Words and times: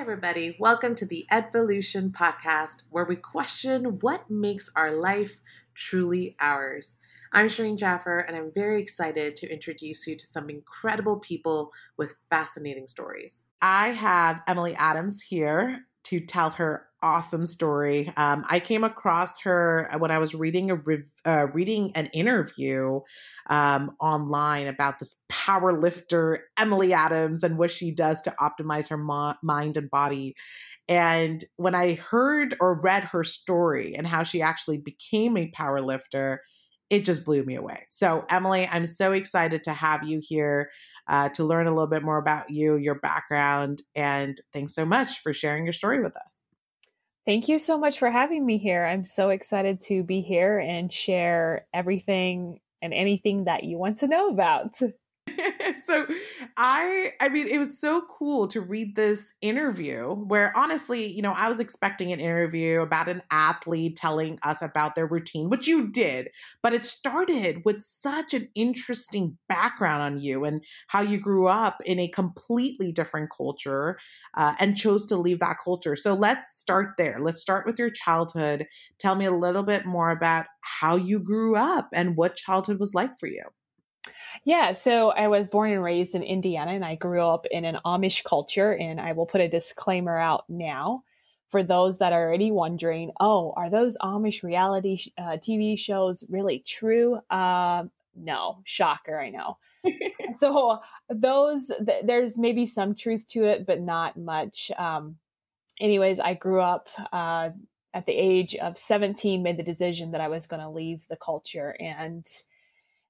everybody. 0.00 0.56
Welcome 0.58 0.94
to 0.94 1.04
the 1.04 1.26
Evolution 1.30 2.10
podcast, 2.10 2.84
where 2.88 3.04
we 3.04 3.16
question 3.16 3.98
what 4.00 4.30
makes 4.30 4.70
our 4.74 4.92
life 4.92 5.42
truly 5.74 6.36
ours. 6.40 6.96
I'm 7.34 7.48
Shireen 7.48 7.76
Jaffer, 7.76 8.20
and 8.20 8.34
I'm 8.34 8.50
very 8.50 8.80
excited 8.80 9.36
to 9.36 9.52
introduce 9.52 10.06
you 10.06 10.16
to 10.16 10.26
some 10.26 10.48
incredible 10.48 11.18
people 11.18 11.70
with 11.98 12.14
fascinating 12.30 12.86
stories. 12.86 13.44
I 13.60 13.88
have 13.88 14.40
Emily 14.46 14.74
Adams 14.74 15.20
here 15.20 15.80
to 16.04 16.20
tell 16.20 16.48
her 16.48 16.86
awesome 17.02 17.46
story. 17.46 18.12
Um, 18.16 18.44
I 18.48 18.60
came 18.60 18.84
across 18.84 19.40
her 19.42 19.90
when 19.98 20.10
I 20.10 20.18
was 20.18 20.34
reading 20.34 20.70
a 20.70 20.76
re- 20.76 21.04
uh, 21.24 21.46
reading 21.52 21.92
an 21.94 22.06
interview 22.06 23.00
um, 23.48 23.96
online 24.00 24.66
about 24.66 24.98
this 24.98 25.16
power 25.28 25.78
lifter 25.78 26.44
Emily 26.58 26.92
Adams 26.92 27.42
and 27.42 27.58
what 27.58 27.70
she 27.70 27.92
does 27.94 28.22
to 28.22 28.34
optimize 28.40 28.88
her 28.88 28.98
mo- 28.98 29.34
mind 29.42 29.76
and 29.76 29.90
body. 29.90 30.34
And 30.88 31.44
when 31.56 31.74
I 31.74 31.94
heard 31.94 32.56
or 32.60 32.80
read 32.80 33.04
her 33.04 33.24
story 33.24 33.94
and 33.94 34.06
how 34.06 34.22
she 34.22 34.42
actually 34.42 34.78
became 34.78 35.36
a 35.36 35.50
power 35.50 35.80
lifter, 35.80 36.42
it 36.90 37.04
just 37.04 37.24
blew 37.24 37.44
me 37.44 37.54
away. 37.54 37.86
So, 37.88 38.24
Emily, 38.28 38.68
I'm 38.70 38.86
so 38.86 39.12
excited 39.12 39.62
to 39.64 39.72
have 39.72 40.02
you 40.02 40.20
here 40.20 40.70
uh, 41.08 41.28
to 41.30 41.44
learn 41.44 41.66
a 41.66 41.70
little 41.70 41.86
bit 41.86 42.02
more 42.02 42.18
about 42.18 42.50
you, 42.50 42.76
your 42.76 42.96
background, 42.96 43.82
and 43.94 44.36
thanks 44.52 44.74
so 44.74 44.84
much 44.84 45.20
for 45.20 45.32
sharing 45.32 45.64
your 45.64 45.72
story 45.72 46.02
with 46.02 46.16
us. 46.16 46.39
Thank 47.30 47.46
you 47.46 47.60
so 47.60 47.78
much 47.78 48.00
for 48.00 48.10
having 48.10 48.44
me 48.44 48.58
here. 48.58 48.84
I'm 48.84 49.04
so 49.04 49.28
excited 49.28 49.80
to 49.82 50.02
be 50.02 50.20
here 50.20 50.58
and 50.58 50.92
share 50.92 51.64
everything 51.72 52.58
and 52.82 52.92
anything 52.92 53.44
that 53.44 53.62
you 53.62 53.78
want 53.78 53.98
to 53.98 54.08
know 54.08 54.30
about. 54.30 54.80
so 55.84 56.06
I 56.56 57.12
I 57.20 57.28
mean 57.28 57.46
it 57.46 57.58
was 57.58 57.78
so 57.78 58.02
cool 58.02 58.46
to 58.48 58.60
read 58.60 58.96
this 58.96 59.32
interview 59.40 60.14
where 60.14 60.52
honestly, 60.56 61.06
you 61.06 61.22
know, 61.22 61.32
I 61.32 61.48
was 61.48 61.60
expecting 61.60 62.12
an 62.12 62.20
interview 62.20 62.80
about 62.80 63.08
an 63.08 63.22
athlete 63.30 63.96
telling 63.96 64.38
us 64.42 64.62
about 64.62 64.94
their 64.94 65.06
routine, 65.06 65.48
which 65.48 65.66
you 65.66 65.88
did, 65.88 66.28
but 66.62 66.72
it 66.74 66.84
started 66.86 67.62
with 67.64 67.80
such 67.82 68.34
an 68.34 68.48
interesting 68.54 69.36
background 69.48 70.02
on 70.02 70.20
you 70.20 70.44
and 70.44 70.64
how 70.88 71.00
you 71.02 71.18
grew 71.18 71.46
up 71.46 71.80
in 71.84 71.98
a 71.98 72.08
completely 72.08 72.92
different 72.92 73.30
culture 73.36 73.98
uh, 74.36 74.54
and 74.58 74.76
chose 74.76 75.06
to 75.06 75.16
leave 75.16 75.40
that 75.40 75.56
culture. 75.62 75.96
So 75.96 76.14
let's 76.14 76.48
start 76.58 76.94
there. 76.98 77.18
Let's 77.20 77.40
start 77.40 77.66
with 77.66 77.78
your 77.78 77.90
childhood. 77.90 78.66
Tell 78.98 79.14
me 79.14 79.24
a 79.24 79.32
little 79.32 79.62
bit 79.62 79.86
more 79.86 80.10
about 80.10 80.46
how 80.62 80.96
you 80.96 81.18
grew 81.18 81.56
up 81.56 81.88
and 81.92 82.16
what 82.16 82.36
childhood 82.36 82.78
was 82.78 82.94
like 82.94 83.18
for 83.18 83.26
you. 83.26 83.42
Yeah, 84.44 84.72
so 84.72 85.10
I 85.10 85.28
was 85.28 85.48
born 85.48 85.72
and 85.72 85.82
raised 85.82 86.14
in 86.14 86.22
Indiana 86.22 86.72
and 86.72 86.84
I 86.84 86.94
grew 86.94 87.22
up 87.22 87.46
in 87.50 87.64
an 87.64 87.78
Amish 87.84 88.24
culture. 88.24 88.74
And 88.74 89.00
I 89.00 89.12
will 89.12 89.26
put 89.26 89.40
a 89.40 89.48
disclaimer 89.48 90.18
out 90.18 90.44
now 90.48 91.04
for 91.48 91.62
those 91.62 91.98
that 91.98 92.12
are 92.12 92.26
already 92.26 92.50
wondering 92.50 93.10
oh, 93.20 93.52
are 93.56 93.70
those 93.70 93.96
Amish 93.98 94.42
reality 94.42 94.98
uh, 95.18 95.36
TV 95.36 95.78
shows 95.78 96.24
really 96.28 96.62
true? 96.66 97.18
Uh, 97.28 97.84
no, 98.16 98.60
shocker, 98.64 99.18
I 99.18 99.30
know. 99.30 99.58
so, 100.36 100.78
those, 101.08 101.72
th- 101.84 102.04
there's 102.04 102.38
maybe 102.38 102.66
some 102.66 102.94
truth 102.94 103.26
to 103.28 103.44
it, 103.44 103.66
but 103.66 103.80
not 103.80 104.16
much. 104.16 104.70
Um, 104.78 105.16
anyways, 105.80 106.20
I 106.20 106.34
grew 106.34 106.60
up 106.60 106.88
uh, 107.12 107.50
at 107.94 108.06
the 108.06 108.12
age 108.12 108.54
of 108.56 108.76
17, 108.76 109.42
made 109.42 109.56
the 109.56 109.62
decision 109.62 110.10
that 110.12 110.20
I 110.20 110.28
was 110.28 110.46
going 110.46 110.60
to 110.60 110.68
leave 110.68 111.06
the 111.08 111.16
culture 111.16 111.74
and 111.80 112.26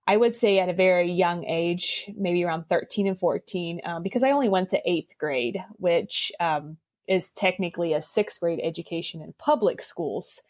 I 0.07 0.17
would 0.17 0.37
say 0.37 0.59
at 0.59 0.69
a 0.69 0.75
very 0.75 1.11
young 1.11 1.45
age, 1.45 2.11
maybe 2.17 2.45
around 2.45 2.65
13 2.69 3.07
and 3.07 3.19
14, 3.19 3.81
um, 3.85 4.03
because 4.03 4.25
I 4.25 4.31
only 4.31 4.49
went 4.49 4.71
to 4.71 4.91
eighth 4.91 5.17
grade, 5.19 5.63
which 5.77 6.33
um, 6.41 6.79
is 7.07 7.31
technically 7.31 7.93
a 7.93 8.03
sixth 8.03 8.41
grade 8.41 8.61
education 8.63 9.23
in 9.23 9.35
public 9.39 9.83
schools. 9.83 10.41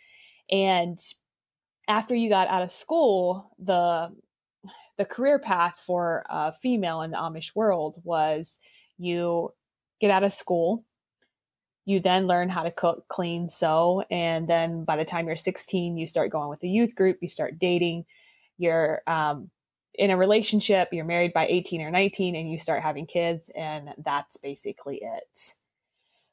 And 0.51 0.99
after 1.89 2.15
you 2.15 2.29
got 2.29 2.49
out 2.49 2.63
of 2.63 2.71
school, 2.71 3.51
the 3.59 4.11
the 4.97 5.05
career 5.07 5.39
path 5.39 5.83
for 5.85 6.25
a 6.29 6.53
female 6.53 7.01
in 7.01 7.11
the 7.11 7.17
Amish 7.17 7.57
world 7.57 7.97
was 8.05 8.61
you 8.99 9.51
get 9.99 10.11
out 10.11 10.25
of 10.25 10.33
school, 10.33 10.85
you 11.87 12.01
then 12.01 12.27
learn 12.27 12.51
how 12.51 12.63
to 12.63 12.71
cook, 12.71 13.09
clean, 13.09 13.49
sew, 13.49 14.05
and 14.11 14.47
then 14.47 14.85
by 14.85 14.99
the 14.99 15.05
time 15.07 15.27
you're 15.27 15.37
16, 15.37 15.97
you 15.97 16.07
start 16.07 16.31
going 16.31 16.51
with 16.51 16.61
the 16.61 16.69
youth 16.69 16.95
group, 16.95 17.17
you 17.23 17.29
start 17.29 17.59
dating, 17.59 18.05
you're 18.61 19.03
um, 19.07 19.51
in 19.95 20.11
a 20.11 20.17
relationship, 20.17 20.89
you're 20.93 21.05
married 21.05 21.33
by 21.33 21.47
18 21.47 21.83
or 21.83 21.91
19, 21.91 22.37
and 22.37 22.51
you 22.51 22.59
start 22.59 22.83
having 22.83 23.07
kids, 23.07 23.51
and 23.57 23.91
that's 23.99 24.37
basically 24.37 25.01
it. 25.03 25.55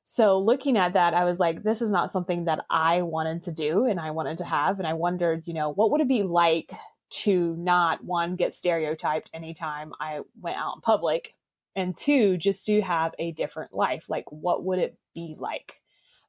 So, 0.05 0.39
looking 0.39 0.77
at 0.77 0.93
that, 0.93 1.13
I 1.13 1.25
was 1.25 1.39
like, 1.39 1.63
this 1.63 1.81
is 1.81 1.91
not 1.91 2.09
something 2.09 2.45
that 2.45 2.65
I 2.69 3.01
wanted 3.01 3.43
to 3.43 3.51
do 3.51 3.83
and 3.83 3.99
I 3.99 4.11
wanted 4.11 4.37
to 4.37 4.45
have. 4.45 4.79
And 4.79 4.87
I 4.87 4.93
wondered, 4.93 5.45
you 5.45 5.53
know, 5.53 5.73
what 5.73 5.91
would 5.91 5.99
it 5.99 6.07
be 6.07 6.23
like 6.23 6.71
to 7.09 7.55
not 7.57 8.05
one, 8.05 8.37
get 8.37 8.55
stereotyped 8.55 9.29
anytime 9.33 9.91
I 9.99 10.21
went 10.39 10.55
out 10.55 10.75
in 10.75 10.81
public, 10.81 11.35
and 11.75 11.95
two, 11.97 12.37
just 12.37 12.65
to 12.67 12.81
have 12.81 13.15
a 13.19 13.33
different 13.33 13.73
life? 13.73 14.05
Like, 14.07 14.31
what 14.31 14.63
would 14.63 14.79
it 14.79 14.97
be 15.13 15.35
like? 15.37 15.73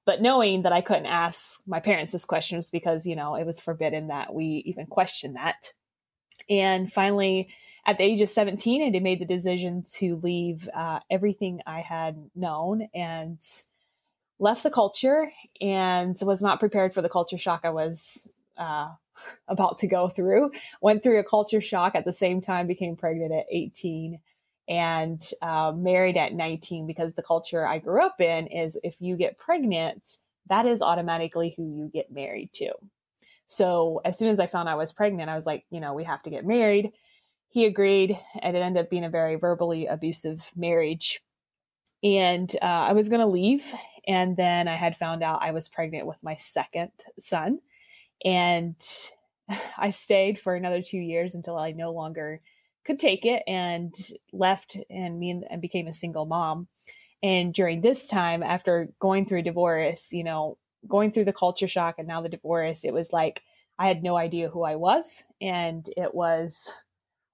But 0.05 0.23
knowing 0.23 0.63
that 0.63 0.73
I 0.73 0.81
couldn't 0.81 1.07
ask 1.07 1.61
my 1.65 1.79
parents 1.79 2.11
this 2.11 2.25
question 2.25 2.57
was 2.57 2.71
because, 2.71 3.07
you 3.07 3.15
know, 3.15 3.37
it 3.37 3.47
was 3.47 3.61
forbidden 3.61 4.09
that 4.09 4.35
we 4.35 4.65
even 4.67 4.87
question 4.87 5.35
that. 5.35 5.73
And 6.51 6.93
finally, 6.93 7.49
at 7.87 7.99
the 7.99 8.05
age 8.05 8.21
of 8.21 8.31
17, 8.31 8.95
I 8.95 8.99
made 9.01 9.21
the 9.21 9.25
decision 9.25 9.85
to 9.95 10.17
leave 10.17 10.69
uh, 10.75 11.01
everything 11.11 11.61
I 11.67 11.81
had 11.81 12.31
known 12.35 12.89
and 12.95 13.39
left 14.39 14.63
the 14.63 14.71
culture 14.71 15.33
and 15.61 16.17
was 16.23 16.43
not 16.43 16.61
prepared 16.61 16.95
for 16.95 17.03
the 17.03 17.09
culture 17.09 17.39
shock 17.39 17.63
I 17.65 17.71
was 17.71 18.29
uh, 18.57 18.91
about 19.49 19.79
to 19.79 19.87
go 19.87 20.09
through. 20.09 20.53
Went 20.81 21.03
through 21.03 21.19
a 21.19 21.25
culture 21.25 21.61
shock 21.61 21.95
at 21.95 22.05
the 22.05 22.13
same 22.13 22.41
time, 22.41 22.67
became 22.67 22.97
pregnant 22.97 23.33
at 23.33 23.47
18 23.51 24.21
and 24.69 25.31
uh, 25.41 25.73
married 25.75 26.17
at 26.17 26.35
19 26.35 26.87
because 26.87 27.15
the 27.15 27.23
culture 27.23 27.67
I 27.67 27.79
grew 27.79 28.05
up 28.05 28.21
in 28.21 28.49
is 28.49 28.79
if 28.85 28.97
you 29.01 29.17
get 29.17 29.39
pregnant, 29.39 30.19
that 30.49 30.67
is 30.67 30.83
automatically 30.83 31.55
who 31.57 31.65
you 31.65 31.91
get 31.93 32.13
married 32.13 32.53
to. 32.55 32.73
So 33.49 34.01
as 34.05 34.17
soon 34.17 34.31
as 34.31 34.39
I 34.39 34.47
found 34.47 34.69
I 34.69 34.77
was 34.77 34.93
pregnant, 34.93 35.31
I 35.31 35.35
was 35.35 35.47
like, 35.47 35.65
you 35.71 35.81
know, 35.81 35.95
we 35.95 36.05
have 36.05 36.23
to 36.23 36.31
get 36.31 36.47
married. 36.47 36.93
He 37.49 37.65
agreed, 37.65 38.19
and 38.41 38.55
it 38.55 38.61
ended 38.61 38.85
up 38.85 38.91
being 38.91 39.05
a 39.05 39.11
very 39.11 39.37
verbally 39.37 39.87
abusive 39.87 40.53
marriage. 40.55 41.23
And 42.05 42.55
uh, 42.61 42.67
I 42.67 42.93
was 42.93 43.09
going 43.09 43.23
to 43.23 43.27
leave. 43.27 43.73
And 44.07 44.37
then 44.37 44.69
I 44.69 44.77
had 44.77 44.97
found 44.97 45.23
out 45.23 45.43
I 45.43 45.53
was 45.53 45.69
pregnant 45.69 46.07
with 46.07 46.19
my 46.23 46.37
second 46.37 46.93
son. 47.19 47.61
And 48.23 48.77
I 49.79 49.91
stayed 49.91 50.39
for 50.39 50.55
another 50.55 50.83
two 50.83 50.99
years 50.99 51.35
until 51.35 51.57
I 51.57 51.73
no 51.73 51.91
longer 51.91 52.43
could 52.85 52.99
take 52.99 53.25
it 53.25 53.43
and 53.47 53.95
left 54.33 54.77
and 54.91 55.19
me 55.19 55.31
and, 55.31 55.45
and 55.51 55.63
became 55.63 55.89
a 55.89 55.93
single 55.93 56.27
mom. 56.27 56.69
And 57.23 57.53
during 57.53 57.81
this 57.81 58.09
time, 58.09 58.43
after 58.43 58.91
going 59.01 59.27
through 59.27 59.43
divorce, 59.43 60.13
you 60.13 60.23
know, 60.23 60.59
going 60.87 61.13
through 61.13 61.25
the 61.25 61.33
culture 61.33 61.69
shock 61.69 61.97
and 61.99 62.07
now 62.07 62.21
the 62.21 62.29
divorce, 62.29 62.85
it 62.85 62.93
was 62.93 63.13
like 63.13 63.43
I 63.79 63.89
had 63.89 64.03
no 64.03 64.17
idea 64.17 64.49
who 64.49 64.63
I 64.63 64.77
was. 64.77 65.23
And 65.41 65.89
it 65.97 66.15
was 66.15 66.71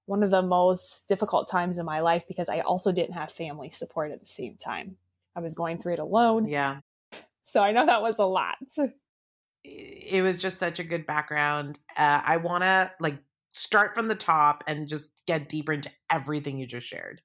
one 0.06 0.22
of 0.22 0.30
the 0.30 0.42
most 0.42 1.08
difficult 1.08 1.50
times 1.50 1.78
in 1.78 1.86
my 1.86 2.00
life 2.00 2.24
because 2.28 2.48
I 2.48 2.60
also 2.60 2.92
didn't 2.92 3.14
have 3.14 3.32
family 3.32 3.70
support 3.70 4.12
at 4.12 4.20
the 4.20 4.26
same 4.26 4.56
time. 4.56 4.96
I 5.34 5.40
was 5.40 5.54
going 5.54 5.78
through 5.78 5.94
it 5.94 5.98
alone. 5.98 6.46
Yeah. 6.46 6.80
So 7.44 7.60
I 7.60 7.72
know 7.72 7.86
that 7.86 8.02
was 8.02 8.18
a 8.18 8.24
lot. 8.24 8.56
It 9.64 10.22
was 10.22 10.40
just 10.40 10.58
such 10.58 10.78
a 10.78 10.84
good 10.84 11.06
background. 11.06 11.78
Uh, 11.96 12.20
I 12.24 12.36
want 12.36 12.62
to 12.62 12.92
like 13.00 13.18
start 13.52 13.94
from 13.94 14.08
the 14.08 14.14
top 14.14 14.62
and 14.66 14.88
just 14.88 15.12
get 15.26 15.48
deeper 15.48 15.72
into 15.72 15.90
everything 16.10 16.58
you 16.58 16.66
just 16.66 16.86
shared. 16.86 17.22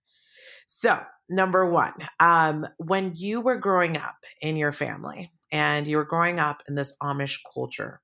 So, 0.67 1.01
number 1.29 1.69
one, 1.69 1.93
um, 2.19 2.65
when 2.77 3.13
you 3.15 3.41
were 3.41 3.57
growing 3.57 3.97
up 3.97 4.17
in 4.41 4.55
your 4.55 4.71
family, 4.71 5.31
and 5.51 5.87
you 5.87 5.97
were 5.97 6.05
growing 6.05 6.39
up 6.39 6.63
in 6.67 6.75
this 6.75 6.95
Amish 7.01 7.37
culture. 7.53 8.01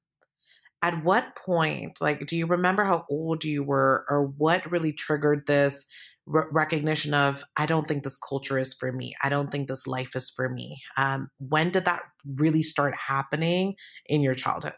At 0.82 1.04
what 1.04 1.36
point, 1.36 2.00
like, 2.02 2.26
do 2.28 2.36
you 2.36 2.46
remember 2.46 2.84
how 2.84 3.06
old 3.10 3.44
you 3.44 3.64
were, 3.64 4.06
or 4.10 4.28
what 4.38 4.72
really 4.72 4.94
triggered 4.94 5.48
this 5.48 5.86
re- 6.26 6.44
recognition 6.52 7.14
of, 7.14 7.44
I 7.58 7.66
don't 7.66 7.88
think 7.88 8.04
this 8.04 8.18
culture 8.18 8.60
is 8.60 8.74
for 8.74 8.92
me. 8.92 9.14
I 9.24 9.30
don't 9.30 9.52
think 9.52 9.68
this 9.68 9.88
life 9.88 10.16
is 10.16 10.30
for 10.30 10.50
me. 10.50 10.82
Um, 10.98 11.30
when 11.40 11.72
did 11.72 11.86
that 11.86 12.02
really 12.36 12.64
start 12.64 12.94
happening 12.96 13.76
in 14.06 14.22
your 14.22 14.36
childhood? 14.36 14.74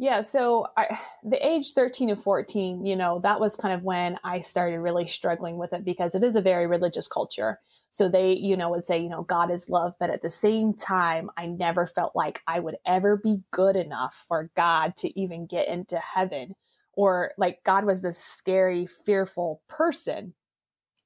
Yeah, 0.00 0.22
so 0.22 0.66
I, 0.78 0.98
the 1.22 1.46
age 1.46 1.72
13 1.74 2.10
and 2.10 2.22
14, 2.22 2.84
you 2.86 2.96
know, 2.96 3.20
that 3.20 3.38
was 3.38 3.54
kind 3.54 3.74
of 3.74 3.82
when 3.82 4.18
I 4.24 4.40
started 4.40 4.80
really 4.80 5.06
struggling 5.06 5.56
with 5.58 5.72
it 5.72 5.84
because 5.84 6.14
it 6.14 6.24
is 6.24 6.36
a 6.36 6.42
very 6.42 6.66
religious 6.66 7.06
culture. 7.06 7.60
So 7.90 8.08
they, 8.08 8.32
you 8.34 8.56
know, 8.56 8.70
would 8.70 8.86
say, 8.86 9.02
you 9.02 9.08
know, 9.08 9.22
God 9.22 9.50
is 9.50 9.68
love. 9.68 9.94
But 9.98 10.10
at 10.10 10.22
the 10.22 10.30
same 10.30 10.74
time, 10.74 11.30
I 11.36 11.46
never 11.46 11.86
felt 11.86 12.14
like 12.14 12.40
I 12.46 12.60
would 12.60 12.76
ever 12.86 13.16
be 13.16 13.42
good 13.50 13.76
enough 13.76 14.24
for 14.28 14.50
God 14.56 14.96
to 14.98 15.20
even 15.20 15.46
get 15.46 15.68
into 15.68 15.98
heaven 15.98 16.54
or 16.92 17.32
like 17.38 17.60
God 17.64 17.84
was 17.84 18.02
this 18.02 18.18
scary, 18.18 18.86
fearful 18.86 19.62
person. 19.68 20.34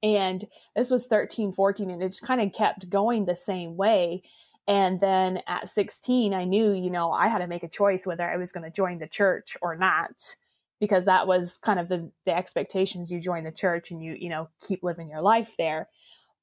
And 0.03 0.45
this 0.75 0.91
was 0.91 1.07
13, 1.07 1.53
14, 1.53 1.89
and 1.89 2.03
it 2.03 2.09
just 2.09 2.21
kind 2.21 2.41
of 2.41 2.53
kept 2.53 2.89
going 2.89 3.25
the 3.25 3.35
same 3.35 3.75
way. 3.77 4.23
And 4.67 4.99
then 4.99 5.41
at 5.47 5.69
16, 5.69 6.33
I 6.33 6.43
knew, 6.43 6.73
you 6.73 6.89
know, 6.89 7.11
I 7.11 7.27
had 7.27 7.39
to 7.39 7.47
make 7.47 7.63
a 7.63 7.69
choice 7.69 8.05
whether 8.05 8.29
I 8.29 8.37
was 8.37 8.51
going 8.51 8.63
to 8.63 8.71
join 8.71 8.99
the 8.99 9.07
church 9.07 9.55
or 9.61 9.75
not, 9.75 10.35
because 10.79 11.05
that 11.05 11.27
was 11.27 11.57
kind 11.57 11.79
of 11.79 11.87
the, 11.87 12.11
the 12.25 12.35
expectations. 12.35 13.11
You 13.11 13.19
join 13.19 13.43
the 13.43 13.51
church 13.51 13.91
and 13.91 14.03
you, 14.03 14.15
you 14.19 14.29
know, 14.29 14.49
keep 14.61 14.83
living 14.83 15.09
your 15.09 15.21
life 15.21 15.55
there. 15.57 15.87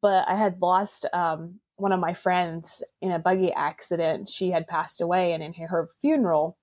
But 0.02 0.28
I 0.28 0.34
had 0.34 0.60
lost 0.60 1.06
um, 1.14 1.60
one 1.76 1.92
of 1.92 2.00
my 2.00 2.12
friends 2.12 2.84
in 3.00 3.12
a 3.12 3.18
buggy 3.18 3.52
accident. 3.52 4.28
She 4.28 4.50
had 4.50 4.66
passed 4.66 5.00
away, 5.00 5.32
and 5.32 5.42
in 5.42 5.54
her 5.54 5.88
funeral, 6.02 6.58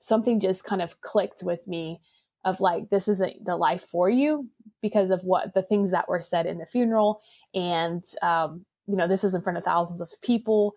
something 0.00 0.40
just 0.40 0.64
kind 0.64 0.82
of 0.82 1.00
clicked 1.02 1.42
with 1.42 1.66
me 1.68 2.00
of 2.42 2.58
like, 2.58 2.88
this 2.88 3.06
isn't 3.06 3.44
the 3.44 3.56
life 3.56 3.84
for 3.84 4.08
you 4.08 4.48
because 4.80 5.10
of 5.10 5.20
what 5.24 5.52
the 5.52 5.62
things 5.62 5.90
that 5.90 6.08
were 6.08 6.22
said 6.22 6.46
in 6.46 6.56
the 6.56 6.64
funeral. 6.64 7.20
And, 7.52 8.02
um, 8.22 8.64
you 8.86 8.96
know, 8.96 9.06
this 9.06 9.24
is 9.24 9.34
in 9.34 9.42
front 9.42 9.58
of 9.58 9.64
thousands 9.64 10.00
of 10.00 10.10
people. 10.22 10.72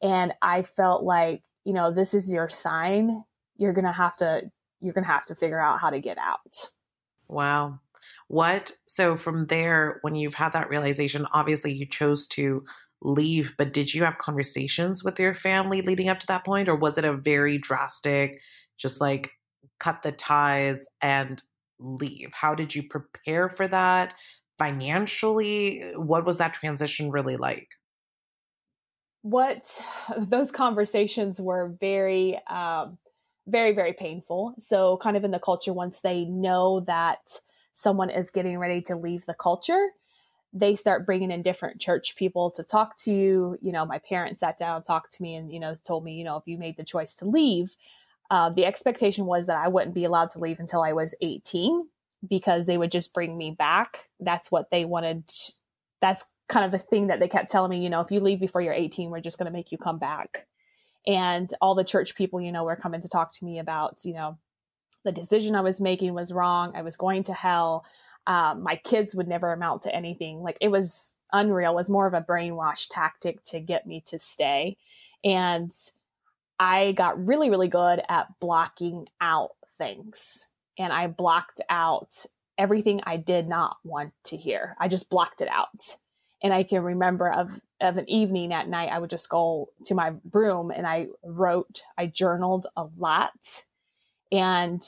And 0.00 0.32
I 0.40 0.62
felt 0.62 1.02
like, 1.02 1.42
you 1.64 1.72
know, 1.72 1.90
this 1.92 2.14
is 2.14 2.30
your 2.30 2.48
sign. 2.48 3.24
You're 3.56 3.72
going 3.72 3.84
to 3.84 3.92
have 3.92 4.16
to, 4.18 4.42
you're 4.80 4.94
going 4.94 5.04
to 5.04 5.10
have 5.10 5.26
to 5.26 5.34
figure 5.34 5.60
out 5.60 5.80
how 5.80 5.90
to 5.90 6.00
get 6.00 6.18
out. 6.18 6.68
Wow. 7.26 7.80
What, 8.28 8.72
so 8.86 9.16
from 9.16 9.46
there, 9.46 9.98
when 10.02 10.14
you've 10.14 10.34
had 10.34 10.52
that 10.52 10.70
realization, 10.70 11.26
obviously 11.32 11.72
you 11.72 11.86
chose 11.86 12.26
to 12.28 12.64
leave, 13.02 13.54
but 13.58 13.72
did 13.72 13.92
you 13.92 14.04
have 14.04 14.18
conversations 14.18 15.02
with 15.04 15.18
your 15.18 15.34
family 15.34 15.82
leading 15.82 16.08
up 16.08 16.20
to 16.20 16.26
that 16.28 16.44
point? 16.44 16.68
Or 16.68 16.76
was 16.76 16.98
it 16.98 17.04
a 17.04 17.16
very 17.16 17.58
drastic, 17.58 18.40
just 18.78 19.00
like 19.00 19.30
cut 19.80 20.02
the 20.02 20.12
ties 20.12 20.86
and 21.00 21.42
leave? 21.78 22.30
How 22.32 22.54
did 22.54 22.74
you 22.74 22.84
prepare 22.88 23.48
for 23.48 23.68
that 23.68 24.14
financially? 24.58 25.82
What 25.96 26.24
was 26.24 26.38
that 26.38 26.54
transition 26.54 27.10
really 27.10 27.36
like? 27.36 27.68
What 29.22 29.82
those 30.18 30.50
conversations 30.50 31.40
were 31.40 31.76
very, 31.80 32.40
um, 32.48 32.98
very, 33.46 33.72
very 33.72 33.92
painful. 33.92 34.54
So, 34.58 34.98
kind 34.98 35.16
of 35.16 35.24
in 35.24 35.32
the 35.32 35.38
culture, 35.38 35.72
once 35.72 36.00
they 36.00 36.24
know 36.24 36.80
that 36.86 37.40
someone 37.74 38.10
is 38.10 38.30
getting 38.30 38.58
ready 38.58 38.80
to 38.82 38.96
leave 38.96 39.26
the 39.26 39.34
culture, 39.34 39.88
they 40.52 40.76
start 40.76 41.06
bringing 41.06 41.30
in 41.30 41.42
different 41.42 41.80
church 41.80 42.14
people 42.16 42.50
to 42.50 42.62
talk 42.62 42.96
to 42.98 43.12
you. 43.12 43.58
You 43.62 43.72
know, 43.72 43.86
my 43.86 43.98
parents 43.98 44.40
sat 44.40 44.58
down, 44.58 44.82
talked 44.82 45.12
to 45.14 45.22
me, 45.22 45.34
and, 45.34 45.50
you 45.52 45.58
know, 45.58 45.74
told 45.84 46.04
me, 46.04 46.12
you 46.14 46.24
know, 46.24 46.36
if 46.36 46.46
you 46.46 46.58
made 46.58 46.76
the 46.76 46.84
choice 46.84 47.14
to 47.16 47.24
leave, 47.24 47.76
uh, 48.30 48.50
the 48.50 48.66
expectation 48.66 49.26
was 49.26 49.46
that 49.46 49.56
I 49.56 49.68
wouldn't 49.68 49.94
be 49.94 50.04
allowed 50.04 50.30
to 50.30 50.38
leave 50.38 50.60
until 50.60 50.82
I 50.82 50.92
was 50.92 51.14
18 51.20 51.86
because 52.28 52.66
they 52.66 52.78
would 52.78 52.92
just 52.92 53.14
bring 53.14 53.36
me 53.36 53.50
back. 53.50 54.08
That's 54.20 54.50
what 54.50 54.70
they 54.70 54.84
wanted. 54.84 55.24
That's 56.00 56.26
kind 56.48 56.64
of 56.64 56.70
the 56.70 56.78
thing 56.78 57.06
that 57.06 57.18
they 57.18 57.28
kept 57.28 57.50
telling 57.50 57.70
me, 57.70 57.82
you 57.82 57.90
know, 57.90 58.00
if 58.00 58.10
you 58.10 58.20
leave 58.20 58.40
before 58.40 58.60
you're 58.60 58.72
18, 58.74 59.10
we're 59.10 59.20
just 59.20 59.38
going 59.38 59.46
to 59.46 59.52
make 59.52 59.72
you 59.72 59.78
come 59.78 59.98
back. 59.98 60.46
And 61.06 61.52
all 61.60 61.74
the 61.74 61.82
church 61.82 62.14
people, 62.14 62.40
you 62.40 62.52
know, 62.52 62.64
were 62.64 62.76
coming 62.76 63.00
to 63.00 63.08
talk 63.08 63.32
to 63.32 63.44
me 63.44 63.58
about, 63.58 64.04
you 64.04 64.14
know, 64.14 64.38
the 65.04 65.12
decision 65.12 65.54
I 65.54 65.60
was 65.60 65.80
making 65.80 66.14
was 66.14 66.32
wrong. 66.32 66.72
I 66.76 66.82
was 66.82 66.96
going 66.96 67.24
to 67.24 67.32
hell 67.32 67.84
um, 68.26 68.62
my 68.62 68.76
kids 68.76 69.14
would 69.14 69.28
never 69.28 69.52
amount 69.52 69.82
to 69.82 69.94
anything. 69.94 70.42
Like 70.42 70.58
it 70.60 70.68
was 70.68 71.14
unreal. 71.32 71.72
It 71.72 71.76
was 71.76 71.90
more 71.90 72.06
of 72.06 72.14
a 72.14 72.20
brainwash 72.20 72.86
tactic 72.90 73.42
to 73.44 73.60
get 73.60 73.86
me 73.86 74.02
to 74.06 74.18
stay. 74.18 74.76
And 75.24 75.72
I 76.58 76.92
got 76.92 77.24
really, 77.26 77.50
really 77.50 77.68
good 77.68 78.02
at 78.08 78.28
blocking 78.40 79.06
out 79.20 79.50
things. 79.76 80.46
And 80.78 80.92
I 80.92 81.06
blocked 81.06 81.60
out 81.68 82.24
everything 82.58 83.00
I 83.04 83.16
did 83.16 83.48
not 83.48 83.76
want 83.84 84.12
to 84.24 84.36
hear. 84.36 84.76
I 84.78 84.88
just 84.88 85.10
blocked 85.10 85.40
it 85.40 85.48
out. 85.48 85.96
And 86.42 86.52
I 86.52 86.64
can 86.64 86.82
remember 86.82 87.30
of, 87.30 87.60
of 87.80 87.96
an 87.96 88.08
evening 88.08 88.52
at 88.52 88.68
night, 88.68 88.90
I 88.92 88.98
would 88.98 89.10
just 89.10 89.28
go 89.28 89.70
to 89.86 89.94
my 89.94 90.12
room 90.32 90.70
and 90.70 90.86
I 90.86 91.06
wrote, 91.24 91.82
I 91.96 92.06
journaled 92.06 92.66
a 92.76 92.86
lot 92.96 93.64
and 94.32 94.82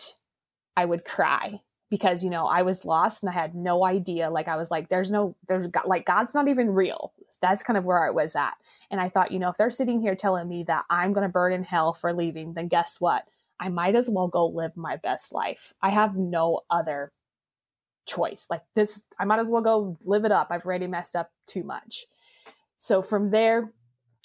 I 0.77 0.85
would 0.85 1.05
cry 1.05 1.61
because 1.91 2.25
you 2.25 2.31
know 2.31 2.47
I 2.47 2.63
was 2.63 2.85
lost 2.85 3.23
and 3.23 3.31
I 3.31 3.35
had 3.35 3.55
no 3.55 3.85
idea. 3.85 4.31
Like 4.31 4.49
I 4.49 4.57
was 4.57 4.71
like, 4.71 4.89
there's 4.89 5.11
no, 5.13 5.37
there's 5.47 5.69
like 5.85 6.07
God's 6.07 6.35
not 6.35 6.49
even 6.49 6.71
real. 6.71 7.13
That's 7.41 7.63
kind 7.63 7.77
of 7.77 7.85
where 7.85 8.05
I 8.05 8.11
was 8.11 8.35
at. 8.35 8.55
And 8.91 9.01
I 9.01 9.09
thought, 9.09 9.31
you 9.31 9.39
know, 9.39 9.51
if 9.51 9.57
they're 9.57 9.71
sitting 9.71 10.01
here 10.01 10.17
telling 10.17 10.49
me 10.49 10.65
that 10.65 10.85
I'm 10.91 11.13
going 11.13 11.27
to 11.27 11.33
burn 11.33 11.53
in 11.53 11.63
hell 11.63 11.93
for 11.93 12.13
leaving, 12.13 12.55
then 12.55 12.69
guess 12.69 13.01
what? 13.01 13.29
I 13.61 13.69
might 13.69 13.95
as 13.95 14.11
well 14.11 14.29
go 14.29 14.47
live 14.47 14.77
my 14.77 14.97
best 14.97 15.33
life. 15.33 15.73
I 15.83 15.91
have 15.91 16.17
no 16.17 16.63
other 16.71 17.13
choice. 18.07 18.47
Like 18.51 18.63
this, 18.75 19.05
I 19.19 19.25
might 19.25 19.39
as 19.39 19.49
well 19.49 19.63
go 19.63 19.97
live 20.05 20.25
it 20.25 20.33
up. 20.33 20.49
I've 20.51 20.67
already 20.67 20.87
messed 20.87 21.17
up 21.17 21.31
too 21.47 21.63
much. 21.63 22.07
So 22.79 23.03
from 23.03 23.31
there, 23.31 23.73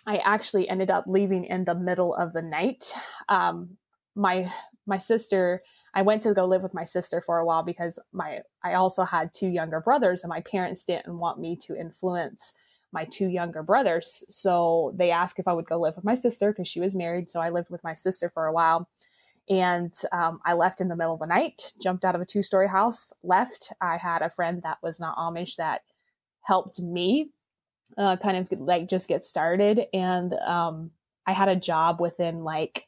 I 0.06 0.18
actually 0.18 0.68
ended 0.68 0.89
up 0.89 1.06
leaving 1.07 1.45
in 1.45 1.66
the 1.66 1.75
middle 1.75 2.16
of 2.16 2.33
the 2.33 2.42
night. 2.42 2.94
Um, 3.27 3.77
my 4.16 4.51
my 4.90 4.98
sister 4.98 5.62
I 5.94 6.02
went 6.04 6.24
to 6.24 6.34
go 6.34 6.46
live 6.46 6.62
with 6.62 6.74
my 6.74 6.84
sister 6.84 7.22
for 7.22 7.40
a 7.40 7.46
while 7.46 7.64
because 7.64 8.00
my 8.12 8.40
I 8.64 8.74
also 8.74 9.04
had 9.04 9.34
two 9.34 9.48
younger 9.48 9.80
brothers 9.80 10.24
and 10.24 10.30
my 10.30 10.42
parents 10.42 10.86
didn't 10.86 11.18
want 11.18 11.40
me 11.40 11.56
to 11.64 11.76
influence 11.76 12.54
my 12.92 13.06
two 13.06 13.28
younger 13.28 13.64
brothers. 13.64 14.24
So 14.30 14.94
they 14.96 15.12
asked 15.12 15.40
if 15.40 15.48
I 15.48 15.54
would 15.54 15.68
go 15.68 15.80
live 15.80 15.96
with 15.96 16.06
my 16.06 16.16
sister 16.16 16.52
because 16.52 16.68
she 16.68 16.80
was 16.80 16.96
married. 16.96 17.30
So 17.30 17.40
I 17.40 17.50
lived 17.50 17.70
with 17.70 17.84
my 17.84 17.94
sister 17.94 18.30
for 18.30 18.46
a 18.46 18.54
while. 18.54 18.90
And 19.48 19.94
um, 20.12 20.40
I 20.46 20.54
left 20.54 20.80
in 20.80 20.90
the 20.90 20.96
middle 20.96 21.14
of 21.14 21.20
the 21.20 21.26
night, 21.26 21.74
jumped 21.82 22.06
out 22.06 22.16
of 22.16 22.22
a 22.22 22.26
two 22.26 22.44
story 22.44 22.68
house, 22.68 23.12
left. 23.24 23.74
I 23.82 23.98
had 23.98 24.22
a 24.22 24.30
friend 24.30 24.62
that 24.64 24.78
was 24.84 25.00
not 25.00 25.18
Amish 25.18 25.56
that 25.56 25.82
helped 26.42 26.80
me 26.80 27.32
uh, 27.98 28.18
kind 28.18 28.38
of 28.38 28.60
like 28.60 28.88
just 28.88 29.08
get 29.08 29.26
started. 29.26 29.86
And 29.92 30.34
um, 30.34 30.92
I 31.26 31.34
had 31.34 31.50
a 31.50 31.56
job 31.56 32.00
within 32.00 32.44
like 32.44 32.86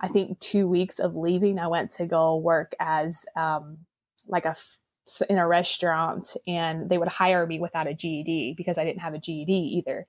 I 0.00 0.08
think 0.08 0.38
two 0.40 0.68
weeks 0.68 0.98
of 0.98 1.16
leaving, 1.16 1.58
I 1.58 1.66
went 1.68 1.90
to 1.92 2.06
go 2.06 2.36
work 2.36 2.74
as 2.78 3.24
um, 3.36 3.78
like 4.26 4.44
a 4.44 4.56
in 5.28 5.38
a 5.38 5.46
restaurant, 5.46 6.36
and 6.46 6.88
they 6.88 6.98
would 6.98 7.08
hire 7.08 7.46
me 7.46 7.58
without 7.58 7.88
a 7.88 7.94
GED 7.94 8.54
because 8.56 8.78
I 8.78 8.84
didn't 8.84 9.00
have 9.00 9.14
a 9.14 9.18
GED 9.18 9.52
either. 9.52 10.06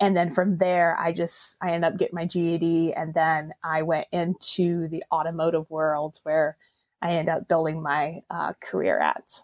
And 0.00 0.16
then 0.16 0.30
from 0.30 0.58
there, 0.58 0.96
I 0.98 1.12
just 1.12 1.56
I 1.62 1.72
ended 1.72 1.92
up 1.92 1.98
getting 1.98 2.14
my 2.14 2.26
GED, 2.26 2.92
and 2.94 3.14
then 3.14 3.52
I 3.64 3.82
went 3.82 4.08
into 4.12 4.88
the 4.88 5.04
automotive 5.12 5.68
world 5.70 6.18
where 6.22 6.56
I 7.00 7.12
ended 7.12 7.34
up 7.34 7.48
building 7.48 7.82
my 7.82 8.22
uh, 8.30 8.52
career 8.60 9.00
at. 9.00 9.40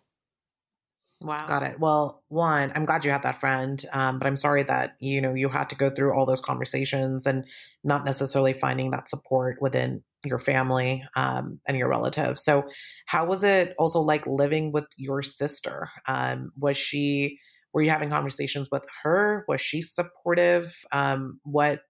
Wow. 1.21 1.49
Got 1.49 1.65
it. 1.65 1.81
Well, 1.81 2.23
one, 2.29 2.71
I'm 2.77 2.85
glad 2.85 3.05
you 3.05 3.11
had 3.11 3.25
that 3.25 3.41
friend, 3.41 3.85
um, 3.93 4.21
but 4.21 4.29
I'm 4.29 4.37
sorry 4.37 4.63
that 4.63 4.95
you 5.01 5.21
know 5.21 5.35
you 5.35 5.49
had 5.49 5.69
to 5.71 5.75
go 5.77 5.91
through 5.91 6.13
all 6.15 6.25
those 6.27 6.41
conversations 6.41 7.27
and 7.27 7.45
not 7.83 8.05
necessarily 8.05 8.53
finding 8.53 8.93
that 8.93 9.09
support 9.09 9.59
within 9.61 10.05
your 10.25 10.39
family 10.39 11.05
um, 11.17 11.61
and 11.67 11.77
your 11.77 11.89
relatives. 11.89 12.45
So, 12.45 12.65
how 13.07 13.25
was 13.27 13.43
it 13.43 13.75
also 13.81 13.99
like 14.01 14.29
living 14.29 14.71
with 14.71 14.87
your 14.97 15.23
sister? 15.23 15.89
Um, 16.07 16.51
was 16.57 16.77
she? 16.77 17.37
Were 17.73 17.83
you 17.83 17.91
having 17.91 18.11
conversations 18.11 18.69
with 18.71 18.85
her? 19.03 19.45
Was 19.49 19.61
she 19.61 19.83
supportive? 19.83 20.73
Um, 20.93 21.41
what? 21.43 21.81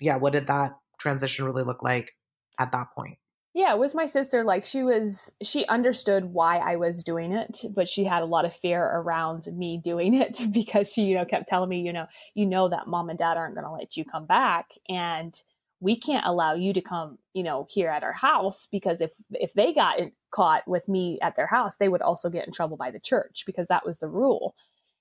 Yeah. 0.00 0.16
What 0.16 0.34
did 0.34 0.48
that 0.48 0.72
transition 1.00 1.46
really 1.46 1.64
look 1.64 1.82
like 1.84 2.12
at 2.60 2.72
that 2.72 2.88
point? 2.96 3.19
Yeah, 3.52 3.74
with 3.74 3.94
my 3.94 4.06
sister, 4.06 4.44
like 4.44 4.64
she 4.64 4.84
was, 4.84 5.32
she 5.42 5.66
understood 5.66 6.26
why 6.26 6.58
I 6.58 6.76
was 6.76 7.02
doing 7.02 7.32
it, 7.32 7.64
but 7.74 7.88
she 7.88 8.04
had 8.04 8.22
a 8.22 8.26
lot 8.26 8.44
of 8.44 8.54
fear 8.54 8.84
around 8.84 9.46
me 9.52 9.80
doing 9.82 10.14
it 10.20 10.38
because 10.52 10.92
she, 10.92 11.02
you 11.02 11.16
know, 11.16 11.24
kept 11.24 11.48
telling 11.48 11.68
me, 11.68 11.80
you 11.80 11.92
know, 11.92 12.06
you 12.34 12.46
know 12.46 12.68
that 12.68 12.86
mom 12.86 13.10
and 13.10 13.18
dad 13.18 13.36
aren't 13.36 13.56
going 13.56 13.66
to 13.66 13.72
let 13.72 13.96
you 13.96 14.04
come 14.04 14.26
back, 14.26 14.70
and 14.88 15.34
we 15.80 15.96
can't 15.96 16.26
allow 16.26 16.52
you 16.54 16.72
to 16.74 16.80
come, 16.80 17.18
you 17.34 17.42
know, 17.42 17.66
here 17.68 17.88
at 17.88 18.04
our 18.04 18.12
house 18.12 18.68
because 18.70 19.00
if 19.00 19.12
if 19.30 19.54
they 19.54 19.72
got 19.72 19.98
caught 20.30 20.68
with 20.68 20.86
me 20.88 21.18
at 21.22 21.36
their 21.36 21.46
house, 21.46 21.78
they 21.78 21.88
would 21.88 22.02
also 22.02 22.28
get 22.28 22.46
in 22.46 22.52
trouble 22.52 22.76
by 22.76 22.90
the 22.90 23.00
church 23.00 23.44
because 23.46 23.66
that 23.68 23.84
was 23.84 23.98
the 23.98 24.08
rule. 24.08 24.54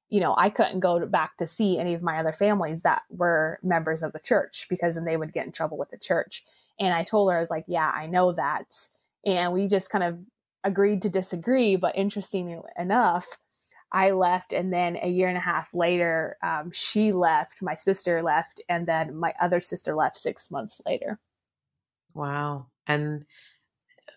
You 0.09 0.21
know, 0.21 0.33
I 0.37 0.49
couldn't 0.49 0.79
go 0.79 1.05
back 1.05 1.37
to 1.37 1.45
see 1.45 1.77
any 1.77 1.93
of 1.93 2.01
my 2.01 2.17
other 2.19 2.31
families 2.31 2.81
that 2.83 3.03
were 3.09 3.59
members 3.61 4.01
of 4.03 4.13
the 4.13 4.19
church 4.19 4.67
because 4.69 4.95
then 4.95 5.05
they 5.05 5.17
would 5.17 5.33
get 5.33 5.45
in 5.45 5.51
trouble 5.51 5.77
with 5.77 5.89
the 5.91 5.97
church. 5.97 6.43
And 6.79 6.93
I 6.93 7.03
told 7.03 7.31
her, 7.31 7.37
I 7.37 7.41
was 7.41 7.49
like, 7.49 7.65
yeah, 7.67 7.91
I 7.93 8.05
know 8.05 8.31
that. 8.33 8.87
And 9.25 9.53
we 9.53 9.67
just 9.67 9.89
kind 9.89 10.03
of 10.03 10.19
agreed 10.63 11.01
to 11.03 11.09
disagree. 11.09 11.75
But 11.75 11.97
interesting 11.97 12.61
enough, 12.77 13.27
I 13.91 14.11
left. 14.11 14.53
And 14.53 14.71
then 14.71 14.97
a 15.01 15.09
year 15.09 15.27
and 15.27 15.37
a 15.37 15.41
half 15.41 15.73
later, 15.73 16.37
um, 16.43 16.71
she 16.71 17.11
left, 17.11 17.61
my 17.61 17.75
sister 17.75 18.21
left, 18.21 18.61
and 18.69 18.87
then 18.87 19.15
my 19.15 19.33
other 19.41 19.59
sister 19.59 19.95
left 19.95 20.17
six 20.17 20.49
months 20.51 20.81
later. 20.85 21.19
Wow. 22.13 22.67
And 22.87 23.25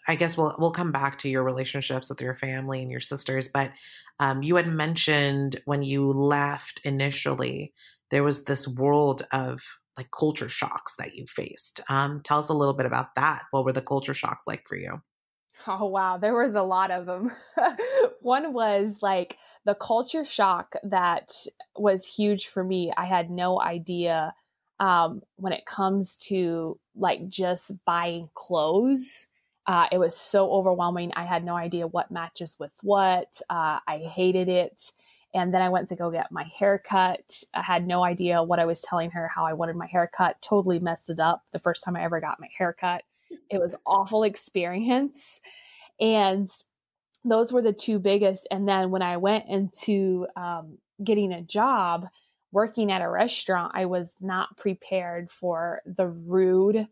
I 0.08 0.16
guess 0.16 0.36
we'll 0.36 0.56
we'll 0.58 0.72
come 0.72 0.90
back 0.90 1.18
to 1.18 1.28
your 1.28 1.44
relationships 1.44 2.08
with 2.08 2.20
your 2.20 2.34
family 2.34 2.82
and 2.82 2.90
your 2.90 3.00
sisters, 3.00 3.48
but 3.48 3.70
um, 4.18 4.42
you 4.42 4.56
had 4.56 4.66
mentioned 4.66 5.60
when 5.64 5.82
you 5.82 6.12
left 6.12 6.80
initially, 6.84 7.72
there 8.10 8.24
was 8.24 8.44
this 8.44 8.66
world 8.66 9.22
of 9.32 9.62
like 9.96 10.10
culture 10.10 10.48
shocks 10.48 10.96
that 10.96 11.14
you 11.14 11.26
faced. 11.26 11.80
Um, 11.88 12.22
tell 12.22 12.38
us 12.38 12.48
a 12.48 12.54
little 12.54 12.74
bit 12.74 12.86
about 12.86 13.14
that. 13.16 13.44
What 13.50 13.64
were 13.64 13.72
the 13.72 13.82
culture 13.82 14.14
shocks 14.14 14.46
like 14.46 14.66
for 14.66 14.76
you? 14.76 15.02
Oh, 15.66 15.86
wow. 15.86 16.16
There 16.18 16.34
was 16.34 16.54
a 16.54 16.62
lot 16.62 16.90
of 16.90 17.06
them. 17.06 17.30
One 18.20 18.52
was 18.52 18.98
like 19.02 19.38
the 19.64 19.74
culture 19.74 20.24
shock 20.24 20.74
that 20.82 21.32
was 21.76 22.06
huge 22.06 22.48
for 22.48 22.64
me. 22.64 22.92
I 22.96 23.04
had 23.04 23.30
no 23.30 23.60
idea 23.60 24.34
um, 24.80 25.22
when 25.36 25.52
it 25.52 25.66
comes 25.66 26.16
to 26.16 26.80
like 26.96 27.28
just 27.28 27.84
buying 27.84 28.28
clothes. 28.34 29.28
Uh, 29.66 29.86
it 29.92 29.98
was 29.98 30.16
so 30.16 30.50
overwhelming. 30.50 31.12
I 31.14 31.24
had 31.24 31.44
no 31.44 31.54
idea 31.54 31.86
what 31.86 32.10
matches 32.10 32.56
with 32.58 32.72
what. 32.82 33.40
Uh, 33.48 33.78
I 33.86 33.98
hated 33.98 34.48
it. 34.48 34.90
And 35.34 35.52
then 35.52 35.62
I 35.62 35.70
went 35.70 35.88
to 35.88 35.96
go 35.96 36.10
get 36.10 36.30
my 36.30 36.44
haircut. 36.44 37.42
I 37.54 37.62
had 37.62 37.86
no 37.86 38.04
idea 38.04 38.42
what 38.42 38.58
I 38.58 38.66
was 38.66 38.82
telling 38.82 39.10
her, 39.12 39.28
how 39.28 39.46
I 39.46 39.54
wanted 39.54 39.76
my 39.76 39.86
haircut. 39.86 40.40
Totally 40.42 40.78
messed 40.78 41.08
it 41.08 41.20
up 41.20 41.44
the 41.52 41.58
first 41.58 41.82
time 41.82 41.96
I 41.96 42.02
ever 42.02 42.20
got 42.20 42.40
my 42.40 42.48
haircut. 42.56 43.02
It 43.50 43.58
was 43.58 43.74
awful 43.86 44.24
experience. 44.24 45.40
And 45.98 46.48
those 47.24 47.52
were 47.52 47.62
the 47.62 47.72
two 47.72 47.98
biggest. 47.98 48.46
And 48.50 48.68
then 48.68 48.90
when 48.90 49.02
I 49.02 49.16
went 49.16 49.48
into 49.48 50.26
um, 50.36 50.78
getting 51.02 51.32
a 51.32 51.42
job, 51.42 52.08
working 52.50 52.92
at 52.92 53.02
a 53.02 53.08
restaurant, 53.08 53.72
I 53.74 53.86
was 53.86 54.16
not 54.20 54.56
prepared 54.58 55.30
for 55.30 55.80
the 55.86 56.08
rude 56.08 56.86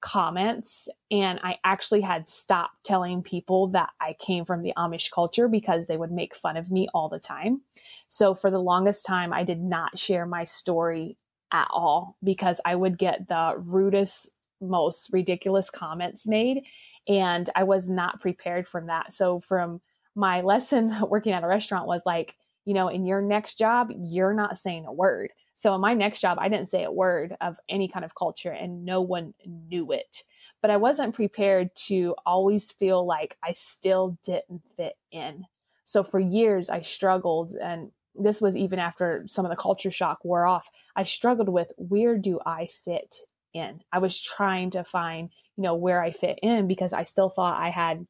comments. 0.00 0.88
And 1.10 1.40
I 1.42 1.58
actually 1.64 2.00
had 2.00 2.28
stopped 2.28 2.84
telling 2.84 3.22
people 3.22 3.68
that 3.68 3.90
I 4.00 4.14
came 4.18 4.44
from 4.44 4.62
the 4.62 4.72
Amish 4.76 5.10
culture 5.10 5.48
because 5.48 5.86
they 5.86 5.96
would 5.96 6.12
make 6.12 6.36
fun 6.36 6.56
of 6.56 6.70
me 6.70 6.88
all 6.94 7.08
the 7.08 7.18
time. 7.18 7.62
So 8.08 8.34
for 8.34 8.50
the 8.50 8.60
longest 8.60 9.06
time, 9.06 9.32
I 9.32 9.44
did 9.44 9.60
not 9.60 9.98
share 9.98 10.26
my 10.26 10.44
story 10.44 11.16
at 11.52 11.68
all 11.70 12.16
because 12.22 12.60
I 12.64 12.74
would 12.74 12.98
get 12.98 13.28
the 13.28 13.54
rudest, 13.56 14.30
most 14.60 15.10
ridiculous 15.12 15.70
comments 15.70 16.26
made. 16.26 16.62
And 17.08 17.48
I 17.56 17.64
was 17.64 17.88
not 17.88 18.20
prepared 18.20 18.68
from 18.68 18.86
that. 18.86 19.12
So 19.12 19.40
from 19.40 19.80
my 20.14 20.42
lesson 20.42 20.94
working 21.08 21.32
at 21.32 21.44
a 21.44 21.48
restaurant 21.48 21.86
was 21.86 22.02
like, 22.04 22.36
you 22.64 22.74
know, 22.74 22.88
in 22.88 23.06
your 23.06 23.22
next 23.22 23.56
job, 23.56 23.90
you're 23.96 24.34
not 24.34 24.58
saying 24.58 24.84
a 24.86 24.92
word. 24.92 25.30
So 25.58 25.74
in 25.74 25.80
my 25.80 25.92
next 25.92 26.20
job, 26.20 26.38
I 26.40 26.48
didn't 26.48 26.70
say 26.70 26.84
a 26.84 26.92
word 26.92 27.36
of 27.40 27.56
any 27.68 27.88
kind 27.88 28.04
of 28.04 28.14
culture 28.14 28.52
and 28.52 28.84
no 28.84 29.00
one 29.00 29.34
knew 29.44 29.90
it. 29.90 30.22
But 30.62 30.70
I 30.70 30.76
wasn't 30.76 31.16
prepared 31.16 31.74
to 31.88 32.14
always 32.24 32.70
feel 32.70 33.04
like 33.04 33.36
I 33.42 33.54
still 33.54 34.16
didn't 34.24 34.62
fit 34.76 34.94
in. 35.10 35.46
So 35.84 36.04
for 36.04 36.20
years, 36.20 36.70
I 36.70 36.82
struggled. 36.82 37.56
And 37.60 37.90
this 38.14 38.40
was 38.40 38.56
even 38.56 38.78
after 38.78 39.24
some 39.26 39.44
of 39.44 39.50
the 39.50 39.56
culture 39.56 39.90
shock 39.90 40.24
wore 40.24 40.46
off. 40.46 40.70
I 40.94 41.02
struggled 41.02 41.48
with 41.48 41.72
where 41.76 42.16
do 42.16 42.38
I 42.46 42.68
fit 42.84 43.16
in? 43.52 43.80
I 43.92 43.98
was 43.98 44.22
trying 44.22 44.70
to 44.70 44.84
find, 44.84 45.30
you 45.56 45.64
know, 45.64 45.74
where 45.74 46.00
I 46.00 46.12
fit 46.12 46.38
in 46.40 46.68
because 46.68 46.92
I 46.92 47.02
still 47.02 47.30
thought 47.30 47.60
I 47.60 47.70
had 47.70 48.06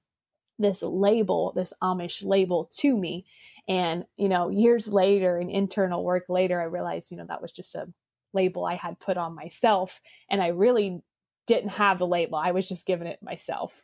this 0.58 0.82
label, 0.82 1.54
this 1.56 1.72
Amish 1.82 2.22
label 2.22 2.68
to 2.74 2.94
me. 2.94 3.24
And, 3.68 4.04
you 4.16 4.28
know, 4.28 4.48
years 4.48 4.92
later, 4.92 5.38
in 5.38 5.50
internal 5.50 6.02
work 6.02 6.24
later, 6.28 6.60
I 6.60 6.64
realized, 6.64 7.10
you 7.10 7.18
know, 7.18 7.26
that 7.28 7.42
was 7.42 7.52
just 7.52 7.74
a 7.74 7.86
label 8.32 8.64
I 8.64 8.74
had 8.74 8.98
put 8.98 9.16
on 9.16 9.34
myself. 9.34 10.00
And 10.30 10.42
I 10.42 10.48
really 10.48 11.02
didn't 11.46 11.70
have 11.70 11.98
the 11.98 12.06
label, 12.06 12.36
I 12.36 12.52
was 12.52 12.68
just 12.68 12.86
giving 12.86 13.06
it 13.06 13.22
myself. 13.22 13.82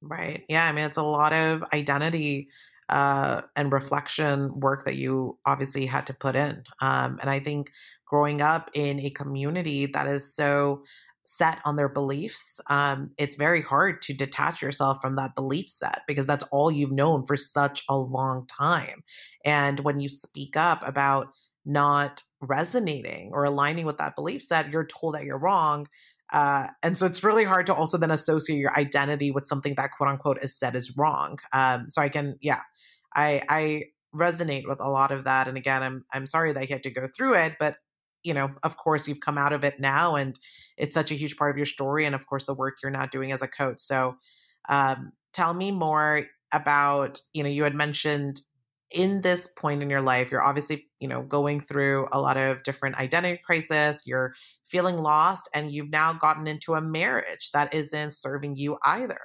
Right. 0.00 0.44
Yeah. 0.48 0.66
I 0.66 0.72
mean, 0.72 0.84
it's 0.84 0.96
a 0.96 1.02
lot 1.02 1.32
of 1.32 1.64
identity 1.72 2.48
uh, 2.88 3.42
and 3.56 3.72
reflection 3.72 4.58
work 4.60 4.84
that 4.84 4.96
you 4.96 5.38
obviously 5.46 5.86
had 5.86 6.06
to 6.06 6.14
put 6.14 6.36
in. 6.36 6.62
Um, 6.80 7.18
and 7.20 7.30
I 7.30 7.38
think 7.38 7.70
growing 8.06 8.42
up 8.42 8.70
in 8.74 9.00
a 9.00 9.10
community 9.10 9.86
that 9.86 10.06
is 10.06 10.34
so 10.34 10.84
set 11.24 11.58
on 11.64 11.76
their 11.76 11.88
beliefs, 11.88 12.60
um, 12.68 13.12
it's 13.16 13.36
very 13.36 13.62
hard 13.62 14.02
to 14.02 14.12
detach 14.12 14.60
yourself 14.60 14.98
from 15.00 15.16
that 15.16 15.34
belief 15.34 15.70
set 15.70 16.02
because 16.06 16.26
that's 16.26 16.44
all 16.50 16.70
you've 16.70 16.92
known 16.92 17.24
for 17.26 17.36
such 17.36 17.84
a 17.88 17.96
long 17.96 18.46
time. 18.46 19.02
And 19.44 19.80
when 19.80 20.00
you 20.00 20.08
speak 20.08 20.56
up 20.56 20.86
about 20.86 21.28
not 21.64 22.22
resonating 22.40 23.30
or 23.32 23.44
aligning 23.44 23.86
with 23.86 23.98
that 23.98 24.16
belief 24.16 24.42
set, 24.42 24.70
you're 24.70 24.86
told 24.86 25.14
that 25.14 25.24
you're 25.24 25.38
wrong. 25.38 25.86
Uh, 26.32 26.68
and 26.82 26.96
so 26.96 27.06
it's 27.06 27.22
really 27.22 27.44
hard 27.44 27.66
to 27.66 27.74
also 27.74 27.98
then 27.98 28.10
associate 28.10 28.58
your 28.58 28.76
identity 28.76 29.30
with 29.30 29.46
something 29.46 29.74
that 29.76 29.92
quote 29.92 30.10
unquote 30.10 30.42
is 30.42 30.56
said 30.56 30.74
is 30.74 30.96
wrong. 30.96 31.38
Um, 31.52 31.88
so 31.88 32.02
I 32.02 32.08
can, 32.08 32.36
yeah, 32.40 32.60
I, 33.14 33.42
I 33.48 33.84
resonate 34.14 34.66
with 34.66 34.80
a 34.80 34.90
lot 34.90 35.12
of 35.12 35.24
that. 35.24 35.46
And 35.46 35.56
again, 35.56 35.82
I'm, 35.82 36.04
I'm 36.12 36.26
sorry 36.26 36.52
that 36.52 36.68
you 36.68 36.74
had 36.74 36.82
to 36.84 36.90
go 36.90 37.08
through 37.14 37.34
it, 37.34 37.56
but 37.60 37.76
you 38.24 38.34
know, 38.34 38.50
of 38.62 38.76
course, 38.76 39.08
you've 39.08 39.20
come 39.20 39.38
out 39.38 39.52
of 39.52 39.64
it 39.64 39.80
now, 39.80 40.16
and 40.16 40.38
it's 40.76 40.94
such 40.94 41.10
a 41.10 41.14
huge 41.14 41.36
part 41.36 41.50
of 41.50 41.56
your 41.56 41.66
story, 41.66 42.04
and 42.04 42.14
of 42.14 42.26
course, 42.26 42.44
the 42.44 42.54
work 42.54 42.78
you're 42.82 42.90
now 42.90 43.06
doing 43.06 43.32
as 43.32 43.42
a 43.42 43.48
coach. 43.48 43.80
So, 43.80 44.16
um, 44.68 45.12
tell 45.32 45.54
me 45.54 45.70
more 45.70 46.26
about, 46.52 47.20
you 47.32 47.42
know, 47.42 47.48
you 47.48 47.64
had 47.64 47.74
mentioned 47.74 48.40
in 48.90 49.22
this 49.22 49.46
point 49.46 49.82
in 49.82 49.88
your 49.88 50.02
life, 50.02 50.30
you're 50.30 50.42
obviously, 50.42 50.86
you 51.00 51.08
know, 51.08 51.22
going 51.22 51.60
through 51.60 52.08
a 52.12 52.20
lot 52.20 52.36
of 52.36 52.62
different 52.62 52.96
identity 52.98 53.40
crisis. 53.44 54.02
You're 54.06 54.34
feeling 54.68 54.98
lost, 54.98 55.48
and 55.54 55.70
you've 55.72 55.90
now 55.90 56.12
gotten 56.12 56.46
into 56.46 56.74
a 56.74 56.80
marriage 56.80 57.50
that 57.52 57.72
isn't 57.74 58.12
serving 58.12 58.56
you 58.56 58.78
either. 58.84 59.20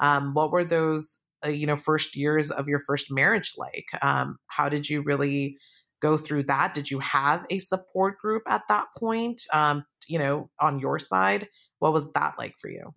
Um, 0.00 0.34
what 0.34 0.50
were 0.50 0.64
those, 0.64 1.18
uh, 1.46 1.50
you 1.50 1.66
know, 1.66 1.76
first 1.76 2.16
years 2.16 2.50
of 2.50 2.66
your 2.68 2.80
first 2.80 3.10
marriage 3.10 3.54
like? 3.56 3.86
Um, 4.02 4.38
how 4.48 4.68
did 4.68 4.88
you 4.88 5.02
really 5.02 5.56
go 6.04 6.18
through 6.18 6.42
that? 6.42 6.74
Did 6.74 6.90
you 6.90 6.98
have 6.98 7.46
a 7.48 7.58
support 7.58 8.18
group 8.18 8.42
at 8.46 8.62
that 8.68 8.88
point? 8.98 9.40
Um, 9.54 9.86
you 10.06 10.18
know, 10.18 10.50
on 10.60 10.78
your 10.78 10.98
side, 10.98 11.48
what 11.78 11.94
was 11.94 12.12
that 12.12 12.34
like 12.38 12.56
for 12.58 12.68
you? 12.68 12.94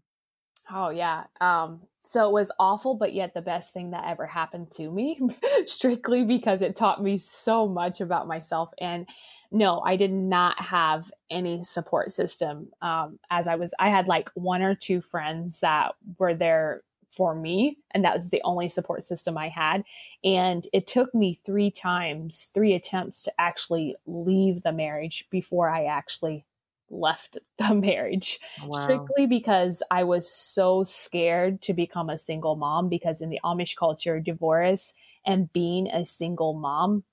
Oh 0.69 0.89
yeah. 0.89 1.23
Um, 1.39 1.83
so 2.03 2.27
it 2.27 2.33
was 2.33 2.51
awful, 2.59 2.95
but 2.95 3.13
yet 3.13 3.33
the 3.33 3.41
best 3.41 3.73
thing 3.73 3.91
that 3.91 4.05
ever 4.05 4.25
happened 4.25 4.71
to 4.73 4.91
me, 4.91 5.19
strictly 5.65 6.25
because 6.25 6.61
it 6.61 6.75
taught 6.75 7.01
me 7.01 7.15
so 7.15 7.67
much 7.67 8.01
about 8.01 8.27
myself. 8.27 8.69
And 8.79 9.07
no, 9.51 9.79
I 9.79 9.95
did 9.95 10.11
not 10.11 10.59
have 10.61 11.09
any 11.29 11.63
support 11.63 12.11
system. 12.11 12.69
Um, 12.81 13.19
as 13.29 13.47
I 13.47 13.55
was, 13.55 13.73
I 13.79 13.89
had 13.89 14.07
like 14.07 14.29
one 14.35 14.61
or 14.61 14.75
two 14.75 14.99
friends 14.99 15.61
that 15.61 15.95
were 16.19 16.33
there 16.33 16.83
for 17.09 17.33
me. 17.33 17.77
And 17.91 18.03
that 18.03 18.15
was 18.15 18.29
the 18.29 18.41
only 18.43 18.69
support 18.69 19.03
system 19.03 19.37
I 19.37 19.49
had. 19.49 19.83
And 20.23 20.67
it 20.73 20.87
took 20.87 21.13
me 21.15 21.39
three 21.45 21.71
times, 21.71 22.51
three 22.53 22.73
attempts 22.73 23.23
to 23.23 23.33
actually 23.39 23.95
leave 24.05 24.63
the 24.63 24.71
marriage 24.71 25.27
before 25.29 25.69
I 25.69 25.85
actually 25.85 26.45
left 26.89 27.37
the 27.57 27.75
marriage 27.75 28.39
wow. 28.65 28.83
strictly 28.83 29.27
because 29.27 29.83
I 29.91 30.03
was 30.03 30.29
so 30.29 30.83
scared 30.83 31.61
to 31.63 31.73
become 31.73 32.09
a 32.09 32.17
single 32.17 32.55
mom 32.55 32.89
because 32.89 33.21
in 33.21 33.29
the 33.29 33.39
Amish 33.43 33.75
culture 33.75 34.19
divorce 34.19 34.93
and 35.25 35.51
being 35.51 35.87
a 35.87 36.05
single 36.05 36.53
mom 36.53 37.03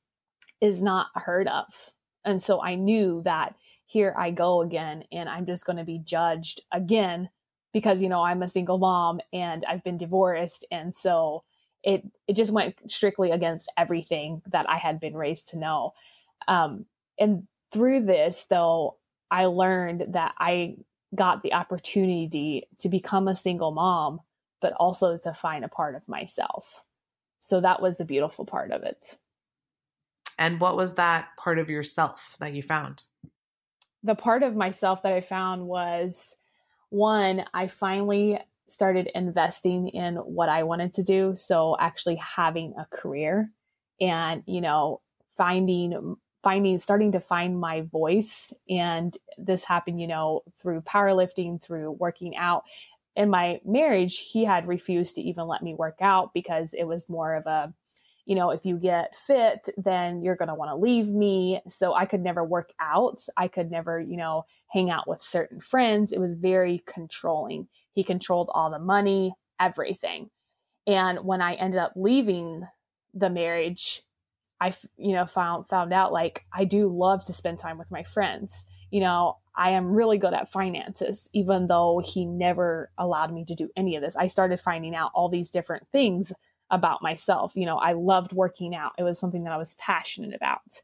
is 0.60 0.82
not 0.82 1.08
heard 1.14 1.48
of. 1.48 1.92
And 2.24 2.42
so 2.42 2.62
I 2.62 2.74
knew 2.74 3.22
that 3.24 3.54
here 3.86 4.14
I 4.16 4.30
go 4.30 4.62
again 4.62 5.04
and 5.12 5.28
I'm 5.28 5.46
just 5.46 5.66
going 5.66 5.76
to 5.76 5.84
be 5.84 5.98
judged 5.98 6.62
again 6.72 7.28
because 7.74 8.00
you 8.00 8.08
know 8.08 8.22
I'm 8.22 8.42
a 8.42 8.48
single 8.48 8.78
mom 8.78 9.20
and 9.34 9.66
I've 9.66 9.84
been 9.84 9.98
divorced 9.98 10.64
and 10.70 10.96
so 10.96 11.44
it 11.82 12.02
it 12.26 12.34
just 12.34 12.52
went 12.52 12.76
strictly 12.90 13.30
against 13.30 13.70
everything 13.76 14.40
that 14.50 14.70
I 14.70 14.78
had 14.78 14.98
been 14.98 15.14
raised 15.14 15.48
to 15.48 15.58
know. 15.58 15.92
Um, 16.48 16.86
and 17.18 17.46
through 17.72 18.06
this 18.06 18.46
though 18.48 18.96
I 19.30 19.46
learned 19.46 20.06
that 20.14 20.34
I 20.38 20.76
got 21.14 21.42
the 21.42 21.52
opportunity 21.52 22.66
to 22.78 22.88
become 22.88 23.28
a 23.28 23.34
single 23.34 23.72
mom 23.72 24.20
but 24.62 24.72
also 24.74 25.18
to 25.18 25.34
find 25.34 25.62
a 25.62 25.68
part 25.68 25.94
of 25.94 26.08
myself. 26.08 26.82
So 27.40 27.60
that 27.60 27.82
was 27.82 27.98
the 27.98 28.06
beautiful 28.06 28.46
part 28.46 28.70
of 28.70 28.84
it. 28.84 29.18
And 30.38 30.58
what 30.58 30.76
was 30.76 30.94
that 30.94 31.28
part 31.36 31.58
of 31.58 31.68
yourself 31.68 32.36
that 32.40 32.54
you 32.54 32.62
found? 32.62 33.02
The 34.02 34.14
part 34.14 34.42
of 34.42 34.56
myself 34.56 35.02
that 35.02 35.12
I 35.12 35.20
found 35.20 35.66
was 35.66 36.34
one, 36.94 37.44
I 37.52 37.66
finally 37.66 38.38
started 38.68 39.10
investing 39.14 39.88
in 39.88 40.16
what 40.16 40.48
I 40.48 40.62
wanted 40.62 40.92
to 40.94 41.02
do. 41.02 41.34
So 41.34 41.76
actually 41.78 42.16
having 42.16 42.74
a 42.78 42.86
career 42.86 43.50
and, 44.00 44.42
you 44.46 44.60
know, 44.60 45.00
finding 45.36 46.16
finding 46.44 46.78
starting 46.78 47.12
to 47.12 47.20
find 47.20 47.58
my 47.58 47.80
voice 47.80 48.52
and 48.68 49.16
this 49.38 49.64
happened 49.64 49.98
you 49.98 50.06
know 50.06 50.42
through 50.60 50.82
powerlifting 50.82 51.60
through 51.60 51.90
working 51.92 52.36
out 52.36 52.64
in 53.16 53.30
my 53.30 53.58
marriage 53.64 54.18
he 54.18 54.44
had 54.44 54.68
refused 54.68 55.16
to 55.16 55.22
even 55.22 55.48
let 55.48 55.62
me 55.62 55.74
work 55.74 55.96
out 56.02 56.34
because 56.34 56.74
it 56.74 56.84
was 56.84 57.08
more 57.08 57.34
of 57.34 57.46
a 57.46 57.72
you 58.26 58.34
know, 58.34 58.50
if 58.50 58.64
you 58.64 58.78
get 58.78 59.14
fit, 59.14 59.68
then 59.76 60.22
you're 60.22 60.36
going 60.36 60.48
to 60.48 60.54
want 60.54 60.70
to 60.70 60.76
leave 60.76 61.08
me. 61.08 61.60
So 61.68 61.94
I 61.94 62.06
could 62.06 62.22
never 62.22 62.42
work 62.42 62.72
out. 62.80 63.20
I 63.36 63.48
could 63.48 63.70
never, 63.70 64.00
you 64.00 64.16
know, 64.16 64.44
hang 64.68 64.90
out 64.90 65.06
with 65.06 65.22
certain 65.22 65.60
friends. 65.60 66.12
It 66.12 66.20
was 66.20 66.34
very 66.34 66.82
controlling. 66.86 67.68
He 67.92 68.02
controlled 68.02 68.50
all 68.52 68.70
the 68.70 68.78
money, 68.78 69.34
everything. 69.60 70.30
And 70.86 71.20
when 71.20 71.42
I 71.42 71.54
ended 71.54 71.78
up 71.78 71.92
leaving 71.96 72.66
the 73.12 73.30
marriage, 73.30 74.02
I, 74.60 74.74
you 74.96 75.12
know, 75.12 75.26
found 75.26 75.68
found 75.68 75.92
out 75.92 76.12
like 76.12 76.44
I 76.52 76.64
do 76.64 76.88
love 76.88 77.24
to 77.26 77.32
spend 77.32 77.58
time 77.58 77.78
with 77.78 77.90
my 77.90 78.04
friends. 78.04 78.66
You 78.90 79.00
know, 79.00 79.38
I 79.56 79.70
am 79.70 79.92
really 79.92 80.18
good 80.18 80.34
at 80.34 80.48
finances, 80.48 81.28
even 81.32 81.66
though 81.66 82.00
he 82.04 82.24
never 82.24 82.90
allowed 82.96 83.32
me 83.32 83.44
to 83.46 83.54
do 83.54 83.68
any 83.76 83.96
of 83.96 84.02
this. 84.02 84.16
I 84.16 84.28
started 84.28 84.60
finding 84.60 84.94
out 84.94 85.10
all 85.14 85.28
these 85.28 85.50
different 85.50 85.88
things 85.92 86.32
about 86.74 87.02
myself. 87.02 87.54
You 87.54 87.66
know, 87.66 87.78
I 87.78 87.92
loved 87.92 88.32
working 88.32 88.74
out, 88.74 88.92
it 88.98 89.04
was 89.04 89.18
something 89.18 89.44
that 89.44 89.52
I 89.52 89.58
was 89.58 89.74
passionate 89.74 90.34
about. 90.34 90.80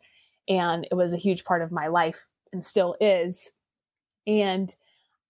And 0.49 0.87
it 0.90 0.94
was 0.94 1.12
a 1.12 1.18
huge 1.18 1.44
part 1.44 1.62
of 1.62 1.70
my 1.70 1.88
life 1.88 2.26
and 2.52 2.64
still 2.64 2.97
is. 3.00 3.50
And 4.26 4.75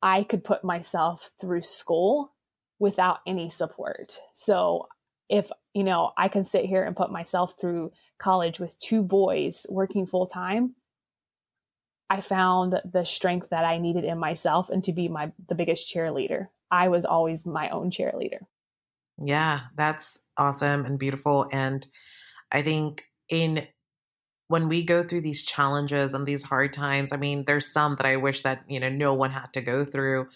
I 0.02 0.22
could 0.22 0.44
put 0.44 0.64
myself 0.64 1.30
through 1.40 1.62
school 1.62 2.32
without 2.78 3.18
any 3.26 3.50
support. 3.50 4.18
So 4.32 4.88
if, 5.28 5.50
you 5.74 5.84
know, 5.84 6.12
I 6.16 6.28
can 6.28 6.44
sit 6.44 6.64
here 6.64 6.82
and 6.82 6.96
put 6.96 7.12
myself 7.12 7.54
through 7.60 7.92
college 8.18 8.58
with 8.60 8.78
two 8.78 9.02
boys 9.02 9.66
working 9.68 10.06
full 10.06 10.26
time, 10.26 10.74
I 12.08 12.20
found 12.20 12.80
the 12.90 13.04
strength 13.04 13.50
that 13.50 13.64
I 13.64 13.78
needed 13.78 14.04
in 14.04 14.18
myself 14.18 14.68
and 14.68 14.82
to 14.84 14.92
be 14.92 15.08
my 15.08 15.32
the 15.48 15.54
biggest 15.54 15.94
cheerleader. 15.94 16.48
I 16.70 16.88
was 16.88 17.04
always 17.04 17.46
my 17.46 17.68
own 17.68 17.90
cheerleader. 17.90 18.40
Yeah, 19.22 19.60
that's 19.76 20.18
awesome 20.36 20.84
and 20.86 20.98
beautiful 20.98 21.46
and 21.52 21.86
I 22.52 22.62
think 22.62 23.04
in 23.28 23.66
when 24.48 24.68
we 24.68 24.84
go 24.84 25.02
through 25.04 25.22
these 25.22 25.44
challenges 25.44 26.14
and 26.14 26.26
these 26.26 26.42
hard 26.44 26.72
times, 26.72 27.12
I 27.12 27.18
mean, 27.18 27.44
there's 27.46 27.72
some 27.72 27.96
that 27.96 28.06
I 28.06 28.16
wish 28.16 28.42
that, 28.42 28.64
you 28.68 28.80
know, 28.80 28.90
no 28.90 29.14
one 29.14 29.30
had 29.30 29.52
to 29.54 29.62
go 29.62 29.84
through, 29.84 30.28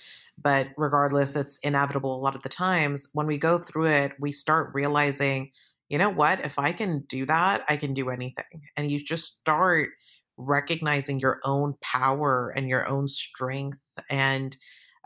but 0.42 0.68
regardless, 0.76 1.36
it's 1.36 1.58
inevitable 1.58 2.16
a 2.16 2.22
lot 2.22 2.36
of 2.36 2.42
the 2.42 2.48
times. 2.48 3.08
When 3.14 3.26
we 3.26 3.38
go 3.38 3.58
through 3.58 3.86
it, 3.88 4.12
we 4.20 4.32
start 4.32 4.70
realizing, 4.74 5.50
you 5.88 5.98
know 5.98 6.10
what, 6.10 6.40
if 6.40 6.58
I 6.58 6.72
can 6.72 7.00
do 7.08 7.26
that, 7.26 7.64
I 7.68 7.76
can 7.76 7.94
do 7.94 8.10
anything. 8.10 8.62
And 8.76 8.90
you 8.90 9.00
just 9.04 9.38
start 9.40 9.90
recognizing 10.38 11.20
your 11.20 11.40
own 11.44 11.74
power 11.82 12.52
and 12.56 12.68
your 12.68 12.88
own 12.88 13.08
strength 13.08 13.78
and 14.10 14.56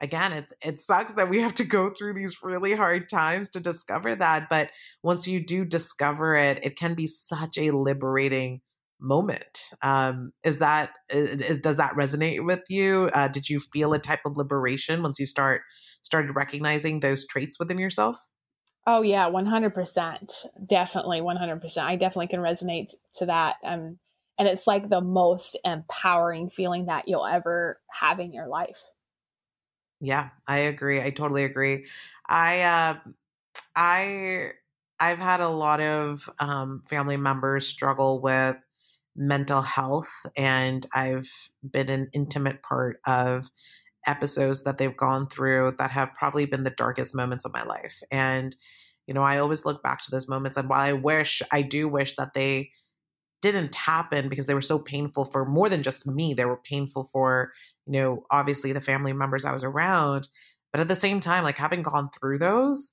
again 0.01 0.33
it's 0.33 0.53
it 0.65 0.81
sucks 0.81 1.15
that 1.15 1.29
we 1.29 1.41
have 1.41 1.55
to 1.55 1.65
go 1.65 1.91
through 1.91 2.15
these 2.15 2.43
really 2.43 2.73
hard 2.73 3.09
times 3.09 3.49
to 3.49 3.61
discover 3.61 4.15
that 4.15 4.49
but 4.49 4.71
once 5.03 5.27
you 5.27 5.45
do 5.45 5.65
discover 5.65 6.35
it 6.35 6.59
it 6.65 6.77
can 6.77 6.95
be 6.95 7.07
such 7.07 7.59
a 7.59 7.71
liberating 7.71 8.61
moment. 9.01 9.71
Um 9.83 10.33
is 10.45 10.59
that 10.59 10.91
is, 11.11 11.61
does 11.61 11.77
that 11.77 11.95
resonate 11.95 12.45
with 12.45 12.63
you? 12.69 13.11
Uh, 13.13 13.29
did 13.29 13.49
you 13.49 13.61
feel 13.61 13.93
a 13.93 13.99
type 13.99 14.21
of 14.27 14.37
liberation 14.37 15.03
once 15.03 15.19
you 15.19 15.27
start 15.27 15.63
started 16.03 16.35
recognizing 16.35 17.01
those 17.01 17.27
traits 17.27 17.59
within 17.59 17.79
yourself? 17.79 18.17
Oh 18.87 19.03
yeah 19.03 19.29
100% 19.29 20.47
definitely 20.67 21.21
100% 21.21 21.79
i 21.85 21.97
definitely 21.97 22.29
can 22.29 22.41
resonate 22.41 22.95
to 23.15 23.27
that 23.27 23.57
um 23.65 23.99
and 24.39 24.47
it's 24.47 24.67
like 24.67 24.89
the 24.89 25.01
most 25.01 25.57
empowering 25.65 26.49
feeling 26.49 26.87
that 26.87 27.07
you'll 27.07 27.27
ever 27.27 27.81
have 27.91 28.21
in 28.21 28.33
your 28.33 28.49
life 28.49 28.83
yeah 30.01 30.29
i 30.47 30.59
agree 30.59 31.01
i 31.01 31.11
totally 31.11 31.45
agree. 31.45 31.87
I 32.29 32.63
uh 32.63 32.99
i 33.77 34.53
i've 35.01 35.19
had 35.19 35.41
a 35.41 35.49
lot 35.49 35.81
of 35.81 36.31
um, 36.41 36.83
family 36.89 37.17
members 37.19 37.69
struggle 37.69 38.21
with 38.23 38.57
mental 39.17 39.63
health 39.63 40.11
and 40.37 40.87
i've 40.95 41.31
been 41.71 41.91
an 41.91 42.09
intimate 42.15 42.63
part 42.63 43.01
of 43.07 43.47
episodes 44.07 44.65
that 44.65 44.79
they've 44.79 44.97
gone 44.97 45.29
through 45.29 45.75
that 45.79 45.91
have 45.91 46.11
probably 46.19 46.47
been 46.47 46.65
the 46.65 46.71
darkest 46.71 47.15
moments 47.15 47.45
of 47.45 47.53
my 47.53 47.65
life 47.65 48.03
and 48.11 48.57
you 49.07 49.15
know 49.15 49.23
i 49.23 49.39
always 49.39 49.65
look 49.67 49.83
back 49.83 50.03
to 50.03 50.11
those 50.11 50.29
moments 50.29 50.59
and 50.59 50.69
while 50.69 50.81
i 50.81 50.93
wish 50.93 51.43
i 51.53 51.63
do 51.63 51.89
wish 51.89 52.17
that 52.17 52.35
they 52.35 52.71
didn't 53.41 53.75
happen 53.75 54.29
because 54.29 54.47
they 54.47 54.55
were 54.55 54.61
so 54.61 54.79
painful 54.79 55.25
for 55.27 55.45
more 55.45 55.69
than 55.69 55.83
just 55.83 56.07
me. 56.07 56.35
They 56.35 56.45
were 56.45 56.61
painful 56.69 57.09
for, 57.13 57.53
you 57.87 57.93
know, 57.93 58.25
obviously 58.31 58.73
the 58.73 58.81
family 58.81 59.13
members 59.13 59.45
I 59.45 59.53
was 59.53 59.65
around. 59.65 60.29
But 60.73 60.81
at 60.81 60.89
the 60.89 60.97
same 60.97 61.21
time, 61.21 61.45
like 61.45 61.57
having 61.57 61.83
gone 61.83 62.11
through 62.11 62.39
those 62.39 62.93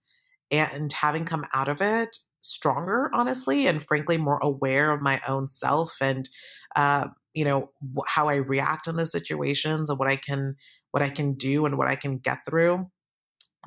and 0.52 0.92
having 0.94 1.26
come 1.26 1.46
out 1.54 1.68
of 1.68 1.82
it 1.82 2.16
stronger, 2.42 3.10
honestly, 3.12 3.68
and 3.68 3.84
frankly, 3.84 4.18
more 4.18 4.40
aware 4.42 4.92
of 4.92 5.02
my 5.02 5.20
own 5.28 5.48
self 5.48 5.96
and, 6.00 6.30
uh, 6.76 7.08
you 7.34 7.44
know, 7.44 7.72
how 8.06 8.30
I 8.30 8.36
react 8.36 8.88
in 8.88 8.96
those 8.96 9.12
situations 9.12 9.90
and 9.90 10.00
what 10.00 10.08
I 10.08 10.16
can, 10.16 10.56
what 10.92 11.04
I 11.04 11.10
can 11.10 11.34
do 11.34 11.66
and 11.66 11.78
what 11.78 11.88
I 11.88 11.96
can 11.96 12.20
get 12.20 12.46
through. 12.48 12.90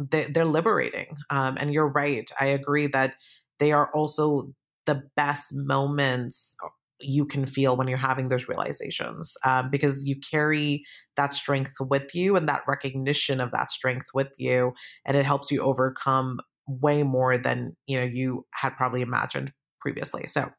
They, 0.01 0.29
are 0.37 0.45
liberating. 0.45 1.17
Um, 1.29 1.59
and 1.59 1.75
you're 1.75 1.89
right. 1.89 2.31
I 2.41 2.47
agree 2.47 2.87
that 2.87 3.17
they 3.59 3.73
are 3.73 3.93
also 3.93 4.55
the 4.89 5.03
best 5.17 5.55
moments 5.55 6.57
you 7.01 7.25
can 7.25 7.47
feel 7.47 7.77
when 7.77 7.87
you're 7.87 7.99
having 7.99 8.29
those 8.29 8.49
realizations 8.49 9.37
um, 9.45 9.71
because 9.71 10.05
you 10.05 10.17
carry 10.19 10.83
that 11.17 11.35
strength 11.35 11.73
with 11.81 12.15
you 12.15 12.35
and 12.35 12.49
that 12.49 12.63
recognition 12.67 13.41
of 13.41 13.53
that 13.53 13.71
strength 13.71 14.07
with 14.15 14.33
you 14.37 14.73
and 15.07 15.17
it 15.17 15.25
helps 15.25 15.51
you 15.51 15.61
overcome 15.61 16.41
way 16.67 17.03
more 17.03 17.39
than 17.39 17.77
you 17.87 17.99
know 18.01 18.05
you 18.05 18.45
had 18.53 18.71
probably 18.71 19.01
imagined 19.01 19.53
previously. 19.81 20.27
So 20.27 20.51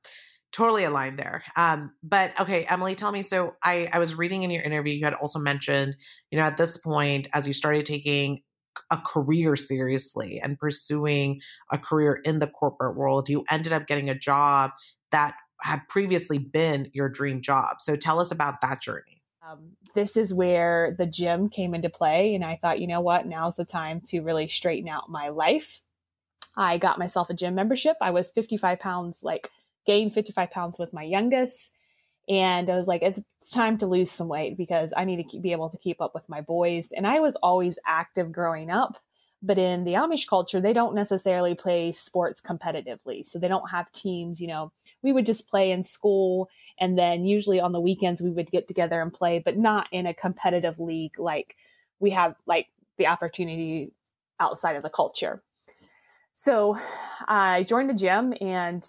totally 0.51 0.83
aligned 0.83 1.19
there. 1.19 1.43
Um, 1.55 1.91
but 2.03 2.39
okay 2.39 2.65
emily 2.69 2.95
tell 2.95 3.11
me 3.11 3.21
so 3.21 3.55
I, 3.63 3.89
I 3.91 3.99
was 3.99 4.15
reading 4.15 4.43
in 4.43 4.51
your 4.51 4.63
interview 4.63 4.93
you 4.93 5.05
had 5.05 5.13
also 5.15 5.39
mentioned 5.39 5.95
you 6.31 6.37
know 6.37 6.45
at 6.45 6.57
this 6.57 6.77
point 6.77 7.27
as 7.33 7.47
you 7.47 7.53
started 7.53 7.85
taking 7.85 8.41
a 8.91 8.97
career 8.97 9.55
seriously 9.55 10.39
and 10.39 10.59
pursuing 10.59 11.41
a 11.71 11.77
career 11.77 12.21
in 12.23 12.39
the 12.39 12.47
corporate 12.47 12.95
world, 12.95 13.29
you 13.29 13.45
ended 13.49 13.73
up 13.73 13.87
getting 13.87 14.09
a 14.09 14.15
job 14.15 14.71
that 15.11 15.35
had 15.61 15.79
previously 15.89 16.37
been 16.37 16.89
your 16.93 17.09
dream 17.09 17.41
job. 17.41 17.81
So 17.81 17.95
tell 17.95 18.19
us 18.19 18.31
about 18.31 18.61
that 18.61 18.81
journey. 18.81 19.21
Um, 19.47 19.71
this 19.95 20.15
is 20.15 20.33
where 20.33 20.95
the 20.97 21.05
gym 21.05 21.49
came 21.49 21.73
into 21.73 21.89
play. 21.89 22.35
And 22.35 22.45
I 22.45 22.57
thought, 22.61 22.79
you 22.79 22.87
know 22.87 23.01
what, 23.01 23.25
now's 23.25 23.55
the 23.55 23.65
time 23.65 24.01
to 24.07 24.21
really 24.21 24.47
straighten 24.47 24.89
out 24.89 25.09
my 25.09 25.29
life. 25.29 25.81
I 26.55 26.77
got 26.77 26.99
myself 26.99 27.29
a 27.29 27.33
gym 27.33 27.55
membership. 27.55 27.97
I 28.01 28.11
was 28.11 28.31
55 28.31 28.79
pounds, 28.79 29.23
like 29.23 29.49
gained 29.85 30.13
55 30.13 30.51
pounds 30.51 30.77
with 30.77 30.93
my 30.93 31.03
youngest. 31.03 31.71
And 32.29 32.69
I 32.69 32.77
was 32.77 32.87
like, 32.87 33.01
it's, 33.01 33.19
it's 33.41 33.49
time 33.49 33.77
to 33.79 33.87
lose 33.87 34.11
some 34.11 34.27
weight 34.27 34.55
because 34.55 34.93
I 34.95 35.03
need 35.03 35.17
to 35.17 35.23
keep, 35.23 35.41
be 35.41 35.51
able 35.51 35.69
to 35.69 35.77
keep 35.77 35.99
up 35.99 36.13
with 36.13 36.29
my 36.29 36.41
boys. 36.41 36.91
And 36.91 37.07
I 37.07 37.19
was 37.19 37.35
always 37.37 37.79
active 37.87 38.31
growing 38.31 38.69
up. 38.69 39.01
But 39.41 39.57
in 39.57 39.85
the 39.85 39.93
Amish 39.93 40.27
culture, 40.27 40.59
they 40.59 40.73
don't 40.73 40.93
necessarily 40.93 41.55
play 41.55 41.91
sports 41.91 42.41
competitively. 42.41 43.25
So 43.25 43.39
they 43.39 43.47
don't 43.47 43.71
have 43.71 43.91
teams. 43.93 44.39
You 44.39 44.47
know, 44.47 44.71
we 45.01 45.11
would 45.11 45.25
just 45.25 45.49
play 45.49 45.71
in 45.71 45.81
school. 45.81 46.49
And 46.79 46.99
then 46.99 47.25
usually 47.25 47.59
on 47.59 47.71
the 47.71 47.79
weekends, 47.79 48.21
we 48.21 48.31
would 48.31 48.51
get 48.51 48.67
together 48.67 49.01
and 49.01 49.13
play, 49.13 49.41
but 49.43 49.57
not 49.57 49.87
in 49.91 50.05
a 50.05 50.13
competitive 50.13 50.79
league 50.79 51.17
like 51.17 51.55
we 51.99 52.11
have 52.11 52.35
like 52.45 52.67
the 52.97 53.07
opportunity 53.07 53.91
outside 54.39 54.75
of 54.75 54.83
the 54.83 54.89
culture. 54.89 55.41
So 56.35 56.77
I 57.27 57.63
joined 57.63 57.91
a 57.91 57.93
gym 57.93 58.33
and 58.39 58.85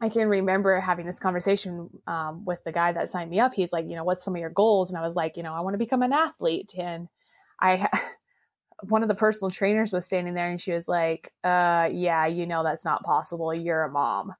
I 0.00 0.08
can 0.08 0.28
remember 0.28 0.78
having 0.78 1.06
this 1.06 1.18
conversation 1.18 1.90
um, 2.06 2.44
with 2.44 2.62
the 2.64 2.72
guy 2.72 2.92
that 2.92 3.08
signed 3.08 3.30
me 3.30 3.40
up. 3.40 3.52
He's 3.54 3.72
like, 3.72 3.86
you 3.88 3.96
know, 3.96 4.04
what's 4.04 4.24
some 4.24 4.34
of 4.34 4.40
your 4.40 4.50
goals? 4.50 4.90
And 4.90 4.98
I 4.98 5.06
was 5.06 5.16
like, 5.16 5.36
you 5.36 5.42
know, 5.42 5.54
I 5.54 5.60
want 5.60 5.74
to 5.74 5.78
become 5.78 6.02
an 6.02 6.12
athlete. 6.12 6.72
And 6.78 7.08
I, 7.60 7.88
one 8.82 9.02
of 9.02 9.08
the 9.08 9.14
personal 9.16 9.50
trainers 9.50 9.92
was 9.92 10.06
standing 10.06 10.34
there 10.34 10.50
and 10.50 10.60
she 10.60 10.72
was 10.72 10.86
like, 10.86 11.32
uh, 11.42 11.88
yeah, 11.92 12.26
you 12.26 12.46
know, 12.46 12.62
that's 12.62 12.84
not 12.84 13.02
possible. 13.02 13.52
You're 13.52 13.82
a 13.82 13.90
mom. 13.90 14.34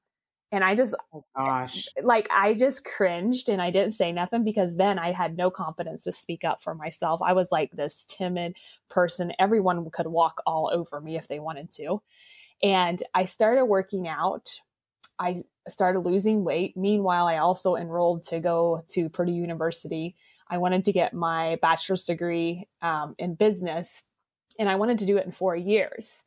And 0.51 0.63
I 0.63 0.73
just, 0.73 0.95
oh 1.13 1.23
gosh, 1.35 1.87
like, 2.01 2.27
I 2.31 2.55
just 2.55 2.83
cringed 2.83 3.49
and 3.49 3.61
I 3.61 3.69
didn't 3.69 3.91
say 3.91 4.11
nothing 4.11 4.43
because 4.43 4.77
then 4.77 4.97
I 4.97 5.11
had 5.11 5.37
no 5.37 5.51
confidence 5.51 6.05
to 6.05 6.11
speak 6.11 6.43
up 6.43 6.63
for 6.63 6.73
myself. 6.73 7.21
I 7.23 7.33
was 7.33 7.51
like 7.51 7.71
this 7.71 8.05
timid 8.09 8.55
person. 8.89 9.33
Everyone 9.37 9.87
could 9.91 10.07
walk 10.07 10.41
all 10.47 10.71
over 10.73 11.01
me 11.01 11.17
if 11.17 11.27
they 11.27 11.39
wanted 11.39 11.71
to. 11.73 12.01
And 12.63 13.03
I 13.13 13.25
started 13.25 13.65
working 13.65 14.07
out 14.07 14.61
I 15.19 15.43
started 15.67 15.99
losing 15.99 16.43
weight. 16.43 16.75
Meanwhile, 16.77 17.27
I 17.27 17.37
also 17.37 17.75
enrolled 17.75 18.23
to 18.25 18.39
go 18.39 18.83
to 18.89 19.09
Purdue 19.09 19.33
University. 19.33 20.15
I 20.49 20.57
wanted 20.57 20.85
to 20.85 20.93
get 20.93 21.13
my 21.13 21.57
bachelor's 21.61 22.05
degree 22.05 22.67
um, 22.81 23.15
in 23.19 23.35
business, 23.35 24.07
and 24.57 24.69
I 24.69 24.75
wanted 24.75 24.99
to 24.99 25.05
do 25.05 25.17
it 25.17 25.25
in 25.25 25.31
four 25.31 25.55
years. 25.55 26.23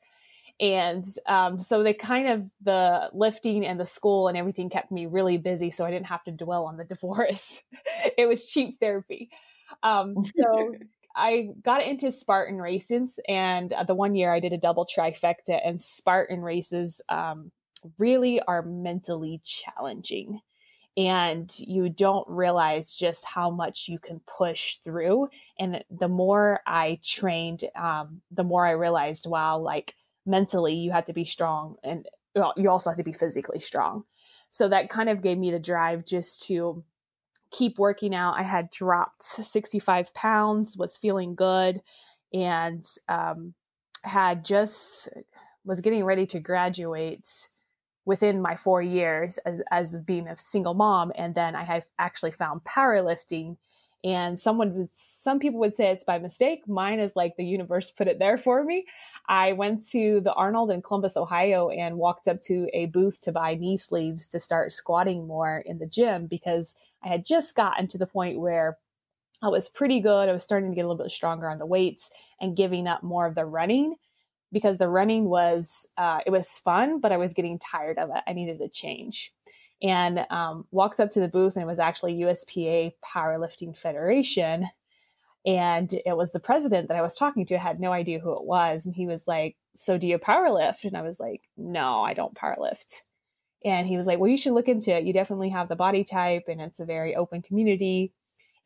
And 0.60 1.04
um, 1.26 1.60
so 1.60 1.82
they 1.82 1.94
kind 1.94 2.28
of 2.28 2.50
the 2.62 3.10
lifting 3.12 3.66
and 3.66 3.80
the 3.80 3.86
school 3.86 4.28
and 4.28 4.36
everything 4.36 4.70
kept 4.70 4.92
me 4.92 5.06
really 5.06 5.38
busy, 5.38 5.70
so 5.70 5.84
I 5.84 5.90
didn't 5.90 6.06
have 6.06 6.22
to 6.24 6.30
dwell 6.30 6.66
on 6.66 6.76
the 6.76 6.84
divorce. 6.92 7.62
it 8.16 8.28
was 8.28 8.48
cheap 8.48 8.78
therapy. 8.78 9.30
Um, 9.82 10.14
so 10.36 10.74
I 11.16 11.48
got 11.62 11.82
into 11.82 12.10
Spartan 12.10 12.58
races, 12.58 13.18
and 13.28 13.74
the 13.86 13.94
one 13.94 14.14
year 14.14 14.32
I 14.32 14.40
did 14.40 14.52
a 14.52 14.58
double 14.58 14.86
trifecta, 14.86 15.60
and 15.64 15.80
Spartan 15.80 16.40
races 16.40 17.00
um, 17.08 17.50
really 17.98 18.40
are 18.40 18.62
mentally 18.62 19.40
challenging 19.44 20.40
and 20.96 21.54
you 21.58 21.88
don't 21.88 22.28
realize 22.28 22.94
just 22.94 23.24
how 23.24 23.50
much 23.50 23.88
you 23.88 23.98
can 23.98 24.20
push 24.38 24.76
through 24.84 25.28
and 25.58 25.82
the 25.90 26.08
more 26.08 26.60
i 26.66 26.98
trained 27.02 27.64
um, 27.76 28.20
the 28.30 28.44
more 28.44 28.66
i 28.66 28.72
realized 28.72 29.26
wow 29.26 29.58
like 29.58 29.94
mentally 30.26 30.74
you 30.74 30.92
have 30.92 31.06
to 31.06 31.12
be 31.12 31.24
strong 31.24 31.76
and 31.82 32.06
you 32.56 32.68
also 32.68 32.90
have 32.90 32.96
to 32.96 33.04
be 33.04 33.12
physically 33.12 33.58
strong 33.58 34.04
so 34.50 34.68
that 34.68 34.90
kind 34.90 35.08
of 35.08 35.22
gave 35.22 35.38
me 35.38 35.50
the 35.50 35.58
drive 35.58 36.04
just 36.04 36.44
to 36.44 36.84
keep 37.52 37.78
working 37.78 38.14
out. 38.14 38.34
I 38.36 38.42
had 38.42 38.70
dropped 38.70 39.22
65 39.22 40.12
pounds, 40.14 40.76
was 40.76 40.96
feeling 40.96 41.34
good, 41.34 41.82
and 42.32 42.84
um, 43.08 43.54
had 44.02 44.44
just 44.44 45.08
was 45.64 45.80
getting 45.80 46.04
ready 46.04 46.26
to 46.26 46.40
graduate 46.40 47.48
within 48.04 48.42
my 48.42 48.56
four 48.56 48.82
years 48.82 49.38
as, 49.38 49.62
as 49.70 49.96
being 49.96 50.28
a 50.28 50.36
single 50.36 50.74
mom. 50.74 51.12
And 51.14 51.34
then 51.34 51.54
I 51.54 51.64
have 51.64 51.84
actually 51.98 52.32
found 52.32 52.64
powerlifting 52.64 53.56
and 54.04 54.38
someone 54.38 54.88
some 54.90 55.38
people 55.38 55.60
would 55.60 55.76
say 55.76 55.90
it's 55.90 56.04
by 56.04 56.18
mistake. 56.18 56.66
Mine 56.66 56.98
is 56.98 57.14
like 57.14 57.36
the 57.36 57.44
universe 57.44 57.90
put 57.90 58.08
it 58.08 58.18
there 58.18 58.36
for 58.36 58.64
me. 58.64 58.86
I 59.28 59.52
went 59.52 59.86
to 59.90 60.20
the 60.20 60.32
Arnold 60.32 60.72
in 60.72 60.82
Columbus, 60.82 61.16
Ohio, 61.16 61.68
and 61.68 61.96
walked 61.96 62.26
up 62.26 62.42
to 62.42 62.68
a 62.74 62.86
booth 62.86 63.20
to 63.20 63.32
buy 63.32 63.54
knee 63.54 63.76
sleeves 63.76 64.26
to 64.28 64.40
start 64.40 64.72
squatting 64.72 65.28
more 65.28 65.62
in 65.64 65.78
the 65.78 65.86
gym 65.86 66.26
because 66.26 66.74
I 67.04 67.08
had 67.08 67.24
just 67.24 67.54
gotten 67.54 67.86
to 67.88 67.98
the 67.98 68.06
point 68.06 68.40
where 68.40 68.78
I 69.40 69.48
was 69.48 69.68
pretty 69.68 70.00
good. 70.00 70.28
I 70.28 70.32
was 70.32 70.42
starting 70.42 70.70
to 70.70 70.74
get 70.74 70.84
a 70.84 70.88
little 70.88 71.04
bit 71.04 71.12
stronger 71.12 71.48
on 71.48 71.58
the 71.58 71.66
weights 71.66 72.10
and 72.40 72.56
giving 72.56 72.88
up 72.88 73.04
more 73.04 73.26
of 73.26 73.36
the 73.36 73.44
running 73.44 73.94
because 74.52 74.78
the 74.78 74.88
running 74.88 75.24
was 75.24 75.86
uh, 75.96 76.20
it 76.26 76.30
was 76.30 76.58
fun, 76.58 77.00
but 77.00 77.12
I 77.12 77.16
was 77.16 77.34
getting 77.34 77.58
tired 77.58 77.98
of 77.98 78.10
it. 78.10 78.22
I 78.26 78.32
needed 78.32 78.60
a 78.60 78.68
change 78.68 79.32
and 79.82 80.24
um, 80.30 80.66
walked 80.70 81.00
up 81.00 81.10
to 81.12 81.20
the 81.20 81.28
booth 81.28 81.56
and 81.56 81.62
it 81.62 81.66
was 81.66 81.80
actually 81.80 82.20
USPA 82.20 82.92
Powerlifting 83.04 83.76
Federation. 83.76 84.68
And 85.44 85.92
it 85.92 86.16
was 86.16 86.30
the 86.30 86.38
president 86.38 86.86
that 86.88 86.96
I 86.96 87.02
was 87.02 87.16
talking 87.16 87.44
to. 87.46 87.56
I 87.56 87.58
had 87.58 87.80
no 87.80 87.90
idea 87.90 88.20
who 88.20 88.32
it 88.32 88.44
was. 88.44 88.86
And 88.86 88.94
he 88.94 89.06
was 89.06 89.26
like, 89.26 89.56
So 89.74 89.98
do 89.98 90.06
you 90.06 90.18
powerlift? 90.18 90.84
And 90.84 90.96
I 90.96 91.02
was 91.02 91.18
like, 91.18 91.42
No, 91.56 92.02
I 92.02 92.14
don't 92.14 92.34
powerlift. 92.34 93.02
And 93.64 93.86
he 93.86 93.96
was 93.96 94.06
like, 94.06 94.20
Well, 94.20 94.30
you 94.30 94.38
should 94.38 94.52
look 94.52 94.68
into 94.68 94.96
it. 94.96 95.04
You 95.04 95.12
definitely 95.12 95.48
have 95.48 95.68
the 95.68 95.74
body 95.74 96.04
type 96.04 96.44
and 96.46 96.60
it's 96.60 96.78
a 96.78 96.84
very 96.84 97.16
open 97.16 97.42
community. 97.42 98.12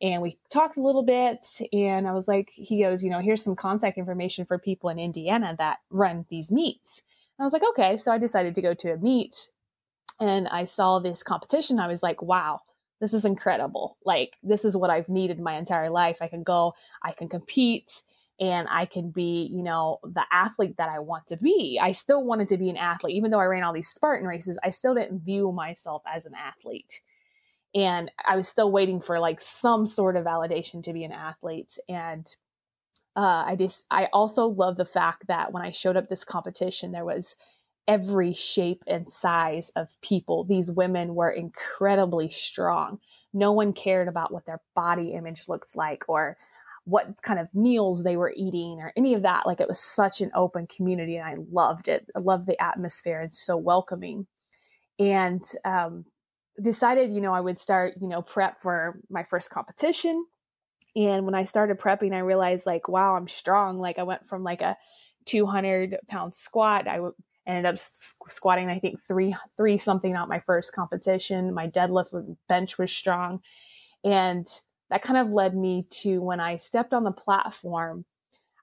And 0.01 0.21
we 0.21 0.37
talked 0.51 0.77
a 0.77 0.81
little 0.81 1.03
bit. 1.03 1.45
And 1.73 2.07
I 2.07 2.13
was 2.13 2.27
like, 2.27 2.51
He 2.53 2.81
goes, 2.81 3.03
You 3.03 3.09
know, 3.09 3.19
here's 3.19 3.43
some 3.43 3.55
contact 3.55 3.97
information 3.97 4.45
for 4.45 4.57
people 4.57 4.89
in 4.89 4.99
Indiana 4.99 5.55
that 5.57 5.79
run 5.89 6.25
these 6.29 6.51
meets. 6.51 7.01
And 7.37 7.43
I 7.43 7.45
was 7.45 7.53
like, 7.53 7.63
Okay. 7.71 7.97
So 7.97 8.11
I 8.11 8.17
decided 8.17 8.55
to 8.55 8.61
go 8.61 8.73
to 8.73 8.93
a 8.93 8.97
meet 8.97 9.49
and 10.19 10.47
I 10.47 10.65
saw 10.65 10.99
this 10.99 11.23
competition, 11.23 11.79
I 11.79 11.87
was 11.87 12.01
like, 12.01 12.21
wow, 12.21 12.61
this 12.99 13.13
is 13.13 13.25
incredible. 13.25 13.97
Like, 14.03 14.37
this 14.41 14.65
is 14.65 14.75
what 14.75 14.89
I've 14.89 15.09
needed 15.09 15.39
my 15.39 15.57
entire 15.57 15.89
life. 15.89 16.17
I 16.21 16.27
can 16.27 16.43
go, 16.43 16.73
I 17.03 17.11
can 17.11 17.29
compete, 17.29 18.01
and 18.39 18.67
I 18.69 18.85
can 18.85 19.11
be, 19.11 19.49
you 19.51 19.63
know, 19.63 19.99
the 20.03 20.25
athlete 20.31 20.77
that 20.77 20.89
I 20.89 20.99
want 20.99 21.27
to 21.27 21.37
be. 21.37 21.79
I 21.81 21.91
still 21.91 22.23
wanted 22.23 22.49
to 22.49 22.57
be 22.57 22.69
an 22.69 22.77
athlete. 22.77 23.15
Even 23.15 23.31
though 23.31 23.39
I 23.39 23.45
ran 23.45 23.63
all 23.63 23.73
these 23.73 23.89
Spartan 23.89 24.27
races, 24.27 24.59
I 24.63 24.69
still 24.71 24.95
didn't 24.95 25.21
view 25.21 25.51
myself 25.51 26.03
as 26.07 26.25
an 26.25 26.33
athlete. 26.35 27.01
And 27.75 28.11
I 28.27 28.35
was 28.35 28.47
still 28.47 28.71
waiting 28.71 29.01
for 29.01 29.19
like 29.19 29.41
some 29.41 29.85
sort 29.85 30.15
of 30.15 30.25
validation 30.25 30.83
to 30.83 30.93
be 30.93 31.03
an 31.03 31.11
athlete. 31.11 31.77
And 31.87 32.27
uh, 33.15 33.43
I 33.47 33.55
just, 33.55 33.85
I 33.91 34.05
also 34.13 34.47
love 34.47 34.77
the 34.77 34.85
fact 34.85 35.27
that 35.27 35.51
when 35.51 35.63
I 35.63 35.71
showed 35.71 35.97
up 35.97 36.07
this 36.07 36.23
competition, 36.23 36.91
there 36.91 37.05
was 37.05 37.35
every 37.87 38.33
shape 38.33 38.83
and 38.85 39.09
size 39.09 39.71
of 39.75 39.89
people. 40.01 40.43
These 40.43 40.71
women 40.71 41.15
were 41.15 41.31
incredibly 41.31 42.29
strong. 42.29 42.99
No 43.33 43.51
one 43.51 43.73
cared 43.73 44.07
about 44.07 44.33
what 44.33 44.45
their 44.45 44.61
body 44.75 45.13
image 45.13 45.47
looked 45.47 45.75
like 45.75 46.03
or 46.07 46.37
what 46.83 47.21
kind 47.21 47.39
of 47.39 47.53
meals 47.53 48.03
they 48.03 48.15
were 48.15 48.33
eating 48.35 48.79
or 48.81 48.93
any 48.95 49.13
of 49.13 49.21
that. 49.21 49.45
Like 49.45 49.59
it 49.59 49.67
was 49.67 49.79
such 49.79 50.21
an 50.21 50.31
open 50.33 50.67
community 50.67 51.17
and 51.17 51.27
I 51.27 51.35
loved 51.51 51.87
it. 51.87 52.09
I 52.15 52.19
loved 52.19 52.47
the 52.47 52.61
atmosphere. 52.61 53.21
It's 53.21 53.39
so 53.39 53.57
welcoming. 53.57 54.27
And 54.97 55.43
um, 55.65 56.05
decided, 56.61 57.11
you 57.13 57.21
know, 57.21 57.33
I 57.33 57.41
would 57.41 57.59
start, 57.59 57.95
you 58.01 58.07
know, 58.07 58.21
prep 58.21 58.61
for 58.61 58.99
my 59.09 59.23
first 59.23 59.49
competition. 59.49 60.25
And 60.95 61.25
when 61.25 61.35
I 61.35 61.43
started 61.43 61.79
prepping, 61.79 62.13
I 62.13 62.19
realized 62.19 62.65
like, 62.65 62.87
wow, 62.87 63.15
I'm 63.15 63.27
strong. 63.27 63.79
Like 63.79 63.99
I 63.99 64.03
went 64.03 64.27
from 64.27 64.43
like 64.43 64.61
a 64.61 64.77
200 65.25 65.97
pound 66.07 66.33
squat. 66.33 66.87
I 66.87 66.99
ended 67.47 67.65
up 67.65 67.79
squatting 67.79 68.69
i 68.69 68.77
think 68.77 69.01
three 69.01 69.33
three 69.55 69.77
something 69.77 70.13
out 70.13 70.27
my 70.27 70.41
first 70.41 70.73
competition 70.73 71.53
my 71.53 71.67
deadlift 71.67 72.35
bench 72.49 72.77
was 72.77 72.91
strong 72.91 73.39
and 74.03 74.45
that 74.89 75.01
kind 75.01 75.17
of 75.17 75.31
led 75.31 75.55
me 75.55 75.87
to 75.89 76.19
when 76.19 76.41
i 76.41 76.57
stepped 76.57 76.93
on 76.93 77.05
the 77.05 77.11
platform 77.11 78.03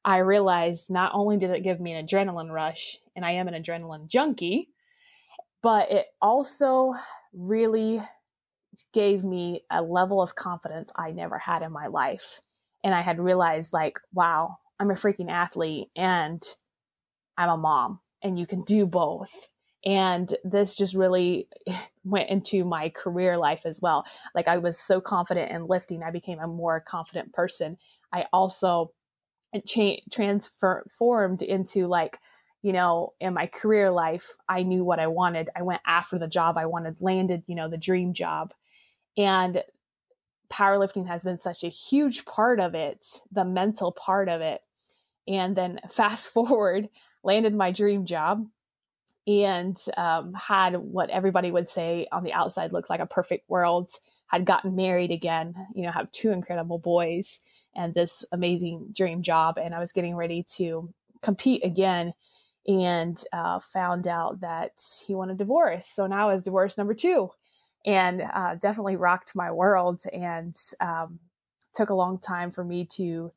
i 0.04 0.18
realized 0.18 0.90
not 0.90 1.12
only 1.14 1.38
did 1.38 1.50
it 1.50 1.64
give 1.64 1.80
me 1.80 1.94
an 1.94 2.06
adrenaline 2.06 2.50
rush 2.50 2.98
and 3.16 3.24
i 3.24 3.32
am 3.32 3.48
an 3.48 3.54
adrenaline 3.54 4.06
junkie 4.06 4.68
but 5.62 5.90
it 5.90 6.06
also 6.20 6.92
really 7.36 8.02
gave 8.92 9.24
me 9.24 9.62
a 9.70 9.82
level 9.82 10.20
of 10.20 10.34
confidence 10.34 10.90
i 10.96 11.10
never 11.10 11.38
had 11.38 11.62
in 11.62 11.72
my 11.72 11.86
life 11.86 12.40
and 12.82 12.94
i 12.94 13.00
had 13.00 13.20
realized 13.20 13.72
like 13.72 13.98
wow 14.12 14.56
i'm 14.80 14.90
a 14.90 14.94
freaking 14.94 15.30
athlete 15.30 15.88
and 15.96 16.42
i'm 17.36 17.48
a 17.48 17.56
mom 17.56 18.00
and 18.24 18.38
you 18.38 18.46
can 18.46 18.62
do 18.62 18.86
both. 18.86 19.48
And 19.84 20.34
this 20.42 20.74
just 20.74 20.94
really 20.94 21.46
went 22.04 22.30
into 22.30 22.64
my 22.64 22.88
career 22.88 23.36
life 23.36 23.66
as 23.66 23.80
well. 23.80 24.04
Like 24.34 24.48
I 24.48 24.58
was 24.58 24.78
so 24.78 25.00
confident 25.00 25.52
in 25.52 25.68
lifting, 25.68 26.02
I 26.02 26.10
became 26.10 26.40
a 26.40 26.48
more 26.48 26.80
confident 26.80 27.32
person. 27.34 27.76
I 28.12 28.24
also 28.32 28.92
cha- 29.66 30.00
transformed 30.10 31.42
into 31.42 31.86
like, 31.86 32.18
you 32.64 32.72
know, 32.72 33.12
in 33.20 33.34
my 33.34 33.46
career 33.46 33.90
life, 33.90 34.36
I 34.48 34.62
knew 34.62 34.84
what 34.84 34.98
I 34.98 35.06
wanted. 35.08 35.50
I 35.54 35.60
went 35.60 35.82
after 35.86 36.18
the 36.18 36.26
job 36.26 36.56
I 36.56 36.64
wanted, 36.64 36.96
landed, 36.98 37.42
you 37.46 37.54
know, 37.54 37.68
the 37.68 37.76
dream 37.76 38.14
job. 38.14 38.54
And 39.18 39.62
powerlifting 40.50 41.06
has 41.06 41.22
been 41.22 41.36
such 41.36 41.62
a 41.62 41.68
huge 41.68 42.24
part 42.24 42.60
of 42.60 42.74
it, 42.74 43.20
the 43.30 43.44
mental 43.44 43.92
part 43.92 44.30
of 44.30 44.40
it. 44.40 44.62
And 45.28 45.54
then 45.54 45.78
fast 45.90 46.26
forward, 46.32 46.88
landed 47.22 47.54
my 47.54 47.70
dream 47.70 48.06
job 48.06 48.46
and 49.26 49.76
um, 49.98 50.32
had 50.32 50.74
what 50.76 51.10
everybody 51.10 51.50
would 51.50 51.68
say 51.68 52.06
on 52.12 52.24
the 52.24 52.32
outside 52.32 52.72
looked 52.72 52.88
like 52.88 53.00
a 53.00 53.06
perfect 53.06 53.48
world 53.50 53.90
had 54.28 54.46
gotten 54.46 54.74
married 54.74 55.10
again 55.10 55.54
you 55.74 55.82
know 55.82 55.90
have 55.90 56.12
two 56.12 56.30
incredible 56.30 56.78
boys 56.78 57.40
and 57.74 57.94
this 57.94 58.26
amazing 58.32 58.88
dream 58.92 59.22
job 59.22 59.56
and 59.56 59.74
i 59.74 59.78
was 59.78 59.92
getting 59.92 60.14
ready 60.14 60.44
to 60.46 60.92
compete 61.22 61.64
again 61.64 62.12
and 62.66 63.22
uh, 63.32 63.58
found 63.60 64.08
out 64.08 64.40
that 64.40 64.82
he 65.06 65.14
wanted 65.14 65.36
divorce 65.36 65.86
so 65.86 66.06
now 66.06 66.30
is 66.30 66.42
divorce 66.42 66.78
number 66.78 66.94
two 66.94 67.30
and 67.84 68.22
uh, 68.22 68.54
definitely 68.54 68.96
rocked 68.96 69.36
my 69.36 69.50
world 69.50 70.02
and 70.12 70.56
um, 70.80 71.18
took 71.74 71.90
a 71.90 71.94
long 71.94 72.18
time 72.18 72.50
for 72.50 72.64
me 72.64 72.86
to 72.86 73.32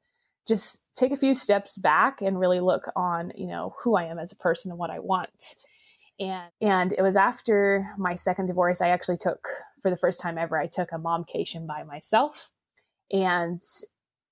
just 0.47 0.81
take 0.95 1.11
a 1.11 1.17
few 1.17 1.35
steps 1.35 1.77
back 1.77 2.21
and 2.21 2.39
really 2.39 2.61
look 2.61 2.89
on, 2.95 3.33
you 3.35 3.47
know, 3.47 3.75
who 3.83 3.95
I 3.95 4.05
am 4.05 4.17
as 4.17 4.31
a 4.31 4.37
person 4.37 4.71
and 4.71 4.79
what 4.79 4.89
I 4.89 4.99
want. 4.99 5.55
And 6.19 6.49
and 6.61 6.93
it 6.93 7.01
was 7.01 7.17
after 7.17 7.89
my 7.97 8.15
second 8.15 8.47
divorce 8.47 8.81
I 8.81 8.89
actually 8.89 9.17
took 9.17 9.47
for 9.81 9.91
the 9.91 9.97
first 9.97 10.21
time 10.21 10.37
ever 10.37 10.57
I 10.57 10.67
took 10.67 10.91
a 10.91 10.97
momcation 10.97 11.67
by 11.67 11.83
myself. 11.83 12.49
And 13.11 13.61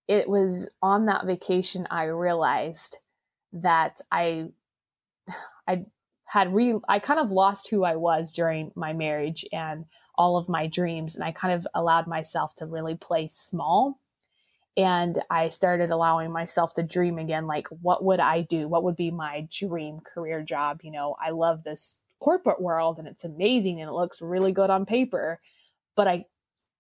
it 0.08 0.29
was 0.29 0.69
on 0.81 1.05
that 1.08 1.25
vacation 1.25 1.88
I 1.91 2.05
realized 2.05 2.97
that 3.51 3.99
I 4.12 4.49
I 5.67 5.86
had 6.25 6.54
re 6.54 6.75
I 6.88 6.99
kind 6.99 7.19
of 7.19 7.32
lost 7.32 7.69
who 7.69 7.84
I 7.84 7.95
was 7.95 8.32
during 8.32 8.71
my 8.75 8.93
marriage 8.93 9.45
and 9.51 9.86
all 10.17 10.38
of 10.38 10.49
my 10.49 10.67
dreams 10.67 11.15
and 11.15 11.23
I 11.23 11.32
kind 11.32 11.54
of 11.54 11.67
allowed 11.73 12.08
myself 12.08 12.56
to 12.56 12.65
really 12.65 12.95
play 12.95 13.28
small. 13.28 13.99
And 14.78 15.21
I 15.30 15.47
started 15.47 15.91
allowing 15.91 16.32
myself 16.32 16.73
to 16.73 16.84
dream 16.84 17.17
again 17.17 17.47
like 17.47 17.67
what 17.69 18.04
would 18.04 18.19
I 18.19 18.41
do? 18.41 18.67
What 18.67 18.84
would 18.84 18.95
be 18.95 19.12
my 19.12 19.47
dream 19.51 19.99
career 20.01 20.41
job? 20.41 20.82
You 20.84 20.91
know 20.91 21.15
I 21.23 21.30
love 21.32 21.63
this 21.63 21.97
corporate 22.19 22.62
world 22.62 22.97
and 22.97 23.08
it's 23.08 23.23
amazing 23.23 23.82
and 23.82 23.89
it 23.89 23.93
looks 23.93 24.21
really 24.21 24.51
good 24.51 24.69
on 24.69 24.86
paper 24.86 25.39
but 25.95 26.08
I 26.08 26.25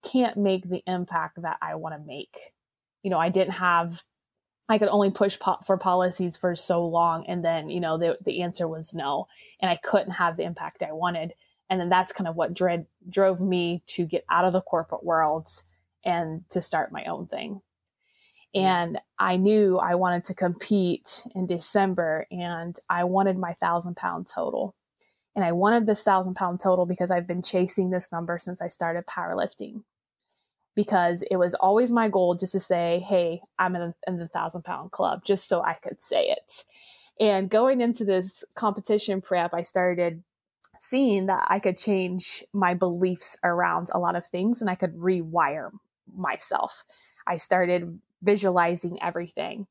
can't 0.03 0.37
make 0.37 0.69
the 0.69 0.83
impact 0.87 1.41
that 1.41 1.57
I 1.61 1.75
want 1.75 1.95
to 1.95 2.05
make. 2.05 2.53
You 3.03 3.11
know 3.11 3.19
I 3.19 3.29
didn't 3.29 3.53
have 3.53 4.03
I 4.67 4.77
could 4.77 4.87
only 4.87 5.11
push 5.11 5.39
po- 5.39 5.59
for 5.65 5.77
policies 5.77 6.37
for 6.37 6.55
so 6.55 6.85
long 6.85 7.25
and 7.27 7.43
then 7.43 7.69
you 7.69 7.79
know 7.79 7.97
the 7.97 8.17
the 8.23 8.41
answer 8.41 8.67
was 8.67 8.93
no 8.93 9.27
and 9.61 9.69
I 9.69 9.75
couldn't 9.75 10.11
have 10.11 10.37
the 10.37 10.43
impact 10.43 10.83
I 10.83 10.91
wanted 10.91 11.33
and 11.69 11.79
then 11.79 11.89
that's 11.89 12.13
kind 12.13 12.27
of 12.27 12.35
what 12.35 12.53
dread 12.53 12.85
drove 13.09 13.41
me 13.41 13.83
to 13.87 14.05
get 14.05 14.25
out 14.29 14.45
of 14.45 14.53
the 14.53 14.61
corporate 14.61 15.03
world 15.03 15.49
and 16.03 16.43
to 16.51 16.61
start 16.61 16.91
my 16.91 17.05
own 17.05 17.27
thing 17.27 17.61
and 18.55 18.99
I 19.19 19.35
knew 19.35 19.77
I 19.77 19.95
wanted 19.95 20.23
to 20.25 20.33
compete 20.33 21.23
in 21.35 21.45
December 21.45 22.25
and 22.31 22.79
I 22.89 23.03
wanted 23.03 23.37
my 23.37 23.53
thousand 23.55 23.97
pound 23.97 24.27
total. 24.33 24.75
And 25.35 25.43
I 25.43 25.51
wanted 25.51 25.85
this 25.85 26.03
thousand 26.03 26.35
pound 26.35 26.61
total 26.61 26.85
because 26.85 27.11
I've 27.11 27.27
been 27.27 27.41
chasing 27.41 27.89
this 27.89 28.13
number 28.13 28.39
since 28.39 28.61
I 28.61 28.69
started 28.69 29.05
powerlifting. 29.05 29.83
Because 30.75 31.23
it 31.31 31.37
was 31.37 31.53
always 31.53 31.91
my 31.91 32.09
goal 32.09 32.35
just 32.35 32.51
to 32.51 32.59
say, 32.59 33.03
hey, 33.07 33.41
I'm 33.57 33.75
in 33.75 33.81
the, 33.81 33.93
in 34.07 34.17
the 34.19 34.27
thousand 34.27 34.63
pound 34.63 34.91
club, 34.91 35.23
just 35.25 35.47
so 35.47 35.61
I 35.61 35.75
could 35.75 36.01
say 36.01 36.27
it. 36.27 36.63
And 37.19 37.49
going 37.49 37.79
into 37.79 38.03
this 38.03 38.43
competition 38.55 39.21
prep, 39.21 39.53
I 39.53 39.61
started 39.61 40.23
seeing 40.79 41.27
that 41.27 41.47
I 41.47 41.59
could 41.59 41.77
change 41.77 42.43
my 42.53 42.73
beliefs 42.73 43.37
around 43.43 43.87
a 43.93 43.99
lot 43.99 44.15
of 44.15 44.27
things 44.27 44.61
and 44.61 44.69
I 44.69 44.75
could 44.75 44.95
rewire 44.95 45.71
myself. 46.13 46.83
I 47.25 47.37
started 47.37 47.99
visualizing 48.21 49.01
everything. 49.01 49.67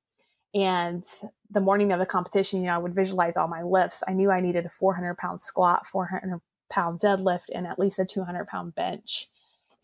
And 0.55 1.05
the 1.51 1.61
morning 1.61 1.93
of 1.93 1.99
the 1.99 2.07
competition, 2.07 2.61
you 2.61 2.67
know, 2.67 2.75
I 2.75 2.79
would 2.79 2.95
visualize 2.95 3.37
all 3.37 3.49
my 3.49 3.63
lifts. 3.63 4.05
I 4.07 4.13
knew 4.13 4.31
I 4.31 4.41
needed 4.41 4.65
a 4.65 4.71
400 4.71 5.17
pound 5.17 5.41
squat, 5.41 5.87
400 5.87 6.41
pound 6.71 7.01
deadlift, 7.01 7.47
and 7.53 7.67
at 7.67 7.79
least 7.79 7.99
a 7.99 8.05
200 8.05 8.47
pound 8.47 8.75
bench. 8.75 9.29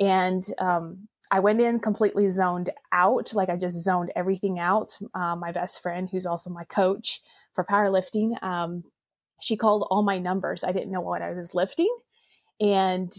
And 0.00 0.44
um, 0.58 1.08
I 1.30 1.40
went 1.40 1.60
in 1.60 1.78
completely 1.78 2.28
zoned 2.30 2.70
out, 2.90 3.32
like 3.34 3.48
I 3.50 3.56
just 3.56 3.82
zoned 3.84 4.10
everything 4.16 4.58
out. 4.58 4.96
Uh, 5.14 5.36
my 5.36 5.52
best 5.52 5.82
friend, 5.82 6.08
who's 6.10 6.26
also 6.26 6.50
my 6.50 6.64
coach 6.64 7.20
for 7.54 7.64
powerlifting, 7.64 8.42
um, 8.42 8.84
she 9.40 9.56
called 9.56 9.86
all 9.90 10.02
my 10.02 10.18
numbers. 10.18 10.64
I 10.64 10.72
didn't 10.72 10.90
know 10.90 11.00
what 11.00 11.22
I 11.22 11.32
was 11.32 11.54
lifting. 11.54 11.94
And 12.60 13.12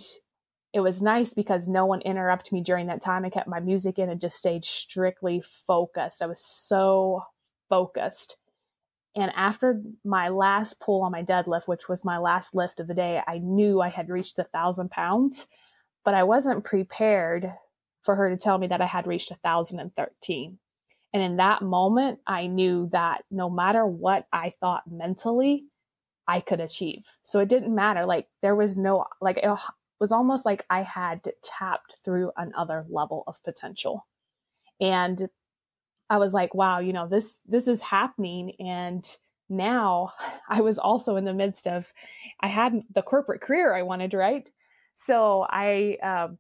it 0.73 0.79
was 0.79 1.01
nice 1.01 1.33
because 1.33 1.67
no 1.67 1.85
one 1.85 2.01
interrupted 2.01 2.53
me 2.53 2.61
during 2.61 2.87
that 2.87 3.01
time. 3.01 3.25
I 3.25 3.29
kept 3.29 3.47
my 3.47 3.59
music 3.59 3.99
in 3.99 4.09
and 4.09 4.21
just 4.21 4.37
stayed 4.37 4.63
strictly 4.63 5.41
focused. 5.41 6.21
I 6.21 6.27
was 6.27 6.43
so 6.43 7.23
focused. 7.69 8.37
And 9.15 9.31
after 9.35 9.81
my 10.05 10.29
last 10.29 10.79
pull 10.79 11.01
on 11.01 11.11
my 11.11 11.23
deadlift, 11.23 11.67
which 11.67 11.89
was 11.89 12.05
my 12.05 12.17
last 12.17 12.55
lift 12.55 12.79
of 12.79 12.87
the 12.87 12.93
day, 12.93 13.21
I 13.27 13.39
knew 13.39 13.81
I 13.81 13.89
had 13.89 14.09
reached 14.09 14.39
a 14.39 14.45
thousand 14.45 14.91
pounds, 14.91 15.47
but 16.03 16.13
I 16.13 16.23
wasn't 16.23 16.63
prepared 16.63 17.53
for 18.03 18.15
her 18.15 18.29
to 18.29 18.37
tell 18.37 18.57
me 18.57 18.67
that 18.67 18.81
I 18.81 18.85
had 18.85 19.07
reached 19.07 19.31
a 19.31 19.35
thousand 19.35 19.79
and 19.79 19.95
thirteen. 19.95 20.59
And 21.13 21.21
in 21.21 21.37
that 21.37 21.61
moment, 21.61 22.19
I 22.25 22.47
knew 22.47 22.87
that 22.91 23.23
no 23.29 23.49
matter 23.49 23.85
what 23.85 24.27
I 24.31 24.53
thought 24.61 24.89
mentally, 24.89 25.65
I 26.27 26.39
could 26.39 26.61
achieve. 26.61 27.03
So 27.23 27.39
it 27.39 27.49
didn't 27.49 27.75
matter. 27.75 28.05
Like 28.05 28.27
there 28.41 28.55
was 28.55 28.77
no, 28.77 29.05
like 29.19 29.37
it 29.37 29.49
was 29.99 30.11
almost 30.11 30.45
like 30.45 30.65
I 30.69 30.83
had 30.83 31.33
tapped 31.43 31.97
through 32.05 32.31
another 32.37 32.85
level 32.89 33.23
of 33.27 33.43
potential. 33.43 34.07
And 34.79 35.29
I 36.09 36.17
was 36.17 36.33
like, 36.33 36.55
wow, 36.55 36.79
you 36.79 36.93
know, 36.93 37.07
this, 37.07 37.39
this 37.45 37.67
is 37.67 37.81
happening. 37.81 38.53
And 38.59 39.05
now 39.49 40.13
I 40.49 40.61
was 40.61 40.79
also 40.79 41.17
in 41.17 41.25
the 41.25 41.33
midst 41.33 41.67
of, 41.67 41.91
I 42.39 42.47
had 42.47 42.81
the 42.93 43.01
corporate 43.01 43.41
career 43.41 43.75
I 43.75 43.81
wanted, 43.81 44.13
right? 44.13 44.49
So 44.95 45.45
I, 45.49 45.97
um, 46.03 46.37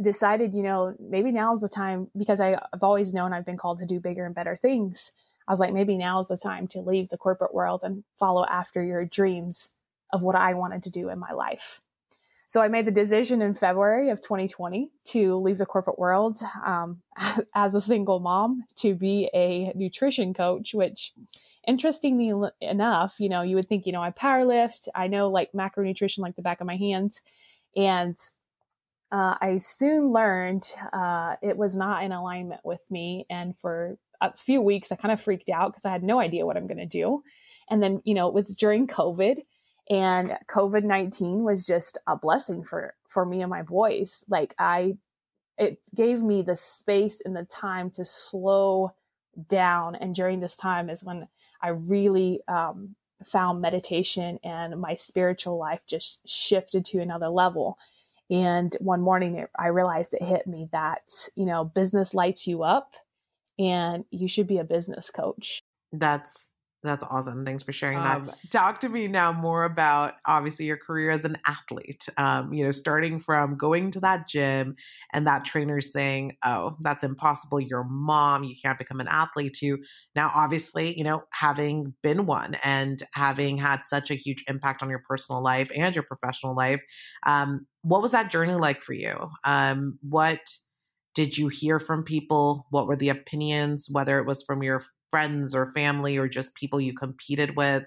decided, 0.00 0.54
you 0.54 0.62
know, 0.62 0.94
maybe 0.98 1.32
now's 1.32 1.60
the 1.60 1.68
time 1.68 2.08
because 2.16 2.40
I, 2.40 2.54
I've 2.72 2.82
always 2.82 3.12
known 3.12 3.32
I've 3.32 3.44
been 3.44 3.56
called 3.56 3.78
to 3.78 3.86
do 3.86 4.00
bigger 4.00 4.24
and 4.24 4.34
better 4.34 4.56
things. 4.56 5.12
I 5.46 5.52
was 5.52 5.60
like, 5.60 5.72
maybe 5.72 5.96
now 5.96 6.20
is 6.20 6.28
the 6.28 6.36
time 6.36 6.66
to 6.68 6.80
leave 6.80 7.08
the 7.08 7.18
corporate 7.18 7.52
world 7.52 7.80
and 7.82 8.04
follow 8.18 8.46
after 8.46 8.82
your 8.82 9.04
dreams 9.04 9.70
of 10.12 10.22
what 10.22 10.36
I 10.36 10.54
wanted 10.54 10.82
to 10.84 10.90
do 10.90 11.08
in 11.08 11.18
my 11.18 11.32
life. 11.32 11.80
So 12.46 12.60
I 12.60 12.68
made 12.68 12.86
the 12.86 12.92
decision 12.92 13.40
in 13.40 13.54
February 13.54 14.10
of 14.10 14.20
2020 14.20 14.90
to 15.06 15.36
leave 15.36 15.58
the 15.58 15.66
corporate 15.66 15.98
world 15.98 16.40
um, 16.64 17.00
as 17.54 17.74
a 17.74 17.80
single 17.80 18.20
mom 18.20 18.64
to 18.76 18.94
be 18.94 19.30
a 19.34 19.72
nutrition 19.74 20.34
coach, 20.34 20.74
which 20.74 21.12
interestingly 21.66 22.50
enough, 22.60 23.14
you 23.18 23.28
know, 23.28 23.42
you 23.42 23.56
would 23.56 23.68
think, 23.68 23.86
you 23.86 23.92
know, 23.92 24.02
I 24.02 24.10
powerlift, 24.10 24.88
I 24.94 25.06
know 25.06 25.30
like 25.30 25.52
macronutrition 25.52 26.18
like 26.18 26.36
the 26.36 26.42
back 26.42 26.60
of 26.60 26.66
my 26.66 26.76
hand. 26.76 27.20
And 27.76 28.16
uh, 29.10 29.36
I 29.40 29.58
soon 29.58 30.12
learned 30.12 30.66
uh, 30.92 31.36
it 31.42 31.56
was 31.56 31.76
not 31.76 32.02
in 32.02 32.12
alignment 32.12 32.62
with 32.64 32.80
me. 32.90 33.26
And 33.28 33.54
for 33.58 33.98
a 34.20 34.34
few 34.36 34.62
weeks, 34.62 34.90
I 34.90 34.96
kind 34.96 35.12
of 35.12 35.20
freaked 35.20 35.50
out 35.50 35.72
because 35.72 35.84
I 35.84 35.90
had 35.92 36.02
no 36.02 36.18
idea 36.18 36.46
what 36.46 36.56
I'm 36.56 36.66
going 36.66 36.78
to 36.78 36.86
do. 36.86 37.22
And 37.68 37.82
then, 37.82 38.00
you 38.04 38.14
know, 38.14 38.28
it 38.28 38.34
was 38.34 38.54
during 38.54 38.86
COVID 38.86 39.36
and 39.90 40.38
COVID-19 40.50 41.42
was 41.42 41.66
just 41.66 41.98
a 42.06 42.16
blessing 42.16 42.64
for, 42.64 42.94
for 43.08 43.26
me 43.26 43.42
and 43.42 43.50
my 43.50 43.62
boys. 43.62 44.24
Like 44.28 44.54
I, 44.58 44.94
it 45.58 45.78
gave 45.94 46.22
me 46.22 46.42
the 46.42 46.56
space 46.56 47.20
and 47.24 47.36
the 47.36 47.44
time 47.44 47.90
to 47.92 48.04
slow 48.04 48.94
down. 49.48 49.94
And 49.94 50.14
during 50.14 50.40
this 50.40 50.56
time 50.56 50.88
is 50.88 51.04
when 51.04 51.28
I 51.60 51.68
really, 51.68 52.40
um, 52.48 52.96
found 53.26 53.60
meditation 53.60 54.38
and 54.44 54.80
my 54.80 54.94
spiritual 54.94 55.58
life 55.58 55.80
just 55.86 56.20
shifted 56.26 56.84
to 56.86 57.00
another 57.00 57.28
level. 57.28 57.78
And 58.30 58.74
one 58.80 59.00
morning 59.00 59.46
I 59.58 59.66
realized 59.68 60.14
it 60.14 60.22
hit 60.22 60.46
me 60.46 60.68
that, 60.72 61.28
you 61.34 61.44
know, 61.44 61.64
business 61.64 62.14
lights 62.14 62.46
you 62.46 62.62
up 62.62 62.94
and 63.58 64.04
you 64.10 64.28
should 64.28 64.46
be 64.46 64.58
a 64.58 64.64
business 64.64 65.10
coach. 65.10 65.60
That's 65.92 66.51
that's 66.82 67.04
awesome. 67.04 67.44
Thanks 67.44 67.62
for 67.62 67.72
sharing 67.72 67.98
that. 67.98 68.16
Um, 68.16 68.30
talk 68.50 68.80
to 68.80 68.88
me 68.88 69.06
now 69.06 69.32
more 69.32 69.64
about 69.64 70.14
obviously 70.26 70.66
your 70.66 70.76
career 70.76 71.12
as 71.12 71.24
an 71.24 71.36
athlete. 71.46 72.08
Um, 72.16 72.52
you 72.52 72.64
know, 72.64 72.72
starting 72.72 73.20
from 73.20 73.56
going 73.56 73.92
to 73.92 74.00
that 74.00 74.26
gym 74.26 74.74
and 75.12 75.26
that 75.26 75.44
trainer 75.44 75.80
saying, 75.80 76.36
"Oh, 76.44 76.76
that's 76.80 77.04
impossible. 77.04 77.60
You're 77.60 77.84
mom. 77.84 78.42
You 78.42 78.56
can't 78.60 78.78
become 78.78 78.98
an 78.98 79.06
athlete." 79.08 79.54
To 79.60 79.78
now, 80.16 80.32
obviously, 80.34 80.96
you 80.98 81.04
know, 81.04 81.22
having 81.30 81.94
been 82.02 82.26
one 82.26 82.56
and 82.64 83.00
having 83.14 83.58
had 83.58 83.82
such 83.82 84.10
a 84.10 84.14
huge 84.14 84.44
impact 84.48 84.82
on 84.82 84.90
your 84.90 85.02
personal 85.08 85.40
life 85.40 85.70
and 85.76 85.94
your 85.94 86.04
professional 86.04 86.56
life. 86.56 86.80
Um, 87.24 87.66
what 87.82 88.02
was 88.02 88.10
that 88.10 88.30
journey 88.30 88.54
like 88.54 88.82
for 88.82 88.92
you? 88.92 89.30
Um, 89.44 89.98
what 90.02 90.40
did 91.14 91.36
you 91.36 91.48
hear 91.48 91.78
from 91.78 92.02
people? 92.02 92.66
What 92.70 92.86
were 92.86 92.96
the 92.96 93.10
opinions, 93.10 93.88
whether 93.90 94.18
it 94.18 94.26
was 94.26 94.42
from 94.42 94.62
your 94.62 94.82
friends 95.12 95.54
or 95.54 95.70
family 95.70 96.18
or 96.18 96.26
just 96.26 96.56
people 96.56 96.80
you 96.80 96.94
competed 96.94 97.56
with? 97.56 97.84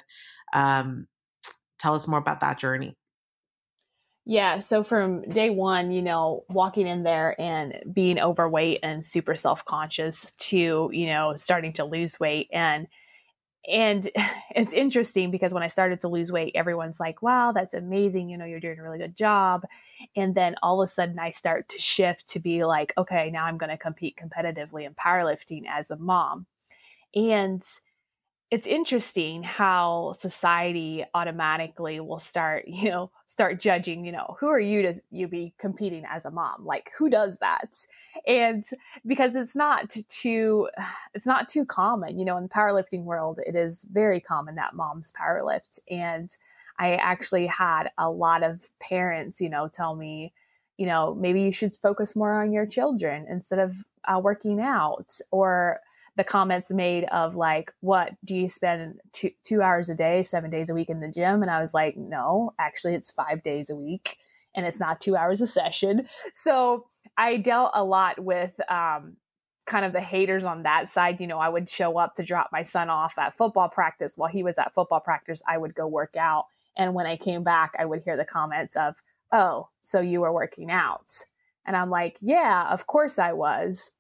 Um, 0.53 1.07
tell 1.79 1.95
us 1.95 2.07
more 2.07 2.19
about 2.19 2.39
that 2.39 2.57
journey. 2.57 2.95
Yeah. 4.27 4.57
So 4.57 4.83
from 4.83 5.21
day 5.29 5.51
one, 5.51 5.91
you 5.91 6.01
know, 6.01 6.45
walking 6.49 6.88
in 6.88 7.03
there 7.03 7.39
and 7.39 7.75
being 7.93 8.19
overweight 8.19 8.79
and 8.81 9.05
super 9.05 9.35
self 9.35 9.63
conscious 9.65 10.31
to, 10.39 10.89
you 10.91 11.07
know, 11.07 11.35
starting 11.35 11.73
to 11.73 11.85
lose 11.85 12.19
weight 12.19 12.47
and 12.51 12.88
and 13.67 14.09
it's 14.55 14.73
interesting 14.73 15.31
because 15.31 15.53
when 15.53 15.63
I 15.63 15.67
started 15.67 16.01
to 16.01 16.07
lose 16.07 16.31
weight, 16.31 16.53
everyone's 16.55 16.99
like, 16.99 17.21
wow, 17.21 17.51
that's 17.51 17.73
amazing. 17.73 18.29
You 18.29 18.38
know, 18.38 18.45
you're 18.45 18.59
doing 18.59 18.79
a 18.79 18.83
really 18.83 18.97
good 18.97 19.15
job. 19.15 19.63
And 20.15 20.35
then 20.35 20.55
all 20.63 20.81
of 20.81 20.89
a 20.89 20.91
sudden, 20.91 21.19
I 21.19 21.31
start 21.31 21.69
to 21.69 21.79
shift 21.79 22.27
to 22.29 22.39
be 22.39 22.65
like, 22.65 22.93
okay, 22.97 23.29
now 23.31 23.45
I'm 23.45 23.57
going 23.57 23.69
to 23.69 23.77
compete 23.77 24.17
competitively 24.21 24.85
in 24.85 24.93
powerlifting 24.95 25.63
as 25.67 25.91
a 25.91 25.97
mom. 25.97 26.47
And 27.15 27.63
it's 28.51 28.67
interesting 28.67 29.41
how 29.43 30.13
society 30.17 31.04
automatically 31.13 31.99
will 31.99 32.19
start, 32.19 32.65
you 32.67 32.89
know, 32.89 33.12
start 33.28 33.60
judging, 33.60 34.06
you 34.06 34.12
know, 34.12 34.38
who 34.39 34.47
are 34.47 34.60
you 34.60 34.82
to 34.84 34.93
you 35.12 35.28
be 35.28 35.54
competing 35.58 36.04
as 36.10 36.25
a 36.25 36.32
mom? 36.32 36.65
Like 36.65 36.91
who 36.97 37.10
does 37.10 37.39
that? 37.39 37.86
And 38.28 38.63
because 39.06 39.36
it's 39.36 39.56
not 39.56 39.95
too 40.08 40.69
it's 41.13 41.25
not 41.25 41.49
too 41.49 41.65
common, 41.65 42.19
you 42.19 42.25
know, 42.25 42.38
in 42.38 42.43
the 42.43 42.49
powerlifting 42.49 43.04
world, 43.04 43.39
it 43.45 43.56
is 43.56 43.86
very 43.91 44.19
common 44.19 44.56
that 44.56 44.75
moms 44.75 45.12
powerlift. 45.12 45.80
And 45.89 46.30
I 46.78 46.95
actually 46.95 47.47
had 47.47 47.89
a 47.97 48.10
lot 48.10 48.43
of 48.43 48.69
parents, 48.80 49.39
you 49.39 49.49
know, 49.49 49.69
tell 49.69 49.95
me, 49.95 50.34
you 50.78 50.86
know, 50.86 51.15
maybe 51.15 51.41
you 51.41 51.54
should 51.54 51.75
focus 51.75 52.15
more 52.15 52.41
on 52.41 52.51
your 52.51 52.65
children 52.65 53.25
instead 53.30 53.60
of 53.60 53.78
uh, 54.04 54.19
working 54.19 54.60
out 54.60 55.19
or 55.32 55.80
the 56.17 56.23
comments 56.23 56.71
made 56.71 57.04
of 57.06 57.36
like, 57.36 57.73
what 57.82 58.12
do 58.23 58.36
you 58.36 58.47
spend 58.47 58.99
two, 59.12 59.32
two 59.43 59.62
hours 59.62 59.89
a 59.89 59.95
day, 59.95 60.23
seven 60.23 60.49
days 60.49 60.69
a 60.69 60.73
week 60.73 60.89
in 60.89 61.01
the 61.01 61.12
gym? 61.12 61.41
And 61.41 61.51
I 61.51 61.60
was 61.60 61.73
like, 61.73 61.97
no, 61.97 62.54
actually 62.58 62.95
it's 62.95 63.12
five 63.12 63.43
days 63.43 63.69
a 63.69 63.75
week 63.75 64.17
and 64.56 64.65
it's 64.65 64.80
not 64.80 65.01
two 65.01 65.15
hours 65.15 65.41
a 65.41 65.47
session. 65.47 66.08
So 66.34 66.88
I 67.17 67.38
dealt 67.38 67.71
a 67.73 67.84
lot 67.84 68.19
with, 68.23 68.60
um, 68.69 69.17
kind 69.65 69.84
of 69.84 69.93
the 69.93 70.01
haters 70.01 70.43
on 70.43 70.63
that 70.63 70.89
side. 70.89 71.19
You 71.19 71.28
know, 71.28 71.39
I 71.39 71.49
would 71.49 71.69
show 71.69 71.97
up 71.97 72.15
to 72.15 72.23
drop 72.23 72.49
my 72.51 72.62
son 72.62 72.89
off 72.89 73.17
at 73.17 73.36
football 73.36 73.67
practice 73.67 74.13
while 74.15 74.30
he 74.30 74.43
was 74.43 74.58
at 74.58 74.73
football 74.73 74.99
practice. 74.99 75.41
I 75.47 75.58
would 75.58 75.73
go 75.73 75.88
work 75.88 76.15
out. 76.15 76.45
And 76.78 76.93
when 76.93 77.08
I 77.08 77.17
came 77.17 77.43
back, 77.43 77.73
I 77.80 77.86
would 77.86 78.04
hear 78.04 78.15
the 78.15 78.25
comments 78.25 78.75
of, 78.75 79.01
oh, 79.32 79.69
so 79.82 80.01
you 80.01 80.21
were 80.21 80.32
working 80.32 80.69
out. 80.69 81.23
And 81.65 81.75
I'm 81.75 81.89
like, 81.89 82.17
yeah, 82.21 82.71
of 82.71 82.86
course 82.86 83.17
I 83.17 83.34
was. 83.34 83.91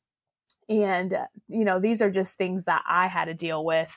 And, 0.69 1.13
uh, 1.13 1.27
you 1.47 1.63
know, 1.65 1.79
these 1.79 2.01
are 2.01 2.09
just 2.09 2.37
things 2.37 2.63
that 2.65 2.83
I 2.87 3.07
had 3.07 3.25
to 3.25 3.33
deal 3.33 3.63
with 3.63 3.93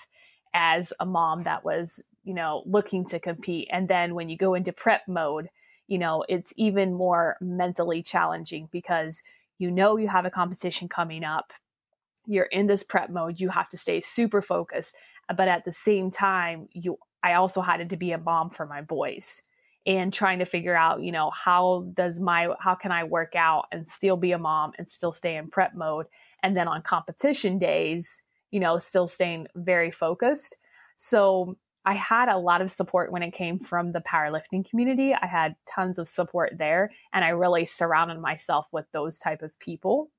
as 0.55 0.93
a 1.01 1.07
mom 1.07 1.45
that 1.45 1.65
was, 1.65 2.03
you 2.25 2.35
know, 2.35 2.63
looking 2.67 3.07
to 3.07 3.19
compete. 3.19 3.69
And 3.73 3.89
then 3.89 4.15
when 4.15 4.29
you 4.29 4.37
go 4.37 4.55
into 4.55 4.73
prep 4.73 5.03
mode, 5.09 5.49
you 5.87 5.99
know, 5.99 6.25
it's 6.29 6.53
even 6.57 6.93
more 6.93 7.37
mentally 7.41 8.03
challenging 8.03 8.69
because 8.71 9.23
you 9.59 9.71
know 9.71 9.97
you 9.97 10.09
have 10.09 10.27
a 10.27 10.31
competition 10.31 10.89
coming 10.89 11.25
up. 11.25 11.53
You're 12.27 12.45
in 12.45 12.67
this 12.67 12.83
prep 12.83 13.09
mode, 13.11 13.41
you 13.41 13.49
have 13.49 13.71
to 13.71 13.77
stay 13.79 14.03
super 14.03 14.43
focused. 14.43 14.95
But 15.35 15.49
at 15.49 15.65
the 15.65 15.73
same 15.73 16.11
time, 16.11 16.69
you 16.73 16.99
I 17.23 17.35
also 17.35 17.63
had 17.63 17.89
to 17.89 17.97
be 17.97 18.13
a 18.13 18.19
mom 18.19 18.51
for 18.51 18.67
my 18.67 18.83
boys 18.83 19.43
and 19.87 20.13
trying 20.13 20.39
to 20.41 20.45
figure 20.45 20.77
out, 20.77 21.03
you 21.03 21.11
know, 21.11 21.31
how 21.31 21.87
does 21.95 22.21
my 22.21 22.49
how 22.61 22.75
can 22.75 22.93
I 22.93 23.05
work 23.05 23.35
out 23.35 23.67
and 23.73 23.89
still 23.89 24.17
be 24.17 24.33
a 24.33 24.39
mom 24.39 24.73
and 24.79 24.91
still 24.91 25.13
stay 25.13 25.37
in 25.37 25.49
prep 25.49 25.75
mode 25.75 26.07
and 26.43 26.57
then 26.57 26.69
on 26.69 26.83
competition 26.83 27.59
days, 27.59 28.23
you 28.51 28.61
know, 28.61 28.79
still 28.79 29.09
staying 29.09 29.47
very 29.55 29.91
focused. 29.91 30.57
So 30.97 31.57
I 31.85 31.95
had 31.95 32.29
a 32.29 32.39
lot 32.39 32.61
of 32.61 32.71
support 32.71 33.13
when 33.13 33.23
it 33.23 33.33
came 33.33 33.59
from 33.59 33.93
the 33.93 34.01
powerlifting 34.01 34.69
community. 34.69 35.15
I 35.15 35.27
had 35.27 35.57
tons 35.67 35.99
of 35.99 36.09
support 36.09 36.59
there 36.59 36.91
and 37.13 37.25
I 37.25 37.29
really 37.29 37.67
surrounded 37.67 38.21
myself 38.21 38.67
with 38.73 38.87
those 38.93 39.19
type 39.19 39.43
of 39.43 39.59
people. 39.59 40.11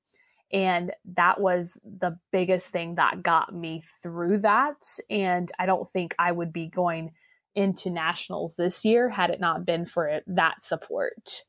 And 0.52 0.92
that 1.14 1.40
was 1.40 1.78
the 1.84 2.18
biggest 2.32 2.70
thing 2.70 2.96
that 2.96 3.22
got 3.22 3.54
me 3.54 3.84
through 4.02 4.38
that. 4.38 4.82
And 5.08 5.50
I 5.58 5.66
don't 5.66 5.88
think 5.92 6.14
I 6.18 6.32
would 6.32 6.52
be 6.52 6.66
going 6.66 7.12
into 7.54 7.90
nationals 7.90 8.56
this 8.56 8.84
year 8.84 9.08
had 9.08 9.30
it 9.30 9.40
not 9.40 9.64
been 9.64 9.86
for 9.86 10.20
that 10.26 10.62
support. 10.62 11.44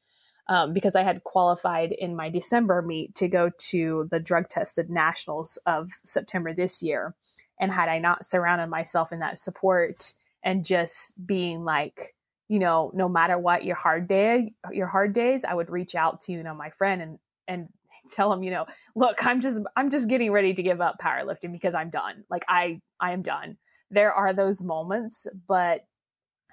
Um, 0.52 0.74
because 0.74 0.98
I 0.98 1.04
had 1.04 1.24
qualified 1.24 1.94
in 1.94 2.14
my 2.14 2.30
December 2.30 2.82
meet 2.82 3.16
to 3.16 3.30
go 3.30 3.52
to 3.70 4.10
the 4.12 4.20
drug 4.20 4.50
tested 4.50 4.90
nationals 4.90 5.58
of 5.66 5.92
September 6.04 6.54
this 6.54 6.84
year. 6.84 7.16
And 7.62 7.72
had 7.72 7.88
I 7.88 8.00
not 8.00 8.26
surrounded 8.26 8.68
myself 8.68 9.14
in 9.14 9.20
that 9.20 9.38
support 9.38 10.14
and 10.44 10.66
just 10.66 11.14
being 11.26 11.64
like, 11.64 12.16
you 12.50 12.60
know, 12.60 12.92
no 12.94 13.08
matter 13.08 13.38
what 13.38 13.64
your 13.64 13.78
hard 13.78 14.10
day, 14.10 14.54
your 14.74 14.88
hard 14.88 15.14
days, 15.14 15.46
I 15.46 15.54
would 15.54 15.70
reach 15.70 15.96
out 15.96 16.20
to, 16.22 16.34
you 16.34 16.44
know, 16.44 16.54
my 16.54 16.70
friend 16.70 17.02
and, 17.02 17.20
and 17.48 17.70
tell 18.10 18.34
him, 18.34 18.44
you 18.44 18.52
know, 18.52 18.66
look, 18.94 19.26
I'm 19.26 19.40
just, 19.40 19.62
I'm 19.78 19.90
just 19.90 20.10
getting 20.10 20.34
ready 20.34 20.54
to 20.54 20.62
give 20.62 20.82
up 20.82 20.98
powerlifting 21.02 21.54
because 21.54 21.76
I'm 21.76 21.92
done. 21.92 22.26
Like 22.30 22.44
I, 22.50 22.82
I 23.00 23.14
am 23.14 23.22
done. 23.22 23.56
There 23.90 24.14
are 24.14 24.34
those 24.34 24.62
moments, 24.62 25.28
but 25.48 25.86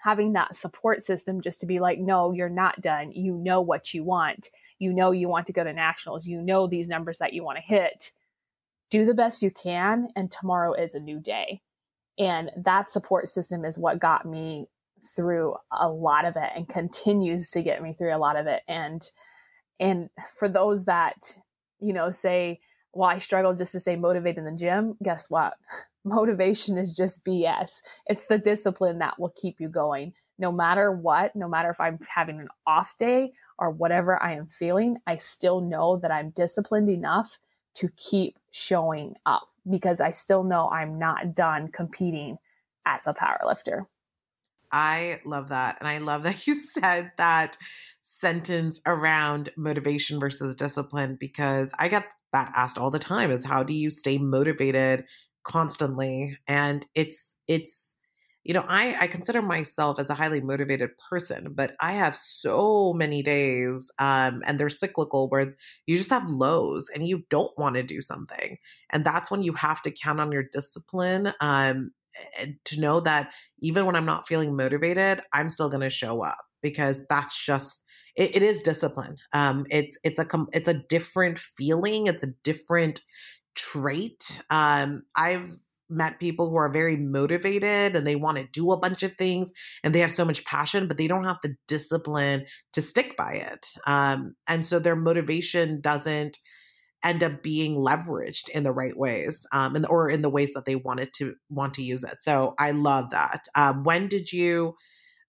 having 0.03 0.33
that 0.33 0.55
support 0.55 1.03
system 1.03 1.41
just 1.41 1.61
to 1.61 1.67
be 1.67 1.79
like, 1.79 1.99
no, 1.99 2.33
you're 2.33 2.49
not 2.49 2.81
done. 2.81 3.13
You 3.13 3.35
know 3.35 3.61
what 3.61 3.93
you 3.93 4.05
want. 4.05 4.49
You 4.79 4.93
know 4.93 5.11
you 5.11 5.29
want 5.29 5.47
to 5.47 5.53
go 5.53 5.65
to 5.65 5.73
nationals. 5.73 6.27
You 6.27 6.41
know 6.41 6.67
these 6.67 6.89
numbers 6.89 7.19
that 7.19 7.33
you 7.33 7.43
want 7.43 7.59
to 7.59 7.63
hit. 7.63 8.13
Do 8.91 9.05
the 9.05 9.15
best 9.15 9.43
you 9.43 9.51
can, 9.51 10.09
and 10.17 10.31
tomorrow 10.31 10.73
is 10.73 10.95
a 10.95 11.01
new 11.01 11.21
day. 11.21 11.63
And 12.19 12.51
that 12.57 12.91
support 12.91 13.29
system 13.29 13.65
is 13.65 13.79
what 13.79 14.01
got 14.01 14.25
me 14.25 14.67
through 15.15 15.55
a 15.73 15.89
lot 15.89 16.25
of 16.25 16.37
it 16.37 16.51
and 16.55 16.69
continues 16.69 17.51
to 17.51 17.63
get 17.63 17.83
me 17.83 17.93
through 17.93 18.15
a 18.15 18.19
lot 18.19 18.37
of 18.37 18.47
it. 18.47 18.63
And 18.67 19.03
and 19.81 20.11
for 20.37 20.49
those 20.49 20.87
that, 20.87 21.39
you 21.81 21.93
know, 21.93 22.11
say, 22.11 22.61
well, 22.93 23.09
I 23.09 23.19
struggle 23.19 23.55
just 23.55 23.73
to 23.73 23.81
stay 23.81 23.95
motivated 23.95 24.39
in 24.39 24.45
the 24.45 24.59
gym, 24.59 24.97
guess 25.03 25.31
what? 25.31 25.55
Motivation 26.09 26.79
is 26.79 26.95
just 26.95 27.25
BS. 27.25 27.81
It's 28.07 28.27
the 28.27 28.39
discipline 28.39 28.99
that 28.99 29.19
will 29.19 29.33
keep 29.37 29.61
you 29.61 29.69
going. 29.69 30.15
No 30.39 30.53
matter 30.53 30.93
what, 30.93 31.35
no 31.35 31.49
matter 31.49 31.71
if 31.71 31.81
I'm 31.81 31.99
having 32.15 32.41
an 32.41 32.49
off 32.67 32.97
day 32.97 33.33
or 33.59 33.71
whatever 33.71 34.23
I 34.23 34.35
am 34.35 34.47
feeling, 34.47 34.99
I 35.07 35.17
still 35.17 35.61
know 35.61 35.99
that 35.99 36.11
I'm 36.13 36.31
disciplined 36.31 36.89
enough 36.89 37.39
to 37.77 37.89
keep 37.97 38.39
showing 38.51 39.15
up 39.27 39.49
because 39.69 40.01
I 40.01 40.13
still 40.13 40.45
know 40.45 40.69
I'm 40.69 40.99
not 40.99 41.35
done 41.35 41.69
competing 41.69 42.39
as 42.87 43.07
a 43.07 43.15
powerlifter. 43.15 43.87
I 44.71 45.21
love 45.25 45.49
that. 45.49 45.79
And 45.81 45.89
I 45.89 45.99
love 45.99 46.23
that 46.25 46.47
you 46.47 46.55
said 46.55 47.13
that 47.19 47.57
sentence 48.01 48.81
around 48.87 49.51
motivation 49.57 50.21
versus 50.21 50.55
discipline 50.55 51.17
because 51.19 51.73
I 51.79 51.89
get 51.89 52.07
that 52.33 52.53
asked 52.55 52.79
all 52.79 52.91
the 52.91 52.99
time 52.99 53.31
is 53.31 53.45
how 53.45 53.63
do 53.63 53.73
you 53.73 53.91
stay 53.91 54.19
motivated 54.19 55.05
constantly 55.49 56.39
and 56.47 56.85
it's 56.95 57.35
it's 57.49 57.97
you 58.45 58.53
know 58.53 58.65
i 58.69 58.95
i 59.01 59.07
consider 59.07 59.41
myself 59.41 59.99
as 59.99 60.11
a 60.11 60.15
highly 60.15 60.43
motivated 60.43 60.91
person 61.09 61.49
but 61.55 61.75
i 61.81 61.93
have 61.93 62.15
so 62.15 62.93
many 62.93 63.23
days 63.23 63.91
um 63.99 64.43
and 64.47 64.61
they're 64.61 64.69
cyclical 64.69 65.27
where 65.31 65.55
you 65.87 65.97
just 65.97 66.11
have 66.11 66.29
lows 66.29 66.91
and 66.95 67.09
you 67.09 67.25
don't 67.31 67.57
want 67.57 67.77
to 67.77 67.83
do 67.83 68.03
something 68.03 68.59
and 68.91 69.07
that's 69.07 69.31
when 69.31 69.43
you 69.43 69.55
have 69.55 69.81
to 69.81 69.91
count 69.91 70.21
on 70.21 70.31
your 70.31 70.45
discipline 70.53 71.33
um 71.41 71.89
to 72.65 72.79
know 72.79 73.01
that 73.01 73.33
even 73.61 73.87
when 73.87 73.97
i'm 73.97 74.07
not 74.07 74.29
feeling 74.29 74.55
motivated 74.55 75.23
i'm 75.33 75.49
still 75.49 75.71
going 75.71 75.81
to 75.81 75.89
show 75.89 76.23
up 76.23 76.45
because 76.61 77.07
that's 77.09 77.43
just 77.43 77.83
it, 78.17 78.35
it 78.37 78.43
is 78.43 78.63
discipline. 78.63 79.17
Um 79.33 79.65
it's 79.71 79.97
it's 80.03 80.19
a 80.19 80.27
it's 80.53 80.69
a 80.69 80.83
different 80.89 81.39
feeling 81.39 82.09
it's 82.09 82.25
a 82.25 82.35
different 82.43 83.01
trait. 83.59 84.41
Um, 84.51 85.03
I've 85.17 85.51
met 85.91 86.21
people 86.21 86.49
who 86.49 86.57
are 86.57 86.69
very 86.69 86.97
motivated 86.97 87.97
and 87.97 88.07
they 88.07 88.17
want 88.17 88.37
to 88.39 88.47
do 88.53 88.73
a 88.73 88.77
bunch 88.77 89.03
of 89.03 89.13
things 89.15 89.51
and 89.83 89.95
they 89.95 90.01
have 90.01 90.13
so 90.13 90.25
much 90.25 90.45
passion, 90.45 90.87
but 90.87 90.99
they 90.99 91.09
don't 91.09 91.25
have 91.25 91.39
the 91.43 91.57
discipline 91.67 92.45
to 92.73 92.83
stick 92.83 93.17
by 93.17 93.33
it. 93.33 93.67
Um, 93.87 94.35
and 94.47 94.65
so 94.65 94.79
their 94.79 94.97
motivation 94.97 95.81
doesn't 95.81 96.39
end 97.05 97.23
up 97.23 97.43
being 97.43 97.77
leveraged 97.77 98.49
in 98.51 98.65
the 98.65 98.73
right 98.73 98.97
ways 98.97 99.47
um, 99.53 99.77
and, 99.77 99.87
or 99.87 100.11
in 100.11 100.23
the 100.23 100.31
ways 100.31 100.53
that 100.53 100.65
they 100.65 100.77
wanted 100.77 101.13
to 101.15 101.35
want 101.49 101.75
to 101.75 101.83
use 101.83 102.05
it. 102.05 102.17
So 102.21 102.55
I 102.59 102.73
love 102.73 103.11
that. 103.11 103.45
Um, 103.55 103.85
when 103.85 104.09
did 104.09 104.33
you? 104.33 104.75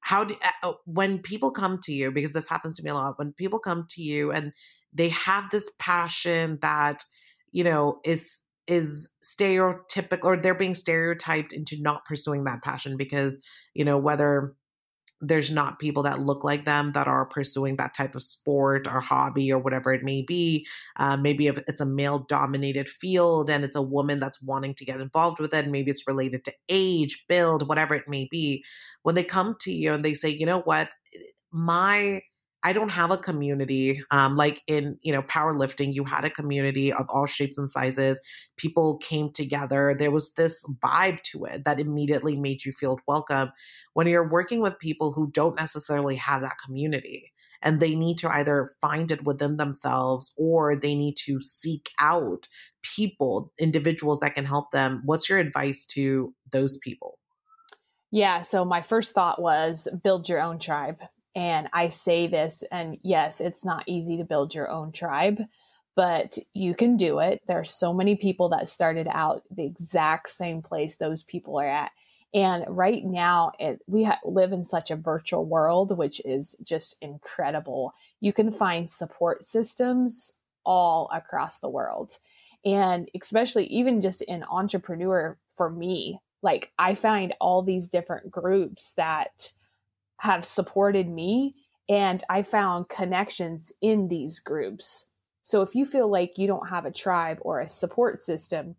How 0.01 0.23
do 0.23 0.35
uh, 0.63 0.73
when 0.85 1.19
people 1.19 1.51
come 1.51 1.77
to 1.83 1.91
you 1.91 2.09
because 2.09 2.31
this 2.31 2.47
happens 2.47 2.73
to 2.75 2.83
me 2.83 2.89
a 2.89 2.93
lot 2.93 3.19
when 3.19 3.33
people 3.33 3.59
come 3.59 3.85
to 3.89 4.01
you 4.01 4.31
and 4.31 4.53
they 4.93 5.09
have 5.09 5.49
this 5.49 5.69
passion 5.77 6.57
that 6.61 7.03
you 7.51 7.63
know, 7.63 7.99
is 8.03 8.41
is 8.67 9.09
stereotypical 9.23 10.25
or 10.25 10.37
they're 10.37 10.53
being 10.53 10.75
stereotyped 10.75 11.51
into 11.51 11.81
not 11.81 12.05
pursuing 12.05 12.43
that 12.43 12.61
passion 12.61 12.97
because, 12.97 13.41
you 13.73 13.83
know, 13.83 13.97
whether 13.97 14.53
there's 15.21 15.51
not 15.51 15.79
people 15.79 16.03
that 16.03 16.19
look 16.19 16.43
like 16.43 16.65
them 16.65 16.93
that 16.93 17.07
are 17.07 17.25
pursuing 17.25 17.75
that 17.75 17.93
type 17.93 18.15
of 18.15 18.23
sport 18.23 18.87
or 18.87 19.01
hobby 19.01 19.51
or 19.51 19.59
whatever 19.59 19.93
it 19.93 20.03
may 20.03 20.21
be. 20.21 20.65
Uh, 20.95 21.17
maybe 21.17 21.47
if 21.47 21.57
it's 21.67 21.81
a 21.81 21.85
male 21.85 22.19
dominated 22.29 22.87
field 22.87 23.49
and 23.49 23.65
it's 23.65 23.75
a 23.75 23.81
woman 23.81 24.19
that's 24.19 24.41
wanting 24.41 24.73
to 24.75 24.85
get 24.85 25.01
involved 25.01 25.39
with 25.39 25.53
it, 25.53 25.67
maybe 25.67 25.91
it's 25.91 26.07
related 26.07 26.45
to 26.45 26.53
age, 26.69 27.25
build, 27.27 27.67
whatever 27.67 27.95
it 27.95 28.07
may 28.07 28.27
be. 28.31 28.63
When 29.03 29.15
they 29.15 29.23
come 29.23 29.55
to 29.61 29.71
you 29.71 29.93
and 29.93 30.05
they 30.05 30.13
say, 30.13 30.29
you 30.29 30.45
know 30.45 30.61
what, 30.61 30.89
my 31.51 32.21
I 32.63 32.73
don't 32.73 32.89
have 32.89 33.09
a 33.09 33.17
community 33.17 34.03
um, 34.11 34.35
like 34.35 34.63
in 34.67 34.97
you 35.01 35.13
know 35.13 35.21
powerlifting. 35.23 35.93
You 35.93 36.03
had 36.03 36.25
a 36.25 36.29
community 36.29 36.91
of 36.91 37.05
all 37.09 37.25
shapes 37.25 37.57
and 37.57 37.69
sizes. 37.69 38.19
People 38.57 38.97
came 38.97 39.31
together. 39.31 39.95
There 39.97 40.11
was 40.11 40.33
this 40.33 40.65
vibe 40.83 41.21
to 41.31 41.45
it 41.45 41.63
that 41.65 41.79
immediately 41.79 42.35
made 42.35 42.65
you 42.65 42.73
feel 42.73 42.99
welcome. 43.07 43.51
When 43.93 44.07
you're 44.07 44.29
working 44.29 44.61
with 44.61 44.79
people 44.79 45.13
who 45.13 45.31
don't 45.31 45.57
necessarily 45.57 46.17
have 46.17 46.41
that 46.41 46.57
community, 46.63 47.31
and 47.61 47.79
they 47.79 47.95
need 47.95 48.17
to 48.19 48.29
either 48.29 48.67
find 48.81 49.11
it 49.11 49.23
within 49.23 49.57
themselves 49.57 50.33
or 50.37 50.75
they 50.75 50.95
need 50.95 51.15
to 51.25 51.41
seek 51.41 51.89
out 51.99 52.47
people, 52.81 53.51
individuals 53.59 54.19
that 54.19 54.35
can 54.35 54.45
help 54.45 54.71
them. 54.71 55.01
What's 55.05 55.29
your 55.29 55.39
advice 55.39 55.85
to 55.87 56.33
those 56.51 56.77
people? 56.77 57.19
Yeah, 58.11 58.41
so 58.41 58.65
my 58.65 58.81
first 58.81 59.13
thought 59.13 59.41
was 59.41 59.87
build 60.03 60.27
your 60.27 60.41
own 60.41 60.57
tribe 60.57 60.99
and 61.35 61.69
I 61.73 61.89
say 61.89 62.27
this, 62.27 62.63
and 62.71 62.97
yes, 63.01 63.41
it's 63.41 63.63
not 63.63 63.83
easy 63.87 64.17
to 64.17 64.23
build 64.23 64.53
your 64.53 64.69
own 64.69 64.91
tribe, 64.91 65.41
but 65.95 66.37
you 66.53 66.73
can 66.73 66.97
do 66.97 67.19
it. 67.19 67.41
There 67.47 67.59
are 67.59 67.65
so 67.65 67.93
many 67.93 68.15
people 68.15 68.49
that 68.49 68.69
started 68.69 69.07
out 69.09 69.43
the 69.51 69.65
exact 69.65 70.29
same 70.29 70.61
place 70.61 70.95
those 70.95 71.23
people 71.23 71.59
are 71.59 71.67
at. 71.67 71.91
And 72.33 72.63
right 72.67 73.03
now, 73.03 73.51
it, 73.59 73.81
we 73.87 74.03
ha- 74.03 74.19
live 74.23 74.51
in 74.51 74.63
such 74.63 74.91
a 74.91 74.95
virtual 74.95 75.45
world, 75.45 75.97
which 75.97 76.21
is 76.25 76.55
just 76.63 76.95
incredible. 77.01 77.93
You 78.21 78.33
can 78.33 78.51
find 78.51 78.89
support 78.89 79.43
systems 79.43 80.33
all 80.63 81.09
across 81.13 81.59
the 81.59 81.69
world. 81.69 82.17
And 82.63 83.09
especially 83.19 83.65
even 83.67 84.01
just 84.01 84.21
in 84.21 84.43
entrepreneur 84.43 85.37
for 85.55 85.69
me, 85.69 86.19
like 86.41 86.71
I 86.77 86.95
find 86.95 87.33
all 87.41 87.61
these 87.61 87.89
different 87.89 88.29
groups 88.29 88.93
that 88.93 89.53
have 90.19 90.45
supported 90.45 91.07
me 91.07 91.55
and 91.87 92.23
I 92.29 92.43
found 92.43 92.89
connections 92.89 93.71
in 93.81 94.07
these 94.07 94.39
groups. 94.39 95.05
So 95.43 95.61
if 95.61 95.73
you 95.73 95.85
feel 95.85 96.09
like 96.09 96.37
you 96.37 96.45
don't 96.45 96.69
have 96.69 96.85
a 96.85 96.91
tribe 96.91 97.39
or 97.41 97.59
a 97.59 97.69
support 97.69 98.21
system, 98.21 98.75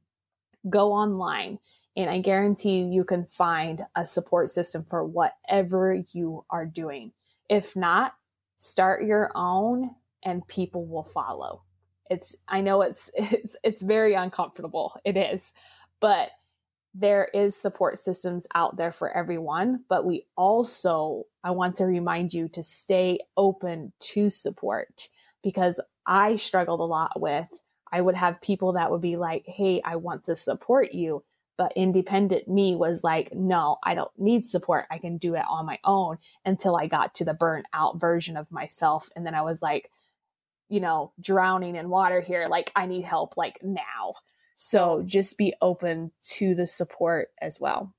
go 0.69 0.93
online 0.93 1.59
and 1.97 2.09
I 2.09 2.21
guarantee 2.21 2.79
you, 2.79 2.87
you 2.87 3.05
can 3.05 3.27
find 3.27 3.85
a 3.97 4.07
support 4.07 4.51
system 4.51 4.85
for 4.85 5.05
whatever 5.05 6.03
you 6.13 6.45
are 6.51 6.67
doing. 6.67 7.13
If 7.49 7.75
not, 7.75 8.15
start 8.59 9.05
your 9.05 9.33
own 9.35 9.91
and 10.23 10.47
people 10.47 10.87
will 10.87 11.05
follow. 11.05 11.63
It's, 12.09 12.37
I 12.47 12.61
know 12.61 12.83
it's, 12.83 13.11
it's, 13.17 13.57
it's 13.65 13.83
very 13.83 14.15
uncomfortable. 14.15 15.01
It 15.05 15.17
is, 15.17 15.53
but 15.99 16.31
there 16.95 17.29
is 17.33 17.57
support 17.57 17.99
systems 17.99 18.47
out 18.55 18.77
there 18.77 18.93
for 18.93 19.11
everyone, 19.17 19.85
but 19.89 20.05
we 20.05 20.27
also, 20.37 21.25
I 21.45 21.53
want 21.53 21.77
to 21.77 21.85
remind 21.85 22.35
you 22.35 22.49
to 22.49 22.63
stay 22.63 23.21
open 23.37 23.93
to 24.01 24.29
support 24.31 25.09
because 25.43 25.81
I 26.07 26.37
struggled 26.37 26.81
a 26.81 26.85
lot 26.85 27.21
with, 27.21 27.47
I 27.93 28.01
would 28.01 28.17
have 28.17 28.41
people 28.41 28.73
that 28.73 28.91
would 28.91 29.01
be 29.01 29.17
like, 29.17 29.45
Hey, 29.47 29.81
I 29.85 29.97
want 29.97 30.25
to 30.25 30.37
support 30.37 30.93
you. 30.93 31.23
But 31.57 31.73
independent 31.77 32.49
me 32.49 32.75
was 32.75 33.05
like, 33.05 33.35
no, 33.35 33.77
I 33.85 33.95
don't 33.95 34.11
need 34.17 34.47
support. 34.47 34.87
I 34.91 34.97
can 34.97 35.19
do 35.19 35.35
it 35.35 35.45
on 35.47 35.67
my 35.67 35.79
own 35.85 36.17
until 36.43 36.75
I 36.75 36.87
got 36.87 37.15
to 37.17 37.25
the 37.27 37.35
burnt 37.35 37.67
out 37.75 38.01
version 38.01 38.39
of 38.39 38.51
myself. 38.51 39.11
And 39.15 39.27
then 39.27 39.35
I 39.35 39.43
was 39.43 39.61
like, 39.61 39.91
you 40.71 40.81
know, 40.81 41.13
drowning 41.21 41.77
in 41.77 41.91
water 41.91 42.23
here. 42.23 42.47
Like, 42.49 42.73
I 42.75 42.87
need 42.87 43.05
help 43.05 43.37
like 43.37 43.59
now. 43.63 44.15
So 44.63 45.03
just 45.07 45.39
be 45.39 45.55
open 45.63 46.13
to 46.35 46.55
the 46.55 46.67
support 46.67 47.31
as 47.41 47.59
well. 47.59 47.95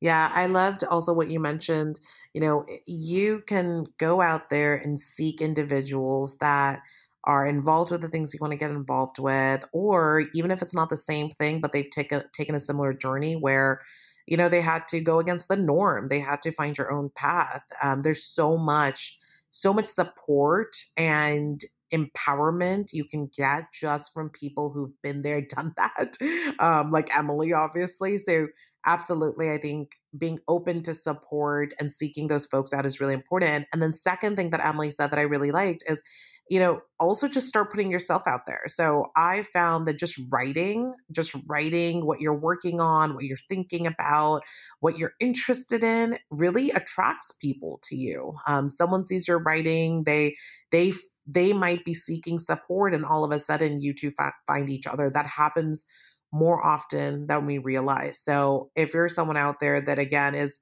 Yeah, 0.00 0.28
I 0.34 0.46
loved 0.46 0.82
also 0.82 1.12
what 1.12 1.30
you 1.30 1.38
mentioned. 1.38 2.00
You 2.32 2.40
know, 2.40 2.66
you 2.86 3.40
can 3.46 3.86
go 3.96 4.20
out 4.20 4.50
there 4.50 4.74
and 4.74 4.98
seek 4.98 5.40
individuals 5.40 6.38
that 6.38 6.82
are 7.22 7.46
involved 7.46 7.92
with 7.92 8.00
the 8.00 8.08
things 8.08 8.34
you 8.34 8.40
want 8.40 8.50
to 8.50 8.58
get 8.58 8.72
involved 8.72 9.20
with, 9.20 9.64
or 9.72 10.24
even 10.34 10.50
if 10.50 10.60
it's 10.60 10.74
not 10.74 10.90
the 10.90 10.96
same 10.96 11.30
thing, 11.30 11.60
but 11.60 11.70
they've 11.70 11.88
taken 11.88 12.24
taken 12.32 12.56
a 12.56 12.60
similar 12.60 12.92
journey 12.92 13.36
where, 13.36 13.80
you 14.26 14.36
know, 14.36 14.48
they 14.48 14.60
had 14.60 14.88
to 14.88 15.00
go 15.00 15.20
against 15.20 15.46
the 15.46 15.56
norm. 15.56 16.08
They 16.08 16.18
had 16.18 16.42
to 16.42 16.50
find 16.50 16.76
your 16.76 16.90
own 16.90 17.10
path. 17.14 17.62
Um, 17.80 18.02
there's 18.02 18.24
so 18.24 18.58
much, 18.58 19.16
so 19.52 19.72
much 19.72 19.86
support 19.86 20.74
and 20.96 21.60
empowerment 21.94 22.92
you 22.92 23.04
can 23.04 23.30
get 23.36 23.64
just 23.72 24.12
from 24.12 24.30
people 24.30 24.70
who've 24.70 25.00
been 25.02 25.22
there, 25.22 25.40
done 25.48 25.72
that, 25.76 26.16
um, 26.58 26.90
like 26.90 27.16
Emily, 27.16 27.52
obviously. 27.52 28.18
So, 28.18 28.48
absolutely, 28.86 29.50
I 29.50 29.58
think 29.58 29.92
being 30.18 30.38
open 30.48 30.82
to 30.82 30.94
support 30.94 31.72
and 31.78 31.92
seeking 31.92 32.26
those 32.28 32.46
folks 32.46 32.72
out 32.72 32.86
is 32.86 33.00
really 33.00 33.14
important. 33.14 33.66
And 33.72 33.80
then, 33.82 33.92
second 33.92 34.36
thing 34.36 34.50
that 34.50 34.64
Emily 34.64 34.90
said 34.90 35.10
that 35.10 35.18
I 35.18 35.22
really 35.22 35.52
liked 35.52 35.84
is, 35.88 36.02
you 36.50 36.58
know, 36.58 36.80
also 37.00 37.26
just 37.26 37.48
start 37.48 37.70
putting 37.70 37.90
yourself 37.90 38.22
out 38.26 38.42
there. 38.46 38.62
So 38.66 39.06
I 39.16 39.42
found 39.44 39.86
that 39.86 39.98
just 39.98 40.20
writing, 40.30 40.92
just 41.10 41.34
writing 41.46 42.04
what 42.04 42.20
you're 42.20 42.38
working 42.38 42.80
on, 42.80 43.14
what 43.14 43.24
you're 43.24 43.38
thinking 43.48 43.86
about, 43.86 44.42
what 44.80 44.98
you're 44.98 45.14
interested 45.20 45.82
in 45.82 46.18
really 46.30 46.70
attracts 46.70 47.32
people 47.40 47.80
to 47.84 47.96
you. 47.96 48.34
Um, 48.46 48.68
someone 48.68 49.06
sees 49.06 49.26
your 49.26 49.38
writing, 49.38 50.04
they, 50.04 50.34
they 50.70 50.92
they 51.26 51.54
might 51.54 51.84
be 51.84 51.94
seeking 51.94 52.38
support 52.38 52.94
and 52.94 53.04
all 53.04 53.24
of 53.24 53.32
a 53.32 53.38
sudden 53.38 53.80
you 53.80 53.94
two 53.94 54.10
fa- 54.10 54.34
find 54.46 54.68
each 54.68 54.86
other 54.86 55.08
that 55.08 55.26
happens 55.26 55.86
more 56.32 56.64
often 56.64 57.26
than 57.28 57.46
we 57.46 57.58
realize 57.58 58.20
so 58.20 58.70
if 58.76 58.92
you're 58.92 59.08
someone 59.08 59.36
out 59.36 59.58
there 59.60 59.80
that 59.80 59.98
again 59.98 60.34
is 60.34 60.60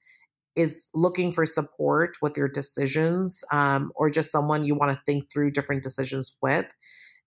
is 0.57 0.89
looking 0.95 1.33
for 1.33 1.47
support 1.47 2.17
with 2.21 2.37
your 2.37 2.49
decisions 2.49 3.43
um, 3.53 3.93
or 3.95 4.11
just 4.11 4.31
someone 4.31 4.65
you 4.65 4.75
want 4.75 4.93
to 4.93 5.03
think 5.07 5.31
through 5.31 5.51
different 5.51 5.83
decisions 5.83 6.37
with 6.43 6.67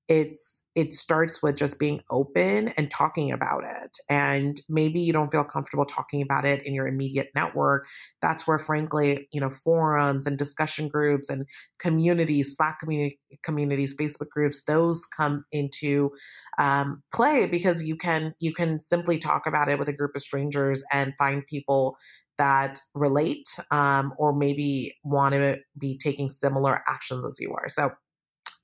it's 0.07 0.61
it 0.75 0.93
starts 0.93 1.41
with 1.41 1.55
just 1.55 1.79
being 1.79 2.01
open 2.11 2.67
and 2.69 2.91
talking 2.91 3.31
about 3.31 3.63
it. 3.63 3.97
And 4.09 4.59
maybe 4.67 4.99
you 4.99 5.13
don't 5.13 5.31
feel 5.31 5.45
comfortable 5.45 5.85
talking 5.85 6.21
about 6.21 6.43
it 6.43 6.63
in 6.63 6.73
your 6.73 6.85
immediate 6.85 7.29
network. 7.33 7.87
That's 8.21 8.45
where 8.45 8.59
frankly 8.59 9.27
you 9.31 9.39
know 9.39 9.49
forums 9.49 10.27
and 10.27 10.37
discussion 10.37 10.89
groups 10.89 11.29
and 11.29 11.45
communities 11.79 12.55
slack 12.55 12.79
community 12.79 13.19
communities 13.43 13.95
facebook 13.95 14.29
groups 14.29 14.63
those 14.65 15.05
come 15.05 15.43
into 15.51 16.11
um, 16.57 17.01
play 17.13 17.45
because 17.45 17.83
you 17.83 17.95
can 17.95 18.33
you 18.39 18.53
can 18.53 18.79
simply 18.79 19.17
talk 19.17 19.47
about 19.47 19.69
it 19.69 19.79
with 19.79 19.87
a 19.87 19.93
group 19.93 20.11
of 20.15 20.21
strangers 20.21 20.83
and 20.91 21.13
find 21.17 21.45
people 21.47 21.95
that 22.37 22.79
relate 22.93 23.47
um, 23.71 24.13
or 24.17 24.33
maybe 24.33 24.95
want 25.03 25.33
to 25.33 25.57
be 25.77 25.97
taking 25.97 26.29
similar 26.29 26.83
actions 26.87 27.25
as 27.25 27.39
you 27.39 27.53
are 27.53 27.69
so 27.69 27.91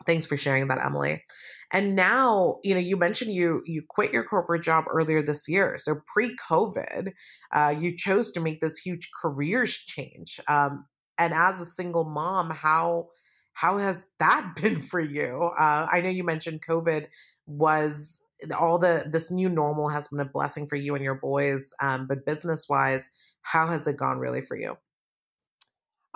Thanks 0.06 0.26
for 0.26 0.38
sharing 0.38 0.68
that, 0.68 0.84
Emily. 0.84 1.24
And 1.72 1.96
now, 1.96 2.58
you 2.64 2.74
know, 2.74 2.80
you 2.80 2.98
mentioned 2.98 3.34
you 3.34 3.62
you 3.66 3.84
quit 3.88 4.14
your 4.14 4.24
corporate 4.24 4.64
job 4.64 4.86
earlier 4.92 5.22
this 5.22 5.48
year. 5.48 5.78
So 5.78 6.02
pre-COVID, 6.14 7.12
uh, 7.52 7.76
you 7.78 7.96
chose 7.96 8.32
to 8.34 8.42
make 8.42 8.60
this 8.60 8.78
huge 8.78 9.10
career 9.22 9.66
change. 9.66 10.40
Um, 10.48 10.86
and 11.18 11.34
as 11.34 11.62
a 11.62 11.66
single 11.66 12.04
mom, 12.04 12.50
how 12.50 13.10
how 13.54 13.78
has 13.78 14.08
that 14.20 14.54
been 14.62 14.82
for 14.82 15.00
you? 15.00 15.52
Uh, 15.58 15.88
I 15.92 16.02
know 16.02 16.10
you 16.10 16.24
mentioned 16.24 16.66
COVID 16.68 17.08
was 17.46 18.20
all 18.58 18.80
the 18.80 19.06
this 19.10 19.30
new 19.30 19.50
normal 19.50 19.88
has 19.90 20.08
been 20.08 20.20
a 20.20 20.26
blessing 20.26 20.68
for 20.68 20.76
you 20.76 20.96
and 20.96 21.04
your 21.04 21.16
boys, 21.16 21.74
um, 21.82 22.08
but 22.08 22.26
business 22.26 22.68
wise, 22.68 23.08
how 23.42 23.68
has 23.68 23.88
it 23.88 23.98
gone 23.98 24.20
really 24.20 24.42
for 24.42 24.56
you? 24.56 24.78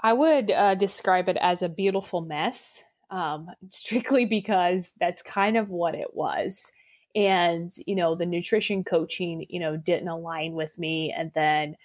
I 0.02 0.14
would 0.14 0.52
uh, 0.52 0.76
describe 0.76 1.30
it 1.30 1.38
as 1.42 1.62
a 1.62 1.70
beautiful 1.70 2.22
mess 2.22 2.84
um, 3.10 3.50
strictly 3.70 4.26
because 4.26 4.94
that's 5.00 5.22
kind 5.22 5.58
of 5.58 5.70
what 5.70 5.96
it 5.96 6.14
was. 6.14 6.72
And, 7.16 7.72
you 7.88 7.96
know, 7.96 8.14
the 8.14 8.26
nutrition 8.26 8.84
coaching, 8.84 9.46
you 9.50 9.60
know, 9.60 9.78
didn't 9.78 10.10
align 10.10 10.54
with 10.54 10.78
me. 10.78 11.14
And 11.16 11.32
then 11.34 11.78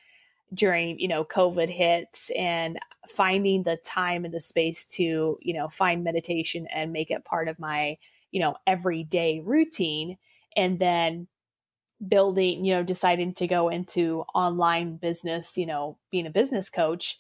during, 0.53 0.99
you 0.99 1.07
know, 1.07 1.24
COVID 1.24 1.68
hits 1.68 2.30
and 2.30 2.78
finding 3.09 3.62
the 3.62 3.76
time 3.76 4.24
and 4.24 4.34
the 4.34 4.41
space 4.41 4.84
to, 4.86 5.38
you 5.41 5.55
know, 5.55 5.68
find 5.68 6.03
meditation 6.03 6.66
and 6.66 6.93
make 6.93 7.12
it 7.12 7.24
part 7.24 7.47
of 7.47 7.61
my, 7.61 7.97
you 8.32 8.41
know, 8.41 8.57
everyday 8.66 9.41
routine. 9.41 10.18
And 10.57 10.80
then 10.80 11.28
building, 12.07 12.64
you 12.64 12.74
know, 12.74 12.82
deciding 12.82 13.34
to 13.34 13.46
go 13.46 13.68
into 13.68 14.24
online 14.34 14.96
business, 14.96 15.57
you 15.57 15.66
know, 15.66 15.98
being 16.11 16.26
a 16.26 16.30
business 16.30 16.70
coach 16.70 17.18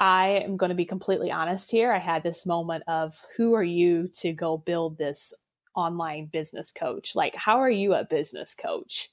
I 0.00 0.42
am 0.44 0.56
going 0.56 0.70
to 0.70 0.74
be 0.74 0.86
completely 0.86 1.30
honest 1.30 1.70
here. 1.70 1.92
I 1.92 1.98
had 1.98 2.22
this 2.22 2.46
moment 2.46 2.84
of 2.88 3.20
who 3.36 3.54
are 3.54 3.62
you 3.62 4.08
to 4.20 4.32
go 4.32 4.56
build 4.56 4.96
this 4.96 5.34
online 5.76 6.26
business 6.32 6.72
coach? 6.72 7.14
Like, 7.14 7.36
how 7.36 7.58
are 7.58 7.70
you 7.70 7.92
a 7.92 8.04
business 8.04 8.54
coach? 8.54 9.10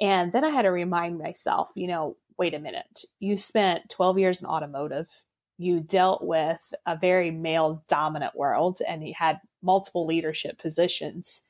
And 0.00 0.32
then 0.32 0.42
I 0.42 0.48
had 0.48 0.62
to 0.62 0.70
remind 0.70 1.18
myself, 1.18 1.70
you 1.74 1.86
know, 1.86 2.16
wait 2.38 2.54
a 2.54 2.58
minute. 2.58 3.04
You 3.18 3.36
spent 3.36 3.90
12 3.90 4.18
years 4.18 4.40
in 4.40 4.48
automotive. 4.48 5.10
You 5.58 5.80
dealt 5.80 6.24
with 6.24 6.72
a 6.86 6.96
very 6.96 7.30
male 7.30 7.84
dominant 7.86 8.34
world 8.34 8.78
and 8.88 9.06
you 9.06 9.12
had 9.14 9.40
multiple 9.62 10.06
leadership 10.06 10.58
positions. 10.58 11.42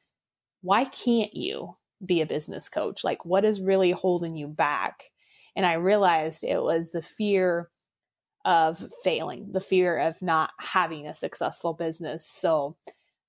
Why 0.62 0.84
can't 0.84 1.32
you 1.32 1.76
be 2.04 2.20
a 2.20 2.26
business 2.26 2.68
coach? 2.68 3.04
Like, 3.04 3.24
what 3.24 3.44
is 3.44 3.60
really 3.60 3.92
holding 3.92 4.36
you 4.36 4.48
back? 4.48 5.04
And 5.56 5.66
I 5.66 5.74
realized 5.74 6.44
it 6.44 6.62
was 6.62 6.92
the 6.92 7.02
fear 7.02 7.70
of 8.44 8.86
failing, 9.04 9.52
the 9.52 9.60
fear 9.60 9.98
of 9.98 10.22
not 10.22 10.50
having 10.58 11.06
a 11.06 11.14
successful 11.14 11.74
business. 11.74 12.26
So, 12.26 12.76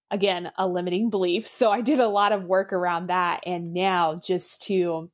again, 0.09 0.51
a 0.57 0.67
limiting 0.67 1.09
belief. 1.09 1.47
So, 1.47 1.72
I 1.72 1.82
did 1.82 1.99
a 1.99 2.07
lot 2.07 2.32
of 2.32 2.45
work 2.45 2.72
around 2.72 3.07
that. 3.07 3.41
And 3.45 3.74
now, 3.74 4.22
just 4.24 4.63
to 4.63 5.09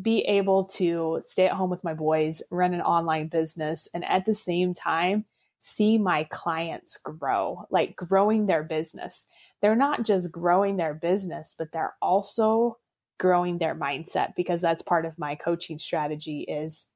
be 0.00 0.20
able 0.20 0.64
to 0.64 1.20
stay 1.22 1.46
at 1.46 1.52
home 1.52 1.68
with 1.68 1.84
my 1.84 1.94
boys, 1.94 2.42
run 2.50 2.72
an 2.72 2.80
online 2.80 3.28
business, 3.28 3.88
and 3.92 4.04
at 4.04 4.24
the 4.24 4.34
same 4.34 4.72
time, 4.72 5.26
see 5.60 5.98
my 5.98 6.24
clients 6.24 6.96
grow, 6.96 7.66
like 7.70 7.96
growing 7.96 8.46
their 8.46 8.62
business. 8.62 9.26
They're 9.60 9.76
not 9.76 10.04
just 10.04 10.32
growing 10.32 10.76
their 10.76 10.94
business, 10.94 11.54
but 11.58 11.72
they're 11.72 11.94
also 12.00 12.78
growing 13.18 13.58
their 13.58 13.74
mindset 13.74 14.34
because 14.36 14.60
that's 14.60 14.82
part 14.82 15.04
of 15.06 15.18
my 15.18 15.34
coaching 15.34 15.78
strategy 15.78 16.40
is 16.42 16.86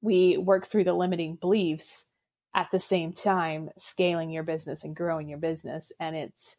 we 0.00 0.36
work 0.36 0.66
through 0.66 0.84
the 0.84 0.94
limiting 0.94 1.36
beliefs 1.36 2.06
at 2.54 2.68
the 2.70 2.78
same 2.78 3.12
time 3.12 3.70
scaling 3.76 4.30
your 4.30 4.42
business 4.42 4.84
and 4.84 4.96
growing 4.96 5.28
your 5.28 5.38
business. 5.38 5.92
And 5.98 6.14
it's 6.16 6.56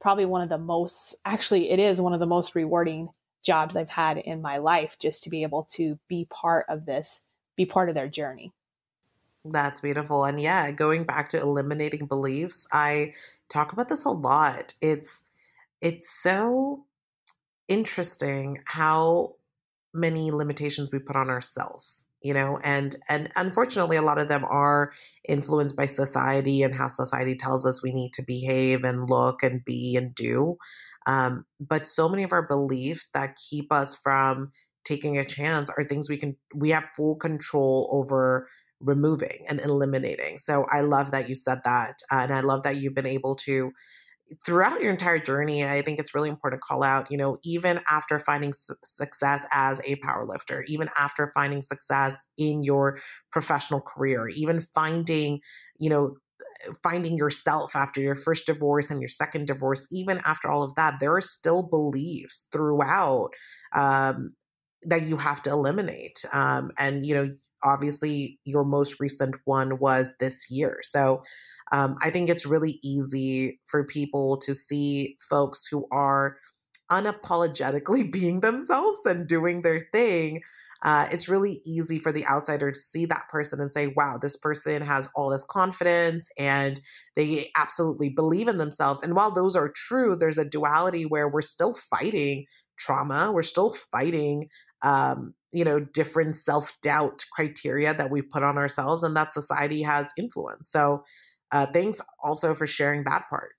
probably 0.00 0.24
one 0.24 0.42
of 0.42 0.48
the 0.48 0.58
most 0.58 1.14
actually 1.24 1.70
it 1.70 1.78
is 1.78 2.00
one 2.00 2.14
of 2.14 2.20
the 2.20 2.26
most 2.26 2.54
rewarding 2.54 3.08
jobs 3.44 3.76
I've 3.76 3.90
had 3.90 4.18
in 4.18 4.40
my 4.40 4.58
life 4.58 4.96
just 4.98 5.24
to 5.24 5.30
be 5.30 5.42
able 5.42 5.64
to 5.72 5.98
be 6.08 6.26
part 6.30 6.66
of 6.68 6.86
this 6.86 7.24
be 7.56 7.66
part 7.66 7.88
of 7.88 7.96
their 7.96 8.08
journey. 8.08 8.52
That's 9.44 9.80
beautiful. 9.80 10.24
And 10.24 10.40
yeah 10.40 10.70
going 10.70 11.04
back 11.04 11.28
to 11.30 11.40
eliminating 11.40 12.06
beliefs 12.06 12.66
I 12.72 13.14
talk 13.48 13.72
about 13.72 13.88
this 13.88 14.04
a 14.04 14.10
lot. 14.10 14.74
It's 14.80 15.24
it's 15.80 16.08
so 16.22 16.84
interesting 17.68 18.58
how 18.66 19.34
many 19.94 20.30
limitations 20.30 20.90
we 20.92 20.98
put 20.98 21.16
on 21.16 21.30
ourselves 21.30 22.04
you 22.22 22.34
know 22.34 22.58
and 22.64 22.96
and 23.08 23.30
unfortunately 23.36 23.96
a 23.96 24.02
lot 24.02 24.18
of 24.18 24.28
them 24.28 24.44
are 24.44 24.92
influenced 25.28 25.76
by 25.76 25.86
society 25.86 26.62
and 26.62 26.74
how 26.74 26.88
society 26.88 27.36
tells 27.36 27.64
us 27.64 27.82
we 27.82 27.92
need 27.92 28.12
to 28.12 28.22
behave 28.22 28.84
and 28.84 29.08
look 29.08 29.42
and 29.42 29.64
be 29.64 29.96
and 29.96 30.14
do. 30.14 30.56
Um, 31.06 31.44
but 31.60 31.86
so 31.86 32.08
many 32.08 32.24
of 32.24 32.32
our 32.32 32.46
beliefs 32.46 33.08
that 33.14 33.36
keep 33.36 33.72
us 33.72 33.94
from 33.94 34.50
taking 34.84 35.18
a 35.18 35.24
chance 35.24 35.70
are 35.70 35.84
things 35.84 36.08
we 36.08 36.16
can 36.16 36.36
we 36.54 36.70
have 36.70 36.84
full 36.96 37.16
control 37.16 37.88
over 37.92 38.48
removing 38.80 39.44
and 39.48 39.60
eliminating. 39.60 40.38
So 40.38 40.66
i 40.70 40.80
love 40.80 41.12
that 41.12 41.28
you 41.28 41.34
said 41.34 41.60
that 41.64 42.00
uh, 42.10 42.20
and 42.22 42.32
i 42.32 42.40
love 42.40 42.64
that 42.64 42.76
you've 42.76 42.94
been 42.94 43.06
able 43.06 43.36
to 43.36 43.72
throughout 44.44 44.80
your 44.80 44.90
entire 44.90 45.18
journey, 45.18 45.64
I 45.64 45.82
think 45.82 45.98
it's 45.98 46.14
really 46.14 46.28
important 46.28 46.60
to 46.60 46.66
call 46.66 46.82
out, 46.82 47.10
you 47.10 47.16
know, 47.16 47.38
even 47.44 47.80
after 47.90 48.18
finding 48.18 48.52
su- 48.52 48.74
success 48.84 49.44
as 49.52 49.80
a 49.80 49.96
powerlifter, 49.96 50.64
even 50.66 50.88
after 50.98 51.30
finding 51.34 51.62
success 51.62 52.26
in 52.36 52.62
your 52.62 52.98
professional 53.32 53.80
career, 53.80 54.28
even 54.28 54.60
finding, 54.74 55.40
you 55.78 55.90
know, 55.90 56.16
finding 56.82 57.16
yourself 57.16 57.74
after 57.74 58.00
your 58.00 58.14
first 58.14 58.46
divorce 58.46 58.90
and 58.90 59.00
your 59.00 59.08
second 59.08 59.46
divorce, 59.46 59.86
even 59.90 60.20
after 60.24 60.48
all 60.48 60.62
of 60.62 60.74
that, 60.74 60.94
there 61.00 61.14
are 61.14 61.20
still 61.20 61.62
beliefs 61.62 62.46
throughout 62.52 63.30
um, 63.74 64.28
that 64.82 65.02
you 65.02 65.16
have 65.16 65.42
to 65.42 65.50
eliminate. 65.50 66.24
Um, 66.32 66.70
and, 66.78 67.04
you 67.04 67.14
know, 67.14 67.30
obviously 67.62 68.38
your 68.44 68.64
most 68.64 69.00
recent 69.00 69.34
one 69.44 69.78
was 69.78 70.14
this 70.20 70.50
year. 70.50 70.78
So, 70.82 71.22
um, 71.72 71.96
I 72.02 72.10
think 72.10 72.28
it's 72.28 72.46
really 72.46 72.78
easy 72.82 73.60
for 73.66 73.84
people 73.84 74.38
to 74.38 74.54
see 74.54 75.16
folks 75.20 75.66
who 75.70 75.86
are 75.90 76.36
unapologetically 76.90 78.10
being 78.12 78.40
themselves 78.40 79.00
and 79.04 79.26
doing 79.26 79.62
their 79.62 79.88
thing 79.92 80.40
uh, 80.82 81.08
it's 81.10 81.28
really 81.28 81.60
easy 81.64 81.98
for 81.98 82.12
the 82.12 82.26
outsider 82.26 82.70
to 82.70 82.78
see 82.78 83.06
that 83.06 83.28
person 83.28 83.60
and 83.60 83.70
say, 83.70 83.88
wow, 83.96 84.18
this 84.20 84.36
person 84.36 84.80
has 84.82 85.08
all 85.14 85.30
this 85.30 85.44
confidence 85.44 86.28
and 86.38 86.80
they 87.16 87.50
absolutely 87.56 88.08
believe 88.08 88.48
in 88.48 88.58
themselves. 88.58 89.02
And 89.02 89.14
while 89.14 89.32
those 89.32 89.56
are 89.56 89.72
true, 89.74 90.14
there's 90.14 90.38
a 90.38 90.44
duality 90.44 91.04
where 91.04 91.28
we're 91.28 91.42
still 91.42 91.74
fighting 91.74 92.46
trauma, 92.78 93.32
we're 93.32 93.42
still 93.42 93.74
fighting. 93.92 94.48
Um, 94.82 95.34
you 95.50 95.64
know 95.64 95.80
different 95.80 96.36
self-doubt 96.36 97.24
criteria 97.32 97.94
that 97.94 98.10
we 98.10 98.20
put 98.20 98.42
on 98.42 98.58
ourselves 98.58 99.02
and 99.02 99.16
that 99.16 99.32
society 99.32 99.80
has 99.80 100.12
influence 100.18 100.70
so 100.70 101.02
uh, 101.52 101.66
thanks 101.66 102.00
also 102.22 102.54
for 102.54 102.66
sharing 102.66 103.04
that 103.04 103.28
part 103.28 103.52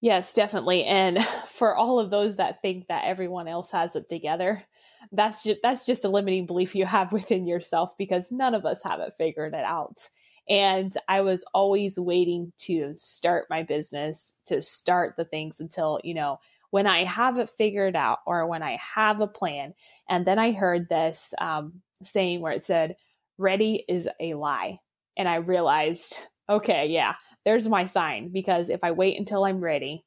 Yes, 0.00 0.32
definitely. 0.32 0.84
And 0.84 1.22
for 1.46 1.74
all 1.76 2.00
of 2.00 2.10
those 2.10 2.36
that 2.36 2.62
think 2.62 2.88
that 2.88 3.04
everyone 3.04 3.48
else 3.48 3.70
has 3.72 3.96
it 3.96 4.08
together, 4.08 4.64
that's 5.12 5.42
just 5.44 5.60
that's 5.62 5.86
just 5.86 6.04
a 6.04 6.08
limiting 6.08 6.46
belief 6.46 6.74
you 6.74 6.86
have 6.86 7.12
within 7.12 7.46
yourself 7.46 7.96
because 7.98 8.32
none 8.32 8.54
of 8.54 8.64
us 8.64 8.82
have 8.82 9.00
it 9.00 9.14
figured 9.18 9.54
it 9.54 9.64
out. 9.64 10.08
And 10.48 10.92
I 11.06 11.20
was 11.20 11.44
always 11.54 11.98
waiting 11.98 12.52
to 12.60 12.94
start 12.96 13.46
my 13.50 13.62
business, 13.62 14.34
to 14.46 14.60
start 14.60 15.14
the 15.16 15.24
things 15.24 15.60
until, 15.60 16.00
you 16.02 16.14
know, 16.14 16.40
when 16.70 16.86
I 16.86 17.04
have 17.04 17.38
it 17.38 17.50
figured 17.50 17.94
out 17.94 18.18
or 18.26 18.46
when 18.46 18.62
I 18.62 18.78
have 18.94 19.20
a 19.20 19.28
plan. 19.28 19.74
And 20.08 20.26
then 20.26 20.40
I 20.40 20.52
heard 20.52 20.88
this 20.88 21.34
um, 21.40 21.82
saying 22.02 22.40
where 22.40 22.52
it 22.52 22.64
said, 22.64 22.96
ready 23.38 23.84
is 23.88 24.08
a 24.18 24.34
lie. 24.34 24.78
And 25.16 25.28
I 25.28 25.36
realized, 25.36 26.18
okay, 26.48 26.86
yeah, 26.86 27.14
there's 27.44 27.68
my 27.68 27.84
sign 27.84 28.28
because 28.28 28.70
if 28.70 28.80
I 28.82 28.92
wait 28.92 29.18
until 29.18 29.44
I'm 29.44 29.60
ready, 29.60 30.04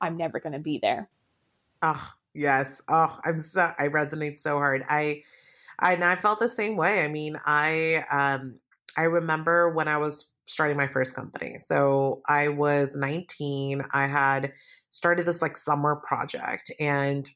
I'm 0.00 0.16
never 0.16 0.40
going 0.40 0.52
to 0.52 0.58
be 0.58 0.78
there. 0.80 1.08
Oh, 1.82 2.12
yes. 2.34 2.80
Oh, 2.88 3.18
I'm 3.24 3.40
so 3.40 3.72
I 3.78 3.88
resonate 3.88 4.38
so 4.38 4.56
hard. 4.56 4.84
I 4.88 5.22
I 5.78 5.94
and 5.94 6.04
I 6.04 6.16
felt 6.16 6.40
the 6.40 6.48
same 6.48 6.76
way. 6.76 7.04
I 7.04 7.08
mean, 7.08 7.36
I 7.44 8.04
um 8.10 8.58
I 8.96 9.02
remember 9.02 9.70
when 9.70 9.88
I 9.88 9.98
was 9.98 10.32
starting 10.46 10.76
my 10.76 10.86
first 10.86 11.14
company. 11.14 11.56
So 11.58 12.22
I 12.28 12.48
was 12.48 12.96
19. 12.96 13.82
I 13.92 14.06
had 14.06 14.52
started 14.90 15.26
this 15.26 15.42
like 15.42 15.56
summer 15.56 15.96
project 15.96 16.70
and 16.80 17.28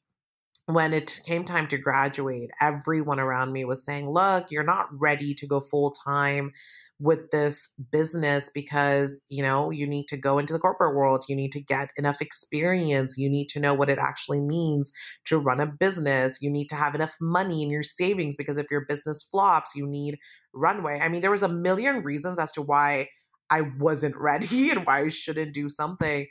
when 0.75 0.93
it 0.93 1.21
came 1.25 1.45
time 1.45 1.66
to 1.68 1.79
graduate, 1.79 2.51
everyone 2.61 3.21
around 3.21 3.53
me 3.53 3.64
was 3.64 3.85
saying, 3.85 4.11
Look, 4.11 4.51
you're 4.51 4.64
not 4.64 4.89
ready 4.93 5.35
to 5.35 5.47
go 5.47 5.61
full 5.61 5.93
time 5.93 6.53
with 6.99 7.31
this 7.31 7.68
business 7.91 8.51
because, 8.51 9.23
you 9.29 9.43
know, 9.43 9.71
you 9.71 9.87
need 9.87 10.07
to 10.09 10.16
go 10.16 10.39
into 10.39 10.53
the 10.53 10.59
corporate 10.59 10.95
world. 10.95 11.25
You 11.29 11.37
need 11.37 11.53
to 11.53 11.61
get 11.61 11.91
enough 11.97 12.21
experience. 12.21 13.16
You 13.16 13.31
need 13.31 13.49
to 13.51 13.61
know 13.61 13.75
what 13.75 13.89
it 13.89 13.99
actually 13.99 14.41
means 14.41 14.93
to 15.27 15.39
run 15.39 15.61
a 15.61 15.66
business. 15.66 16.39
You 16.43 16.51
need 16.51 16.68
to 16.68 16.77
have 16.77 16.95
enough 16.95 17.14
money 17.21 17.62
in 17.62 17.71
your 17.71 17.83
savings 17.83 18.37
because 18.37 18.59
if 18.59 18.71
your 18.71 18.85
business 18.87 19.23
flops, 19.23 19.75
you 19.75 19.87
need 19.87 20.18
runway. 20.53 21.01
I 21.01 21.09
mean, 21.09 21.21
there 21.21 21.31
was 21.31 21.43
a 21.43 21.49
million 21.49 22.03
reasons 22.03 22.39
as 22.39 22.53
to 22.53 22.62
why 22.62 23.09
I 23.51 23.62
wasn't 23.79 24.16
ready 24.21 24.71
and 24.71 24.87
why 24.87 25.01
I 25.01 25.09
shouldn't 25.09 25.55
do 25.55 25.68
something. 25.68 26.27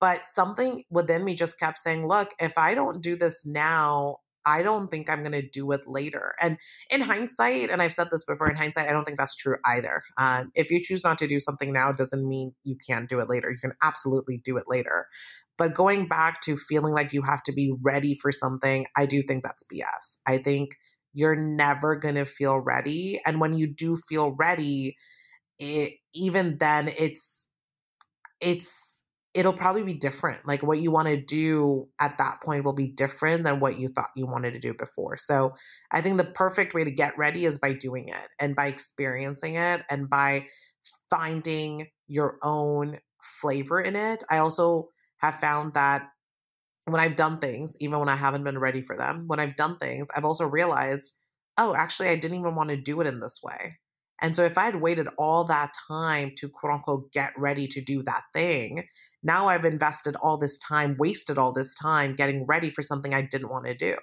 But 0.00 0.26
something 0.26 0.84
within 0.90 1.24
me 1.24 1.34
just 1.34 1.60
kept 1.60 1.78
saying, 1.78 2.06
look, 2.06 2.30
if 2.40 2.56
I 2.56 2.74
don't 2.74 3.02
do 3.02 3.16
this 3.16 3.44
now, 3.44 4.16
I 4.46 4.62
don't 4.62 4.90
think 4.90 5.10
I'm 5.10 5.22
going 5.22 5.38
to 5.40 5.46
do 5.46 5.70
it 5.72 5.82
later. 5.86 6.34
And 6.40 6.56
in 6.90 7.02
hindsight, 7.02 7.70
and 7.70 7.82
I've 7.82 7.92
said 7.92 8.08
this 8.10 8.24
before, 8.24 8.48
in 8.48 8.56
hindsight, 8.56 8.88
I 8.88 8.92
don't 8.92 9.04
think 9.04 9.18
that's 9.18 9.36
true 9.36 9.56
either. 9.66 10.02
Um, 10.16 10.50
if 10.54 10.70
you 10.70 10.80
choose 10.82 11.04
not 11.04 11.18
to 11.18 11.26
do 11.26 11.40
something 11.40 11.72
now, 11.72 11.92
doesn't 11.92 12.26
mean 12.26 12.52
you 12.64 12.76
can't 12.88 13.08
do 13.08 13.20
it 13.20 13.28
later. 13.28 13.50
You 13.50 13.58
can 13.58 13.76
absolutely 13.82 14.40
do 14.42 14.56
it 14.56 14.64
later. 14.66 15.06
But 15.58 15.74
going 15.74 16.08
back 16.08 16.40
to 16.42 16.56
feeling 16.56 16.94
like 16.94 17.12
you 17.12 17.22
have 17.22 17.42
to 17.44 17.52
be 17.52 17.74
ready 17.82 18.14
for 18.14 18.32
something, 18.32 18.86
I 18.96 19.04
do 19.04 19.22
think 19.22 19.44
that's 19.44 19.64
BS. 19.70 20.16
I 20.26 20.38
think 20.38 20.70
you're 21.12 21.36
never 21.36 21.96
going 21.96 22.14
to 22.14 22.24
feel 22.24 22.58
ready. 22.58 23.20
And 23.26 23.40
when 23.40 23.52
you 23.52 23.66
do 23.66 23.98
feel 24.08 24.32
ready, 24.32 24.96
it, 25.58 25.94
even 26.14 26.56
then, 26.58 26.88
it's, 26.96 27.46
it's, 28.40 28.89
it'll 29.32 29.52
probably 29.52 29.84
be 29.84 29.94
different. 29.94 30.46
Like 30.46 30.62
what 30.62 30.80
you 30.80 30.90
want 30.90 31.08
to 31.08 31.16
do 31.16 31.88
at 32.00 32.18
that 32.18 32.40
point 32.42 32.64
will 32.64 32.72
be 32.72 32.88
different 32.88 33.44
than 33.44 33.60
what 33.60 33.78
you 33.78 33.88
thought 33.88 34.10
you 34.16 34.26
wanted 34.26 34.54
to 34.54 34.58
do 34.58 34.74
before. 34.74 35.16
So 35.16 35.52
I 35.90 36.00
think 36.00 36.18
the 36.18 36.24
perfect 36.24 36.74
way 36.74 36.82
to 36.84 36.90
get 36.90 37.16
ready 37.16 37.44
is 37.44 37.58
by 37.58 37.74
doing 37.74 38.08
it 38.08 38.28
and 38.40 38.56
by 38.56 38.66
experiencing 38.66 39.54
it 39.54 39.82
and 39.88 40.10
by 40.10 40.46
finding 41.10 41.86
your 42.08 42.38
own 42.42 42.98
flavor 43.40 43.80
in 43.80 43.94
it. 43.94 44.24
I 44.28 44.38
also 44.38 44.88
have 45.18 45.38
found 45.38 45.74
that 45.74 46.08
when 46.86 47.00
I've 47.00 47.16
done 47.16 47.38
things, 47.38 47.76
even 47.80 48.00
when 48.00 48.08
I 48.08 48.16
haven't 48.16 48.44
been 48.44 48.58
ready 48.58 48.82
for 48.82 48.96
them, 48.96 49.24
when 49.28 49.38
I've 49.38 49.54
done 49.54 49.76
things, 49.76 50.08
I've 50.14 50.24
also 50.24 50.46
realized, 50.46 51.14
oh, 51.56 51.74
actually, 51.74 52.08
I 52.08 52.16
didn't 52.16 52.40
even 52.40 52.56
want 52.56 52.70
to 52.70 52.76
do 52.76 53.00
it 53.00 53.06
in 53.06 53.20
this 53.20 53.40
way. 53.42 53.78
And 54.22 54.36
so 54.36 54.44
if 54.44 54.58
I 54.58 54.64
had 54.64 54.80
waited 54.80 55.08
all 55.18 55.44
that 55.44 55.72
time 55.88 56.32
to 56.38 56.48
quote 56.48 56.74
unquote 56.74 57.12
get 57.12 57.32
ready 57.38 57.66
to 57.68 57.80
do 57.80 58.02
that 58.02 58.22
thing, 58.34 58.84
now 59.22 59.46
I've 59.46 59.64
invested 59.64 60.16
all 60.16 60.38
this 60.38 60.58
time, 60.58 60.96
wasted 60.98 61.38
all 61.38 61.52
this 61.52 61.74
time 61.74 62.16
getting 62.16 62.46
ready 62.46 62.70
for 62.70 62.82
something 62.82 63.14
I 63.14 63.22
didn't 63.22 63.50
want 63.50 63.66
to 63.66 63.74
do. 63.74 63.96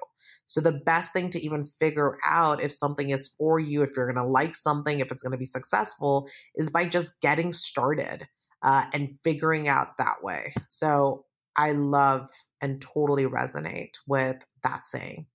So 0.45 0.61
the 0.61 0.79
best 0.85 1.13
thing 1.13 1.29
to 1.31 1.41
even 1.41 1.65
figure 1.65 2.17
out 2.25 2.63
if 2.63 2.71
something 2.71 3.09
is 3.09 3.33
for 3.37 3.59
you, 3.59 3.83
if 3.83 3.91
you're 3.95 4.11
going 4.11 4.23
to 4.23 4.31
like 4.31 4.55
something, 4.55 4.99
if 4.99 5.11
it's 5.11 5.23
going 5.23 5.33
to 5.33 5.37
be 5.37 5.45
successful, 5.45 6.29
is 6.55 6.69
by 6.69 6.85
just 6.85 7.19
getting 7.21 7.51
started 7.51 8.27
uh, 8.63 8.85
and 8.93 9.17
figuring 9.23 9.67
out 9.67 9.97
that 9.97 10.23
way. 10.23 10.53
So 10.69 11.25
I 11.55 11.71
love 11.73 12.29
and 12.61 12.81
totally 12.81 13.25
resonate 13.25 13.95
with 14.07 14.37
that 14.63 14.85
saying. 14.85 15.25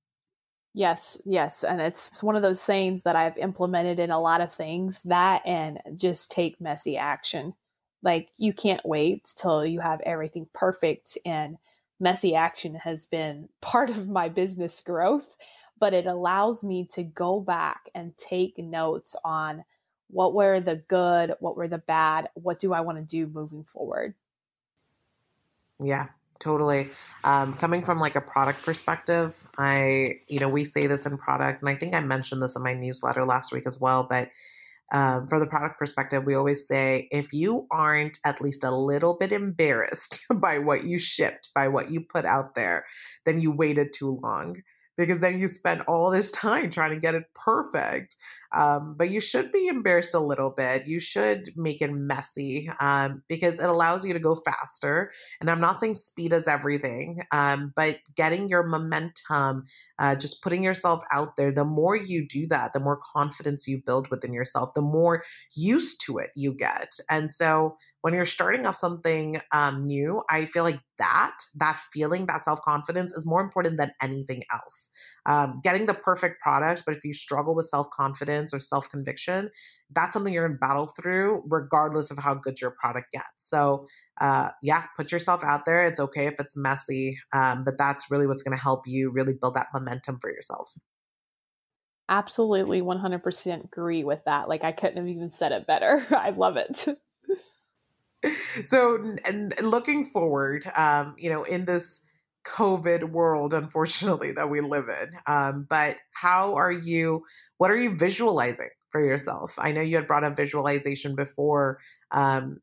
Yes, 0.75 1.21
yes. 1.27 1.65
And 1.65 1.81
it's 1.81 2.23
one 2.23 2.37
of 2.37 2.43
those 2.43 2.61
sayings 2.61 3.03
that 3.03 3.17
I've 3.17 3.37
implemented 3.37 3.99
in 3.99 4.11
a 4.11 4.21
lot 4.21 4.41
of 4.41 4.53
things 4.53 5.03
that 5.03 5.43
and 5.45 5.81
just 5.97 6.31
take 6.31 6.61
messy 6.61 6.97
action. 6.97 7.55
Like 8.03 8.31
you 8.39 8.53
can't 8.55 8.85
wait 8.85 9.33
till 9.37 9.67
you 9.67 9.81
have 9.81 10.01
everything 10.01 10.47
perfect. 10.55 11.19
And 11.27 11.59
messy 12.01 12.35
action 12.35 12.75
has 12.77 13.07
been 13.07 13.49
part 13.61 13.91
of 13.91 14.09
my 14.09 14.31
business 14.31 14.81
growth, 14.81 15.37
but 15.79 15.93
it 15.93 16.07
allows 16.07 16.65
me 16.65 16.87
to 16.93 17.03
go 17.03 17.41
back 17.41 17.91
and 17.95 18.17
take 18.17 18.57
notes 18.57 19.15
on 19.25 19.65
what 20.09 20.35
were 20.35 20.61
the 20.61 20.77
good, 20.77 21.35
what 21.41 21.57
were 21.57 21.69
the 21.69 21.79
bad, 21.79 22.29
what 22.35 22.59
do 22.59 22.73
I 22.73 22.81
want 22.81 22.99
to 22.99 23.05
do 23.05 23.27
moving 23.27 23.65
forward. 23.65 24.15
Yeah, 25.81 26.09
totally. 26.41 26.89
Um, 27.25 27.55
coming 27.55 27.83
from 27.83 28.01
like 28.01 28.17
a 28.17 28.21
product 28.21 28.63
perspective 28.65 29.45
i 29.59 30.19
you 30.29 30.41
know 30.41 30.49
we 30.49 30.65
say 30.65 30.89
this 30.89 31.07
in 31.07 31.17
product 31.19 31.61
and 31.61 31.69
i 31.69 31.75
think 31.75 31.95
i 31.95 32.01
mentioned 32.01 32.43
this 32.43 32.57
in 32.57 32.63
my 32.63 32.75
newsletter 32.75 33.25
last 33.25 33.53
week 33.53 33.65
as 33.67 33.81
well 33.81 34.07
but 34.09 34.31
um, 34.93 35.27
the 35.29 35.47
product 35.47 35.79
perspective 35.79 36.25
we 36.25 36.35
always 36.35 36.67
say 36.67 37.09
if 37.13 37.33
you 37.33 37.67
aren't 37.71 38.19
at 38.25 38.41
least 38.41 38.65
a 38.65 38.75
little 38.75 39.17
bit 39.17 39.33
embarrassed 39.33 40.25
by 40.35 40.59
what 40.59 40.85
you 40.85 40.99
shipped 40.99 41.51
by 41.55 41.69
what 41.69 41.91
you 41.91 42.01
put 42.01 42.25
out 42.25 42.57
there 42.57 42.85
then 43.25 43.41
you 43.41 43.53
waited 43.53 43.93
too 43.93 44.19
long 44.23 44.57
because 44.99 45.21
then 45.21 45.39
you 45.39 45.49
spent 45.49 45.81
all 45.83 46.11
this 46.11 46.31
time 46.31 46.71
trying 46.71 46.91
to 46.91 47.01
get 47.01 47.15
it 47.15 47.25
perfect 47.35 48.17
um, 48.55 48.95
but 48.97 49.11
you 49.11 49.21
should 49.21 49.51
be 49.51 49.69
embarrassed 49.69 50.15
a 50.15 50.21
little 50.21 50.51
bit. 50.51 50.87
You 50.87 51.01
should 51.01 51.49
make 51.57 51.83
it 51.83 51.93
messy 51.93 52.71
um, 52.81 53.23
because 53.29 53.61
it 53.63 53.69
allows 53.69 54.05
you 54.05 54.13
to 54.13 54.19
go 54.19 54.35
faster. 54.35 55.13
And 55.41 55.51
I'm 55.51 55.61
not 55.61 55.81
saying 55.81 55.95
speed 55.97 56.33
is 56.33 56.49
everything, 56.49 57.23
um, 57.33 57.73
but 57.75 57.99
getting 58.17 58.49
your 58.49 58.67
momentum, 58.67 59.65
uh, 59.99 60.17
just 60.17 60.43
putting 60.43 60.63
yourself 60.63 61.03
out 61.13 61.37
there, 61.37 61.53
the 61.53 61.65
more 61.65 61.97
you 61.97 62.27
do 62.27 62.47
that, 62.49 62.73
the 62.73 62.81
more 62.81 63.01
confidence 63.15 63.67
you 63.67 63.83
build 63.85 64.09
within 64.11 64.33
yourself, 64.33 64.75
the 64.75 64.83
more 64.83 65.23
used 65.55 66.03
to 66.07 66.19
it 66.19 66.31
you 66.35 66.55
get. 66.55 66.95
And 67.11 67.31
so 67.31 67.77
when 68.03 68.15
you're 68.15 68.27
starting 68.27 68.67
off 68.67 68.75
something 68.75 69.41
um, 69.53 69.87
new, 69.87 70.23
I 70.29 70.45
feel 70.45 70.65
like 70.65 70.81
that, 70.99 71.37
that 71.55 71.81
feeling, 71.93 72.27
that 72.27 72.45
self 72.45 72.61
confidence 72.63 73.13
is 73.13 73.25
more 73.25 73.41
important 73.41 73.79
than 73.79 73.93
anything 74.03 74.43
else. 74.53 74.91
Um, 75.25 75.61
getting 75.63 75.87
the 75.87 75.95
perfect 75.95 76.41
product, 76.41 76.83
but 76.85 76.97
if 76.97 77.05
you 77.05 77.15
struggle 77.15 77.55
with 77.55 77.67
self 77.67 77.89
confidence 77.91 78.53
or 78.53 78.59
self 78.59 78.91
conviction, 78.91 79.51
that's 79.91 80.15
something 80.15 80.33
you're 80.35 80.49
to 80.49 80.55
battle 80.55 80.89
through, 81.01 81.45
regardless 81.49 82.11
of 82.11 82.19
how 82.19 82.35
good 82.35 82.61
your 82.61 82.73
product 82.73 83.13
gets. 83.13 83.27
So, 83.37 83.87
uh, 84.21 84.51
yeah, 84.63 84.85
put 84.97 85.13
yourself 85.13 85.45
out 85.45 85.65
there. 85.65 85.87
It's 85.87 86.01
okay 86.01 86.27
if 86.27 86.35
it's 86.41 86.57
messy, 86.57 87.19
um, 87.33 87.63
but 87.65 87.79
that's 87.79 88.11
really 88.11 88.27
what's 88.27 88.43
going 88.43 88.57
to 88.57 88.63
help 88.63 88.83
you 88.87 89.11
really 89.11 89.35
build 89.41 89.55
that 89.55 89.69
momentum 89.73 90.19
for 90.21 90.31
yourself. 90.31 90.69
Absolutely 92.09 92.83
100% 92.83 93.65
agree 93.65 94.03
with 94.03 94.25
that. 94.27 94.49
Like, 94.49 94.65
I 94.65 94.73
couldn't 94.73 94.97
have 94.97 95.07
even 95.07 95.31
said 95.31 95.53
it 95.53 95.69
better. 95.69 96.05
I 96.11 96.31
love 96.31 96.57
it. 96.57 96.89
so 98.65 99.03
and 99.25 99.55
looking 99.63 100.05
forward 100.05 100.71
um 100.77 101.15
you 101.19 101.31
know 101.31 101.43
in 101.45 101.65
this 101.65 102.01
covid 102.45 103.11
world 103.11 103.55
unfortunately 103.55 104.33
that 104.33 104.51
we 104.51 104.61
live 104.61 104.89
in 104.89 105.11
um 105.27 105.67
but 105.69 105.97
how 106.13 106.55
are 106.55 106.73
you 106.73 107.23
what 107.59 107.71
are 107.71 107.77
you 107.77 107.97
visualizing 107.97 108.69
for 108.91 109.05
yourself 109.05 109.55
i 109.59 109.71
know 109.71 109.81
you 109.81 109.97
had 109.97 110.07
brought 110.07 110.25
up 110.25 110.37
visualization 110.37 111.15
before 111.15 111.79
um 112.11 112.57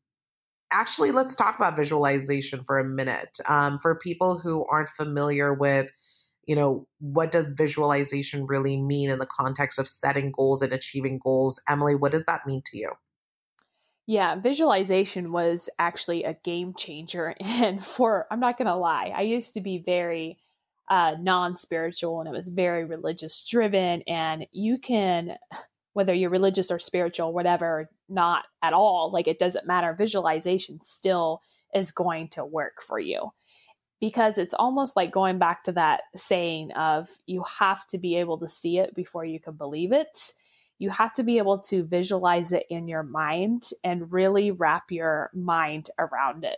actually 0.72 1.10
let's 1.10 1.34
talk 1.34 1.56
about 1.56 1.76
visualization 1.76 2.62
for 2.66 2.78
a 2.78 2.84
minute 2.84 3.38
um 3.48 3.78
for 3.78 3.94
people 3.94 4.38
who 4.38 4.64
aren't 4.70 4.90
familiar 4.90 5.54
with 5.54 5.90
you 6.46 6.56
know, 6.56 6.84
what 6.98 7.30
does 7.30 7.50
visualization 7.50 8.44
really 8.44 8.76
mean 8.76 9.08
in 9.08 9.20
the 9.20 9.26
context 9.26 9.78
of 9.78 9.88
setting 9.88 10.32
goals 10.32 10.62
and 10.62 10.72
achieving 10.72 11.20
goals? 11.22 11.62
Emily, 11.68 11.94
what 11.94 12.10
does 12.10 12.24
that 12.24 12.44
mean 12.44 12.60
to 12.66 12.76
you? 12.76 12.90
Yeah, 14.10 14.34
visualization 14.34 15.30
was 15.30 15.70
actually 15.78 16.24
a 16.24 16.34
game 16.34 16.74
changer. 16.74 17.36
And 17.40 17.84
for, 17.84 18.26
I'm 18.28 18.40
not 18.40 18.58
going 18.58 18.66
to 18.66 18.74
lie, 18.74 19.12
I 19.14 19.20
used 19.22 19.54
to 19.54 19.60
be 19.60 19.78
very 19.78 20.36
uh, 20.88 21.14
non 21.20 21.56
spiritual 21.56 22.18
and 22.18 22.28
it 22.28 22.32
was 22.32 22.48
very 22.48 22.84
religious 22.84 23.40
driven. 23.48 24.02
And 24.08 24.48
you 24.50 24.78
can, 24.78 25.36
whether 25.92 26.12
you're 26.12 26.28
religious 26.28 26.72
or 26.72 26.80
spiritual, 26.80 27.32
whatever, 27.32 27.88
not 28.08 28.46
at 28.64 28.72
all, 28.72 29.12
like 29.12 29.28
it 29.28 29.38
doesn't 29.38 29.68
matter. 29.68 29.94
Visualization 29.96 30.80
still 30.82 31.40
is 31.72 31.92
going 31.92 32.30
to 32.30 32.44
work 32.44 32.82
for 32.82 32.98
you 32.98 33.30
because 34.00 34.38
it's 34.38 34.54
almost 34.54 34.96
like 34.96 35.12
going 35.12 35.38
back 35.38 35.62
to 35.62 35.72
that 35.72 36.02
saying 36.16 36.72
of 36.72 37.10
you 37.26 37.44
have 37.60 37.86
to 37.86 37.96
be 37.96 38.16
able 38.16 38.38
to 38.38 38.48
see 38.48 38.78
it 38.78 38.92
before 38.96 39.24
you 39.24 39.38
can 39.38 39.54
believe 39.54 39.92
it. 39.92 40.32
You 40.80 40.90
have 40.90 41.12
to 41.14 41.22
be 41.22 41.38
able 41.38 41.58
to 41.58 41.84
visualize 41.84 42.52
it 42.52 42.66
in 42.68 42.88
your 42.88 43.04
mind 43.04 43.70
and 43.84 44.10
really 44.10 44.50
wrap 44.50 44.90
your 44.90 45.30
mind 45.32 45.90
around 45.98 46.42
it. 46.42 46.56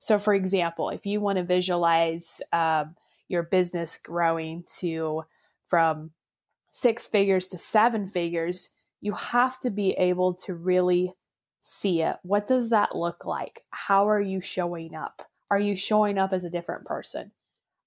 So, 0.00 0.18
for 0.18 0.34
example, 0.34 0.90
if 0.90 1.06
you 1.06 1.20
want 1.20 1.38
to 1.38 1.44
visualize 1.44 2.42
um, 2.52 2.96
your 3.28 3.44
business 3.44 3.96
growing 3.96 4.64
to 4.78 5.24
from 5.66 6.10
six 6.72 7.06
figures 7.06 7.46
to 7.48 7.58
seven 7.58 8.08
figures, 8.08 8.70
you 9.00 9.12
have 9.12 9.58
to 9.60 9.70
be 9.70 9.92
able 9.92 10.34
to 10.34 10.54
really 10.54 11.14
see 11.62 12.02
it. 12.02 12.16
What 12.22 12.46
does 12.46 12.70
that 12.70 12.96
look 12.96 13.24
like? 13.24 13.62
How 13.70 14.08
are 14.08 14.20
you 14.20 14.40
showing 14.40 14.94
up? 14.94 15.22
Are 15.50 15.60
you 15.60 15.76
showing 15.76 16.18
up 16.18 16.32
as 16.32 16.44
a 16.44 16.50
different 16.50 16.84
person? 16.84 17.32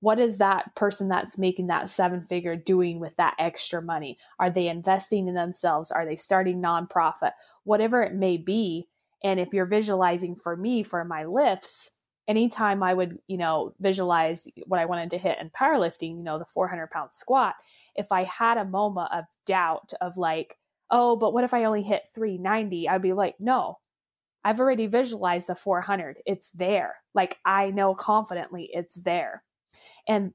What 0.04 0.20
is 0.20 0.38
that 0.40 0.76
person 0.76 1.08
that's 1.08 1.38
making 1.38 1.68
that 1.68 1.88
seven 1.88 2.26
figure 2.26 2.58
doing 2.58 3.00
with 3.00 3.16
that 3.16 3.36
extra 3.40 3.82
money? 3.82 4.18
Are 4.38 4.50
they 4.50 4.68
investing 4.68 5.30
in 5.30 5.34
themselves? 5.34 5.92
Are 5.92 6.06
they 6.06 6.18
starting 6.18 6.62
nonprofit? 6.62 7.32
Whatever 7.64 8.04
it 8.04 8.14
may 8.14 8.36
be. 8.36 8.90
And 9.24 9.40
if 9.40 9.54
you're 9.54 9.66
visualizing 9.66 10.36
for 10.36 10.58
me 10.58 10.84
for 10.84 11.06
my 11.06 11.24
lifts, 11.24 11.90
anytime 12.28 12.84
I 12.84 12.94
would, 12.94 13.20
you 13.28 13.38
know, 13.38 13.76
visualize 13.80 14.50
what 14.66 14.82
I 14.82 14.86
wanted 14.88 15.10
to 15.12 15.18
hit 15.18 15.40
in 15.40 15.52
powerlifting, 15.52 16.18
you 16.18 16.24
know, 16.24 16.38
the 16.38 16.44
400 16.44 16.92
pound 16.92 17.14
squat, 17.14 17.56
if 17.96 18.12
I 18.12 18.26
had 18.26 18.58
a 18.58 18.66
moment 18.66 19.08
of 19.14 19.24
doubt 19.46 19.94
of 20.02 20.18
like, 20.18 20.58
oh, 20.92 21.16
but 21.16 21.32
what 21.34 21.46
if 21.46 21.54
I 21.54 21.64
only 21.64 21.82
hit 21.82 22.10
390? 22.14 22.90
I'd 22.90 23.02
be 23.02 23.14
like, 23.14 23.36
no, 23.40 23.80
I've 24.44 24.60
already 24.60 24.88
visualized 24.88 25.48
the 25.48 25.56
400. 25.56 26.18
It's 26.26 26.52
there. 26.52 26.96
Like 27.16 27.40
I 27.46 27.72
know 27.72 27.96
confidently 27.96 28.70
it's 28.74 28.96
there. 28.96 29.44
And 30.08 30.34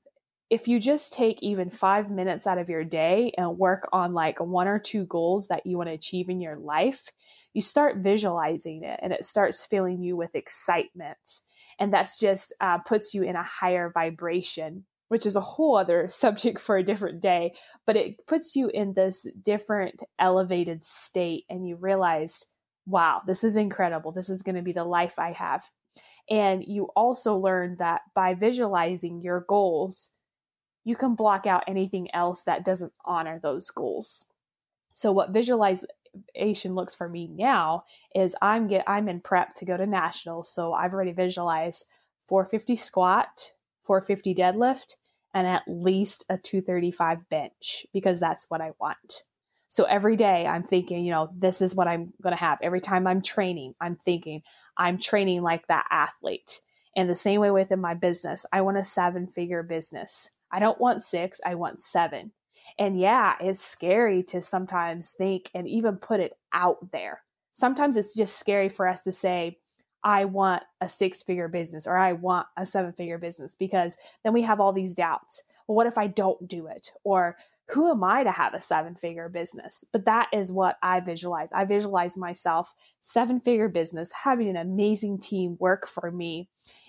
if 0.50 0.66
you 0.66 0.80
just 0.80 1.12
take 1.12 1.42
even 1.42 1.70
five 1.70 2.10
minutes 2.10 2.46
out 2.46 2.58
of 2.58 2.70
your 2.70 2.84
day 2.84 3.32
and 3.36 3.58
work 3.58 3.88
on 3.92 4.14
like 4.14 4.40
one 4.40 4.66
or 4.66 4.78
two 4.78 5.04
goals 5.04 5.48
that 5.48 5.66
you 5.66 5.76
want 5.76 5.88
to 5.88 5.94
achieve 5.94 6.30
in 6.30 6.40
your 6.40 6.56
life, 6.56 7.08
you 7.52 7.60
start 7.60 7.98
visualizing 7.98 8.82
it 8.82 8.98
and 9.02 9.12
it 9.12 9.24
starts 9.24 9.66
filling 9.66 10.02
you 10.02 10.16
with 10.16 10.34
excitement. 10.34 11.40
And 11.78 11.92
that's 11.92 12.18
just 12.18 12.54
uh, 12.60 12.78
puts 12.78 13.12
you 13.12 13.22
in 13.22 13.36
a 13.36 13.42
higher 13.42 13.90
vibration, 13.92 14.84
which 15.08 15.26
is 15.26 15.36
a 15.36 15.40
whole 15.40 15.76
other 15.76 16.08
subject 16.08 16.60
for 16.60 16.78
a 16.78 16.84
different 16.84 17.20
day. 17.20 17.52
But 17.86 17.96
it 17.96 18.26
puts 18.26 18.56
you 18.56 18.70
in 18.72 18.94
this 18.94 19.26
different 19.42 20.00
elevated 20.18 20.82
state 20.82 21.44
and 21.50 21.68
you 21.68 21.76
realize, 21.76 22.46
wow, 22.86 23.20
this 23.26 23.44
is 23.44 23.56
incredible. 23.56 24.12
This 24.12 24.30
is 24.30 24.42
going 24.42 24.56
to 24.56 24.62
be 24.62 24.72
the 24.72 24.84
life 24.84 25.18
I 25.18 25.32
have. 25.32 25.68
And 26.30 26.64
you 26.66 26.84
also 26.94 27.36
learn 27.36 27.76
that 27.78 28.02
by 28.14 28.34
visualizing 28.34 29.22
your 29.22 29.44
goals, 29.48 30.10
you 30.84 30.96
can 30.96 31.14
block 31.14 31.46
out 31.46 31.64
anything 31.66 32.08
else 32.14 32.42
that 32.44 32.64
doesn't 32.64 32.92
honor 33.04 33.38
those 33.42 33.70
goals. 33.70 34.24
So 34.92 35.12
what 35.12 35.30
visualization 35.30 36.74
looks 36.74 36.94
for 36.94 37.08
me 37.08 37.28
now 37.28 37.84
is 38.14 38.34
I'm 38.42 38.66
get 38.66 38.84
I'm 38.86 39.08
in 39.08 39.20
prep 39.20 39.54
to 39.56 39.64
go 39.64 39.76
to 39.76 39.86
nationals, 39.86 40.50
so 40.50 40.72
I've 40.72 40.92
already 40.92 41.12
visualized 41.12 41.84
450 42.26 42.76
squat, 42.76 43.52
450 43.84 44.34
deadlift, 44.34 44.96
and 45.32 45.46
at 45.46 45.62
least 45.66 46.24
a 46.28 46.36
235 46.36 47.28
bench 47.28 47.86
because 47.92 48.18
that's 48.18 48.46
what 48.48 48.60
I 48.60 48.72
want. 48.80 49.24
So 49.68 49.84
every 49.84 50.16
day 50.16 50.46
I'm 50.46 50.62
thinking, 50.62 51.04
you 51.04 51.12
know, 51.12 51.30
this 51.36 51.60
is 51.60 51.74
what 51.74 51.88
I'm 51.88 52.12
going 52.22 52.34
to 52.34 52.40
have. 52.40 52.58
Every 52.62 52.80
time 52.80 53.06
I'm 53.06 53.22
training, 53.22 53.74
I'm 53.80 53.96
thinking 53.96 54.42
I'm 54.76 54.98
training 54.98 55.42
like 55.42 55.66
that 55.66 55.86
athlete. 55.90 56.60
And 56.96 57.08
the 57.08 57.16
same 57.16 57.40
way 57.40 57.50
within 57.50 57.80
my 57.80 57.94
business, 57.94 58.46
I 58.52 58.62
want 58.62 58.78
a 58.78 58.84
seven 58.84 59.26
figure 59.26 59.62
business. 59.62 60.30
I 60.50 60.58
don't 60.58 60.80
want 60.80 61.02
six, 61.02 61.40
I 61.44 61.54
want 61.54 61.80
seven. 61.80 62.32
And 62.78 62.98
yeah, 62.98 63.36
it's 63.40 63.60
scary 63.60 64.22
to 64.24 64.42
sometimes 64.42 65.10
think 65.10 65.50
and 65.54 65.68
even 65.68 65.96
put 65.96 66.20
it 66.20 66.36
out 66.52 66.90
there. 66.92 67.22
Sometimes 67.52 67.96
it's 67.96 68.14
just 68.14 68.38
scary 68.38 68.68
for 68.68 68.86
us 68.86 69.00
to 69.02 69.12
say, 69.12 69.58
I 70.04 70.26
want 70.26 70.62
a 70.80 70.88
six 70.88 71.22
figure 71.22 71.48
business 71.48 71.86
or 71.86 71.96
I 71.96 72.12
want 72.12 72.46
a 72.56 72.64
seven 72.64 72.92
figure 72.92 73.18
business 73.18 73.56
because 73.58 73.96
then 74.22 74.32
we 74.32 74.42
have 74.42 74.60
all 74.60 74.72
these 74.72 74.94
doubts. 74.94 75.42
Well, 75.66 75.76
what 75.76 75.86
if 75.86 75.98
I 75.98 76.06
don't 76.06 76.48
do 76.48 76.68
it? 76.68 76.92
Or 77.04 77.36
who 77.70 77.90
am 77.90 78.02
I 78.02 78.24
to 78.24 78.30
have 78.30 78.54
a 78.54 78.60
seven 78.60 78.94
figure 78.94 79.28
business? 79.28 79.84
But 79.92 80.06
that 80.06 80.28
is 80.32 80.50
what 80.50 80.78
I 80.82 81.00
visualize. 81.00 81.52
I 81.52 81.64
visualize 81.64 82.16
myself 82.16 82.74
seven 83.00 83.40
figure 83.40 83.68
business, 83.68 84.10
having 84.24 84.48
an 84.48 84.56
amazing 84.56 85.20
team 85.20 85.56
work 85.60 85.86
for 85.86 86.10
me, 86.10 86.48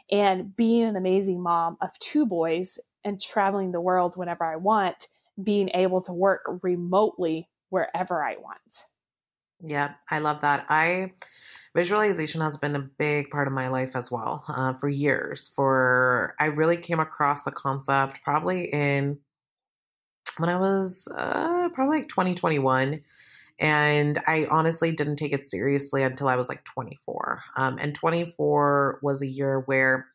and 0.10 0.56
being 0.56 0.84
an 0.84 0.96
amazing 0.96 1.42
mom 1.42 1.78
of 1.82 1.98
two 2.00 2.26
boys 2.26 2.80
and 3.04 3.22
traveling 3.22 3.72
the 3.72 3.82
world 3.82 4.16
whenever 4.16 4.44
I 4.46 4.56
want, 4.56 5.08
being 5.42 5.70
able 5.74 6.02
to 6.04 6.14
work 6.14 6.46
remotely 6.64 7.50
wherever 7.70 8.24
I 8.24 8.38
want. 8.38 8.86
Yeah, 9.62 9.94
I 10.10 10.20
love 10.20 10.42
that. 10.42 10.66
I 10.70 11.14
visualization 11.76 12.42
has 12.42 12.58
been 12.58 12.76
a 12.76 12.90
big 12.98 13.30
part 13.30 13.48
of 13.48 13.54
my 13.54 13.68
life 13.68 13.96
as 13.96 14.10
well 14.10 14.44
uh, 14.48 14.74
for 14.74 14.88
years. 14.88 15.52
For 15.56 16.36
I 16.40 16.46
really 16.46 16.78
came 16.78 17.00
across 17.00 17.44
the 17.44 17.52
concept 17.52 18.22
probably 18.24 18.66
in 18.72 19.20
when 20.40 20.50
I 20.50 20.58
was 20.58 21.08
uh, 21.16 21.70
probably 21.70 22.00
like 22.00 22.10
2021. 22.10 23.02
And 23.62 24.18
I 24.26 24.48
honestly 24.50 24.92
didn't 24.94 25.18
take 25.18 25.34
it 25.34 25.46
seriously 25.46 26.02
until 26.02 26.30
I 26.30 26.38
was 26.38 26.48
like 26.48 26.64
24. 26.64 27.44
Um, 27.58 27.78
and 27.80 27.94
24 27.94 29.00
was 29.02 29.22
a 29.22 29.28
year 29.28 29.60
where, 29.60 30.08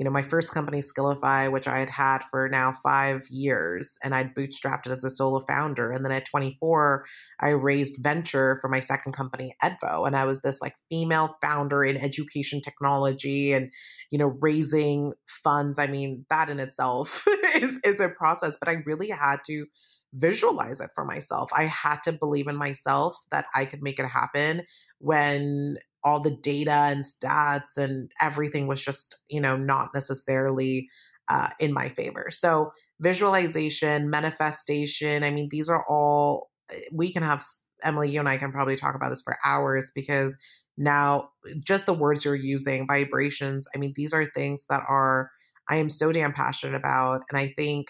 you 0.00 0.04
know, 0.04 0.10
my 0.10 0.22
first 0.22 0.54
company, 0.54 0.78
Skillify, 0.78 1.52
which 1.52 1.68
I 1.68 1.78
had 1.78 1.90
had 1.90 2.22
for 2.30 2.48
now 2.48 2.72
five 2.72 3.22
years, 3.28 3.98
and 4.02 4.14
I'd 4.14 4.34
bootstrapped 4.34 4.86
it 4.86 4.92
as 4.92 5.04
a 5.04 5.10
solo 5.10 5.40
founder. 5.46 5.92
And 5.92 6.02
then 6.02 6.10
at 6.10 6.24
24, 6.24 7.04
I 7.38 7.50
raised 7.50 8.02
venture 8.02 8.56
for 8.62 8.68
my 8.70 8.80
second 8.80 9.12
company, 9.12 9.54
Edvo. 9.62 10.06
And 10.06 10.16
I 10.16 10.24
was 10.24 10.40
this 10.40 10.62
like 10.62 10.74
female 10.88 11.36
founder 11.42 11.84
in 11.84 11.98
education 11.98 12.62
technology 12.62 13.52
and, 13.52 13.70
you 14.10 14.18
know, 14.18 14.38
raising 14.40 15.12
funds. 15.44 15.78
I 15.78 15.86
mean, 15.86 16.24
that 16.30 16.48
in 16.48 16.60
itself 16.60 17.22
is, 17.54 17.78
is 17.84 18.00
a 18.00 18.08
process, 18.08 18.56
but 18.58 18.70
I 18.70 18.76
really 18.86 19.10
had 19.10 19.40
to 19.48 19.66
visualize 20.14 20.80
it 20.80 20.90
for 20.94 21.04
myself. 21.04 21.50
I 21.54 21.64
had 21.64 22.02
to 22.04 22.12
believe 22.12 22.48
in 22.48 22.56
myself 22.56 23.16
that 23.32 23.44
I 23.54 23.66
could 23.66 23.82
make 23.82 23.98
it 23.98 24.06
happen 24.06 24.62
when 24.98 25.76
all 26.02 26.20
the 26.20 26.36
data 26.42 26.72
and 26.72 27.04
stats 27.04 27.76
and 27.76 28.10
everything 28.20 28.66
was 28.66 28.82
just, 28.82 29.16
you 29.28 29.40
know, 29.40 29.56
not 29.56 29.88
necessarily 29.94 30.88
uh, 31.28 31.48
in 31.58 31.72
my 31.72 31.88
favor. 31.90 32.28
So, 32.30 32.72
visualization, 33.00 34.10
manifestation, 34.10 35.22
I 35.22 35.30
mean, 35.30 35.48
these 35.50 35.68
are 35.68 35.84
all, 35.88 36.50
eh, 36.72 36.80
we 36.92 37.12
can 37.12 37.22
have, 37.22 37.44
Emily, 37.84 38.10
you 38.10 38.18
and 38.18 38.28
I 38.28 38.36
can 38.36 38.52
probably 38.52 38.76
talk 38.76 38.94
about 38.94 39.10
this 39.10 39.22
for 39.22 39.38
hours 39.44 39.92
because 39.94 40.36
now 40.76 41.28
just 41.64 41.86
the 41.86 41.94
words 41.94 42.24
you're 42.24 42.34
using, 42.34 42.86
vibrations, 42.86 43.68
I 43.74 43.78
mean, 43.78 43.92
these 43.94 44.12
are 44.12 44.26
things 44.26 44.66
that 44.70 44.82
are, 44.88 45.30
I 45.68 45.76
am 45.76 45.90
so 45.90 46.10
damn 46.10 46.32
passionate 46.32 46.76
about. 46.76 47.22
And 47.30 47.38
I 47.38 47.52
think, 47.56 47.86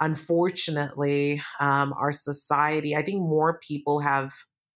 unfortunately, 0.00 1.42
um, 1.60 1.92
our 1.98 2.12
society, 2.12 2.96
I 2.96 3.02
think 3.02 3.20
more 3.20 3.60
people 3.66 4.00
have 4.00 4.32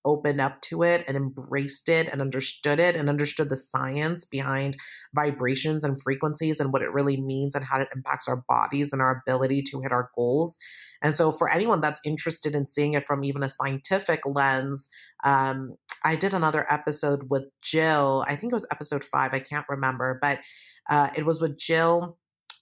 opened 0.08 0.40
up 0.40 0.60
to 0.62 0.82
it 0.82 1.04
and 1.06 1.16
embraced 1.16 1.88
it 1.88 2.08
and 2.08 2.22
understood 2.22 2.80
it 2.80 2.96
and 2.96 3.08
understood 3.08 3.50
the 3.50 3.56
science 3.56 4.24
behind 4.24 4.76
vibrations 5.14 5.84
and 5.84 6.00
frequencies 6.02 6.58
and 6.58 6.72
what 6.72 6.82
it 6.82 6.90
really 6.90 7.20
means 7.20 7.54
and 7.54 7.64
how 7.64 7.78
it 7.78 7.88
impacts 7.94 8.26
our 8.26 8.42
bodies 8.48 8.92
and 8.92 9.02
our 9.02 9.22
ability 9.22 9.62
to 9.62 9.80
hit 9.82 9.92
our 9.92 10.10
goals. 10.16 10.56
And 11.02 11.14
so, 11.14 11.30
for 11.30 11.50
anyone 11.50 11.80
that's 11.80 12.00
interested 12.04 12.54
in 12.54 12.66
seeing 12.66 12.94
it 12.94 13.06
from 13.06 13.22
even 13.22 13.42
a 13.42 13.50
scientific 13.50 14.20
lens, 14.24 14.88
um, 15.22 15.70
I 16.04 16.16
did 16.16 16.32
another 16.32 16.66
episode 16.70 17.28
with 17.28 17.44
Jill. 17.62 18.24
I 18.26 18.34
think 18.34 18.52
it 18.52 18.56
was 18.56 18.66
episode 18.72 19.04
five. 19.04 19.34
I 19.34 19.40
can't 19.40 19.66
remember, 19.68 20.18
but 20.22 20.38
uh, 20.88 21.10
it 21.14 21.26
was 21.26 21.40
with 21.40 21.58
Jill 21.58 22.16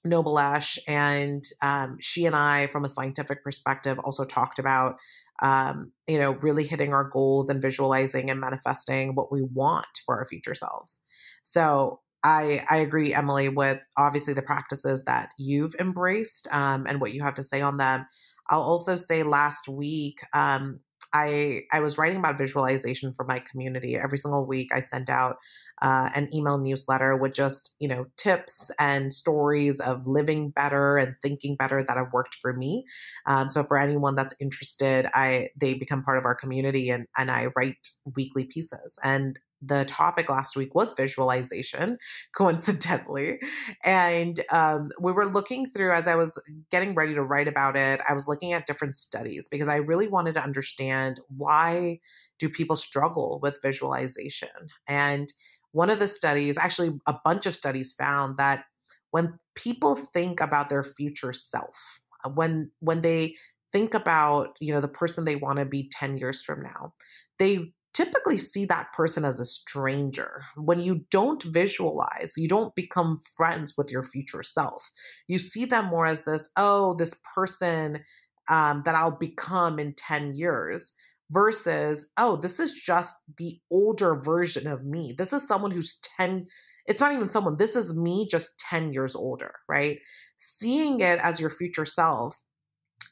Noble 0.05 0.39
Ash, 0.39 0.79
and 0.87 1.45
um, 1.63 1.99
she 2.01 2.27
and 2.27 2.35
I, 2.35 2.69
from 2.69 2.85
a 2.85 2.89
scientific 2.89 3.43
perspective, 3.43 3.99
also 3.99 4.25
talked 4.25 4.59
about, 4.59 4.97
um, 5.43 5.93
you 6.07 6.19
know, 6.19 6.33
really 6.33 6.67
hitting 6.67 6.93
our 6.93 7.05
goals 7.05 7.51
and 7.51 7.63
visualizing 7.63 8.31
and 8.31 8.41
manifesting 8.41 9.15
what 9.15 9.31
we 9.33 9.43
want 9.43 9.87
for 10.05 10.17
our 10.17 10.25
future 10.25 10.55
selves. 10.55 10.99
So 11.45 12.01
I, 12.25 12.65
I 12.69 12.79
agree, 12.79 13.15
Emily, 13.15 13.49
with 13.49 13.81
obviously 13.97 14.35
the 14.35 14.43
practices 14.43 15.05
that 15.05 15.31
you've 15.39 15.75
embraced 15.79 16.49
um, 16.51 16.87
and 16.87 17.01
what 17.01 17.13
you 17.13 17.23
have 17.23 17.35
to 17.35 17.45
say 17.45 17.61
on 17.61 17.77
them. 17.77 18.07
I'll 18.51 18.63
also 18.63 18.97
say 18.97 19.23
last 19.23 19.69
week, 19.69 20.21
um, 20.33 20.81
I 21.17 21.63
I 21.73 21.81
was 21.81 21.97
writing 21.99 22.19
about 22.19 22.39
visualization 22.39 23.13
for 23.17 23.25
my 23.25 23.39
community. 23.51 23.97
Every 23.97 24.19
single 24.19 24.47
week, 24.47 24.69
I 24.75 24.81
sent 24.81 25.09
out 25.09 25.37
uh, 25.83 26.11
an 26.15 26.29
email 26.35 26.59
newsletter 26.59 27.17
with 27.17 27.33
just 27.33 27.75
you 27.81 27.89
know 27.89 28.07
tips 28.17 28.71
and 28.79 29.13
stories 29.13 29.81
of 29.81 30.07
living 30.07 30.51
better 30.51 30.97
and 30.99 31.15
thinking 31.23 31.57
better 31.57 31.83
that 31.83 31.97
have 31.97 32.13
worked 32.13 32.37
for 32.43 32.53
me. 32.53 32.85
Um, 33.27 33.49
so 33.51 33.65
for 33.65 33.79
anyone 33.79 34.15
that's 34.15 34.35
interested, 34.41 35.07
I 35.15 35.49
they 35.57 35.75
become 35.75 36.03
part 36.03 36.19
of 36.19 36.25
our 36.27 36.35
community 36.35 36.91
and 36.91 37.07
and 37.19 37.31
I 37.31 37.49
write 37.57 37.89
weekly 38.17 38.45
pieces. 38.45 38.99
And 39.03 39.39
the 39.63 39.85
topic 39.87 40.29
last 40.29 40.57
week 40.57 40.75
was 40.75 40.93
visualization, 40.93 41.99
coincidentally. 42.35 43.41
And 43.85 44.41
um, 44.51 44.91
we 45.01 45.13
were 45.13 45.27
looking 45.27 45.67
through, 45.67 45.93
as 45.93 46.07
I 46.07 46.17
was 46.17 46.41
getting 46.71 46.95
ready 46.95 47.15
to 47.15 47.23
write 47.23 47.49
about 47.49 47.77
it, 47.77 48.01
I 48.09 48.15
was 48.15 48.29
looking 48.29 48.53
at 48.53 48.67
different 48.67 48.95
studies 48.95 49.49
because 49.49 49.69
I 49.69 49.77
really 49.77 50.09
wanted 50.09 50.35
to 50.35 50.43
understand 50.43 51.21
why 51.29 52.01
do 52.39 52.49
people 52.49 52.77
struggle 52.77 53.39
with 53.43 53.63
visualization. 53.63 54.49
And 54.87 55.33
one 55.73 55.91
of 55.91 55.99
the 55.99 56.09
studies, 56.09 56.59
actually, 56.59 56.99
a 57.07 57.15
bunch 57.25 57.47
of 57.47 57.55
studies 57.55 57.93
found 57.93 58.39
that 58.39 58.65
when 59.11 59.39
people 59.55 59.97
think 59.97 60.41
about 60.41 60.69
their 60.69 60.83
future 60.83 61.33
self, 61.33 62.01
uh, 62.25 62.31
when 62.31 62.71
when 62.81 63.01
they 63.01 63.35
think 63.73 63.95
about 63.95 64.57
you 64.61 64.73
know 64.73 64.81
the 64.81 64.89
person 64.89 65.25
they 65.25 65.37
want 65.37 65.59
to 65.59 65.65
be 65.65 65.91
10 65.93 66.17
years 66.17 66.43
from 66.43 66.63
now 66.63 66.93
they 67.39 67.73
typically 67.97 68.37
see 68.37 68.67
that 68.67 68.93
person 68.93 69.25
as 69.25 69.41
a 69.41 69.47
stranger. 69.47 70.43
When 70.57 70.81
you 70.81 71.07
don't 71.11 71.43
visualize, 71.43 72.35
you 72.37 72.47
don't 72.47 72.75
become 72.75 73.21
friends 73.37 73.73
with 73.79 73.91
your 73.91 74.03
future 74.03 74.43
self. 74.43 74.91
You 75.29 75.39
see 75.39 75.65
them 75.65 75.87
more 75.87 76.05
as 76.05 76.23
this, 76.23 76.51
oh, 76.59 76.95
this 76.99 77.15
person 77.35 78.05
um, 78.51 78.83
that 78.85 78.95
I'll 78.95 79.17
become 79.17 79.79
in 79.79 79.95
10 79.95 80.35
years 80.35 80.93
versus, 81.31 82.11
oh, 82.19 82.37
this 82.37 82.61
is 82.61 82.73
just 82.73 83.17
the 83.39 83.59
older 83.71 84.15
version 84.15 84.67
of 84.67 84.85
me. 84.85 85.15
This 85.17 85.33
is 85.33 85.49
someone 85.49 85.71
who's 85.71 85.99
10. 86.19 86.45
It's 86.85 87.01
not 87.01 87.15
even 87.15 87.31
someone, 87.31 87.57
this 87.57 87.77
is 87.77 87.97
me 87.97 88.29
just 88.31 88.59
10 88.69 88.93
years 88.93 89.17
older, 89.17 89.55
right? 89.71 89.99
Seeing 90.37 91.01
it 91.01 91.19
as 91.21 91.41
your 91.41 91.51
future 91.51 91.87
self 91.87 92.37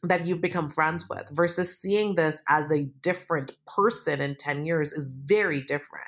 that 0.08 0.26
you've 0.26 0.40
become 0.40 0.68
friends 0.68 1.08
with 1.08 1.28
versus 1.32 1.78
seeing 1.78 2.14
this 2.14 2.42
as 2.48 2.70
a 2.70 2.84
different 3.02 3.52
person 3.66 4.20
in 4.20 4.36
10 4.36 4.64
years 4.64 4.92
is 4.92 5.08
very 5.08 5.62
different. 5.62 6.06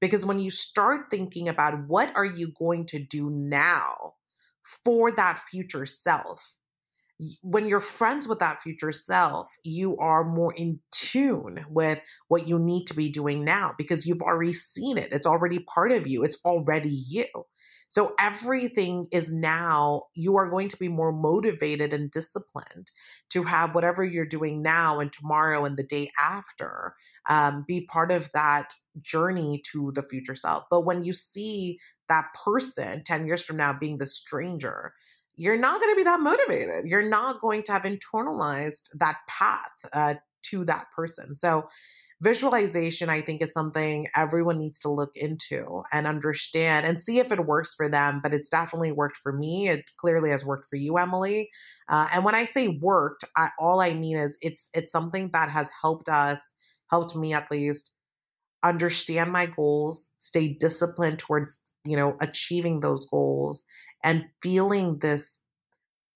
Because 0.00 0.26
when 0.26 0.38
you 0.38 0.50
start 0.50 1.10
thinking 1.10 1.48
about 1.48 1.86
what 1.86 2.14
are 2.16 2.24
you 2.24 2.52
going 2.58 2.86
to 2.86 2.98
do 2.98 3.30
now 3.30 4.14
for 4.84 5.10
that 5.12 5.38
future 5.38 5.86
self 5.86 6.56
when 7.42 7.66
you're 7.66 7.80
friends 7.80 8.28
with 8.28 8.38
that 8.38 8.62
future 8.62 8.92
self 8.92 9.52
you 9.64 9.96
are 9.96 10.22
more 10.22 10.54
in 10.54 10.78
tune 10.92 11.64
with 11.68 11.98
what 12.28 12.46
you 12.46 12.58
need 12.58 12.86
to 12.86 12.94
be 12.94 13.08
doing 13.08 13.44
now 13.44 13.74
because 13.76 14.06
you've 14.06 14.22
already 14.22 14.52
seen 14.52 14.96
it. 14.96 15.12
It's 15.12 15.26
already 15.26 15.58
part 15.58 15.90
of 15.90 16.06
you. 16.06 16.22
It's 16.22 16.38
already 16.44 16.90
you 16.90 17.26
so 17.88 18.14
everything 18.20 19.06
is 19.12 19.32
now, 19.32 20.04
you 20.14 20.36
are 20.36 20.48
going 20.48 20.68
to 20.68 20.76
be 20.76 20.88
more 20.88 21.12
motivated 21.12 21.92
and 21.92 22.10
disciplined 22.10 22.90
to 23.30 23.42
have 23.42 23.74
whatever 23.74 24.04
you're 24.04 24.26
doing 24.26 24.62
now 24.62 25.00
and 25.00 25.10
tomorrow 25.10 25.64
and 25.64 25.76
the 25.76 25.82
day 25.82 26.10
after 26.20 26.94
um, 27.28 27.64
be 27.66 27.82
part 27.82 28.12
of 28.12 28.30
that 28.34 28.72
journey 29.00 29.62
to 29.72 29.90
the 29.92 30.02
future 30.02 30.34
self. 30.34 30.64
But 30.70 30.82
when 30.82 31.02
you 31.02 31.14
see 31.14 31.78
that 32.08 32.26
person 32.44 33.02
10 33.04 33.26
years 33.26 33.42
from 33.42 33.56
now 33.56 33.72
being 33.72 33.98
the 33.98 34.06
stranger, 34.06 34.92
you're 35.36 35.56
not 35.56 35.80
going 35.80 35.92
to 35.92 35.96
be 35.96 36.04
that 36.04 36.20
motivated. 36.20 36.84
You're 36.84 37.08
not 37.08 37.40
going 37.40 37.62
to 37.64 37.72
have 37.72 37.82
internalized 37.82 38.90
that 38.98 39.16
path 39.28 39.70
uh, 39.92 40.14
to 40.42 40.64
that 40.66 40.86
person. 40.94 41.36
So 41.36 41.68
visualization, 42.20 43.08
I 43.08 43.20
think, 43.20 43.42
is 43.42 43.52
something 43.52 44.06
everyone 44.16 44.58
needs 44.58 44.78
to 44.80 44.90
look 44.90 45.16
into 45.16 45.82
and 45.92 46.06
understand 46.06 46.86
and 46.86 47.00
see 47.00 47.18
if 47.18 47.30
it 47.32 47.46
works 47.46 47.74
for 47.74 47.88
them. 47.88 48.20
But 48.22 48.34
it's 48.34 48.48
definitely 48.48 48.92
worked 48.92 49.18
for 49.18 49.32
me. 49.32 49.68
It 49.68 49.90
clearly 49.98 50.30
has 50.30 50.44
worked 50.44 50.68
for 50.68 50.76
you, 50.76 50.96
Emily. 50.98 51.50
Uh, 51.88 52.08
and 52.12 52.24
when 52.24 52.34
I 52.34 52.44
say 52.44 52.68
worked, 52.68 53.24
I, 53.36 53.50
all 53.58 53.80
I 53.80 53.94
mean 53.94 54.16
is 54.16 54.36
it's 54.40 54.68
it's 54.74 54.92
something 54.92 55.30
that 55.32 55.50
has 55.50 55.70
helped 55.80 56.08
us, 56.08 56.52
helped 56.90 57.14
me 57.16 57.34
at 57.34 57.50
least, 57.50 57.92
understand 58.62 59.32
my 59.32 59.46
goals, 59.46 60.08
stay 60.18 60.48
disciplined 60.48 61.18
towards 61.18 61.58
you 61.84 61.96
know 61.96 62.16
achieving 62.20 62.80
those 62.80 63.06
goals, 63.06 63.64
and 64.04 64.24
feeling 64.42 64.98
this 64.98 65.40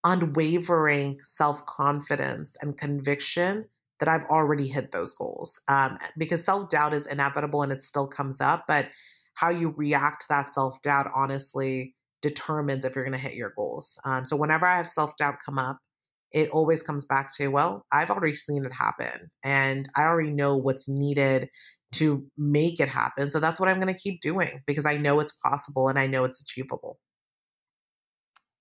unwavering 0.05 1.18
self 1.22 1.64
confidence 1.66 2.57
and 2.61 2.76
conviction 2.76 3.66
that 4.03 4.09
I've 4.09 4.24
already 4.24 4.66
hit 4.66 4.90
those 4.90 5.12
goals. 5.12 5.61
Um, 5.68 5.96
because 6.18 6.44
self 6.44 6.68
doubt 6.68 6.92
is 6.92 7.07
inevitable 7.07 7.62
and 7.62 7.70
it 7.70 7.84
still 7.84 8.09
comes 8.09 8.40
up, 8.40 8.64
but 8.66 8.88
how 9.34 9.48
you 9.48 9.72
react 9.76 10.22
to 10.22 10.26
that 10.30 10.48
self 10.48 10.82
doubt 10.82 11.09
honestly 11.14 11.94
determines 12.20 12.84
if 12.84 12.96
you're 12.96 13.05
going 13.05 13.12
to 13.12 13.18
hit 13.18 13.34
your 13.34 13.53
goals. 13.57 13.96
Um, 14.05 14.26
so 14.26 14.34
whenever 14.34 14.66
I 14.66 14.76
have 14.76 14.88
self 14.88 15.16
doubt 15.18 15.36
come 15.46 15.57
up, 15.57 15.78
it 16.32 16.50
always 16.50 16.82
comes 16.82 17.05
back 17.05 17.32
to, 17.36 17.46
well, 17.46 17.86
I've 17.92 18.11
already 18.11 18.34
seen 18.34 18.64
it 18.64 18.72
happen 18.72 19.30
and 19.44 19.88
I 19.94 20.03
already 20.03 20.32
know 20.32 20.57
what's 20.57 20.88
needed 20.88 21.48
to 21.92 22.26
make 22.36 22.80
it 22.80 22.88
happen. 22.88 23.30
So 23.30 23.38
that's 23.38 23.61
what 23.61 23.68
I'm 23.68 23.80
going 23.80 23.94
to 23.94 24.00
keep 24.00 24.20
doing 24.20 24.62
because 24.66 24.84
I 24.84 24.96
know 24.96 25.20
it's 25.20 25.38
possible 25.44 25.88
and 25.88 25.96
I 25.96 26.09
know 26.09 26.24
it's 26.24 26.42
achievable. 26.42 26.98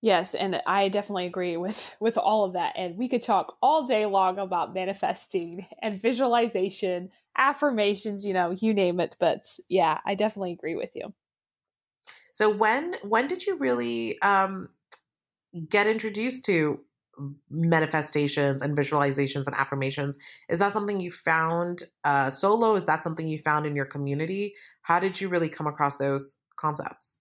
Yes, 0.01 0.33
and 0.33 0.59
I 0.65 0.89
definitely 0.89 1.27
agree 1.27 1.57
with 1.57 1.95
with 1.99 2.17
all 2.17 2.43
of 2.43 2.53
that. 2.53 2.73
And 2.75 2.97
we 2.97 3.07
could 3.07 3.21
talk 3.21 3.57
all 3.61 3.85
day 3.85 4.05
long 4.07 4.39
about 4.39 4.73
manifesting 4.73 5.67
and 5.79 6.01
visualization, 6.01 7.11
affirmations, 7.37 8.25
you 8.25 8.33
know, 8.33 8.51
you 8.51 8.73
name 8.73 8.99
it. 8.99 9.15
But 9.19 9.59
yeah, 9.69 9.99
I 10.05 10.15
definitely 10.15 10.53
agree 10.53 10.75
with 10.75 10.95
you. 10.95 11.13
So 12.33 12.49
when 12.49 12.95
when 13.03 13.27
did 13.27 13.45
you 13.45 13.57
really 13.57 14.19
um, 14.21 14.69
get 15.69 15.85
introduced 15.85 16.45
to 16.45 16.79
manifestations 17.51 18.63
and 18.63 18.75
visualizations 18.75 19.45
and 19.45 19.55
affirmations? 19.55 20.17
Is 20.49 20.57
that 20.59 20.73
something 20.73 20.99
you 20.99 21.11
found 21.11 21.83
uh, 22.05 22.31
solo? 22.31 22.73
Is 22.73 22.85
that 22.85 23.03
something 23.03 23.27
you 23.27 23.37
found 23.39 23.67
in 23.67 23.75
your 23.75 23.85
community? 23.85 24.55
How 24.81 24.99
did 24.99 25.21
you 25.21 25.29
really 25.29 25.49
come 25.49 25.67
across 25.67 25.97
those 25.97 26.37
concepts? 26.55 27.20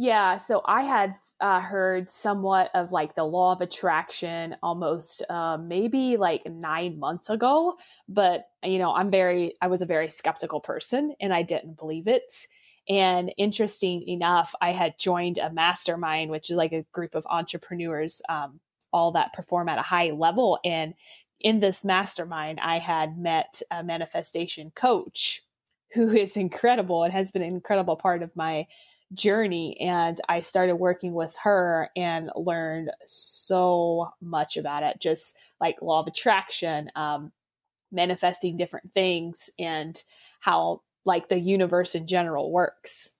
Yeah, 0.00 0.38
so 0.38 0.62
I 0.64 0.84
had 0.84 1.16
uh, 1.42 1.60
heard 1.60 2.10
somewhat 2.10 2.70
of 2.72 2.90
like 2.90 3.14
the 3.14 3.24
law 3.24 3.52
of 3.52 3.60
attraction 3.60 4.56
almost 4.62 5.22
uh, 5.28 5.58
maybe 5.58 6.16
like 6.16 6.40
nine 6.46 6.98
months 6.98 7.28
ago. 7.28 7.74
But, 8.08 8.46
you 8.64 8.78
know, 8.78 8.94
I'm 8.94 9.10
very, 9.10 9.56
I 9.60 9.66
was 9.66 9.82
a 9.82 9.86
very 9.86 10.08
skeptical 10.08 10.58
person 10.58 11.14
and 11.20 11.34
I 11.34 11.42
didn't 11.42 11.76
believe 11.76 12.08
it. 12.08 12.32
And 12.88 13.30
interesting 13.36 14.08
enough, 14.08 14.54
I 14.62 14.72
had 14.72 14.98
joined 14.98 15.36
a 15.36 15.52
mastermind, 15.52 16.30
which 16.30 16.48
is 16.48 16.56
like 16.56 16.72
a 16.72 16.86
group 16.92 17.14
of 17.14 17.26
entrepreneurs, 17.26 18.22
um, 18.30 18.58
all 18.94 19.12
that 19.12 19.34
perform 19.34 19.68
at 19.68 19.76
a 19.76 19.82
high 19.82 20.12
level. 20.12 20.58
And 20.64 20.94
in 21.40 21.60
this 21.60 21.84
mastermind, 21.84 22.58
I 22.62 22.78
had 22.78 23.18
met 23.18 23.60
a 23.70 23.84
manifestation 23.84 24.72
coach 24.74 25.42
who 25.92 26.08
is 26.08 26.38
incredible 26.38 27.04
and 27.04 27.12
has 27.12 27.30
been 27.30 27.42
an 27.42 27.52
incredible 27.52 27.96
part 27.96 28.22
of 28.22 28.34
my 28.34 28.66
journey 29.14 29.76
and 29.80 30.20
I 30.28 30.40
started 30.40 30.76
working 30.76 31.14
with 31.14 31.34
her 31.42 31.90
and 31.96 32.30
learned 32.36 32.90
so 33.06 34.10
much 34.20 34.56
about 34.56 34.82
it. 34.82 35.00
Just 35.00 35.36
like 35.60 35.82
law 35.82 36.00
of 36.00 36.06
attraction 36.06 36.90
um, 36.94 37.32
manifesting 37.92 38.56
different 38.56 38.92
things 38.92 39.50
and 39.58 40.02
how 40.40 40.82
like 41.04 41.28
the 41.28 41.38
universe 41.38 41.94
in 41.94 42.06
general 42.06 42.52
works. 42.52 43.14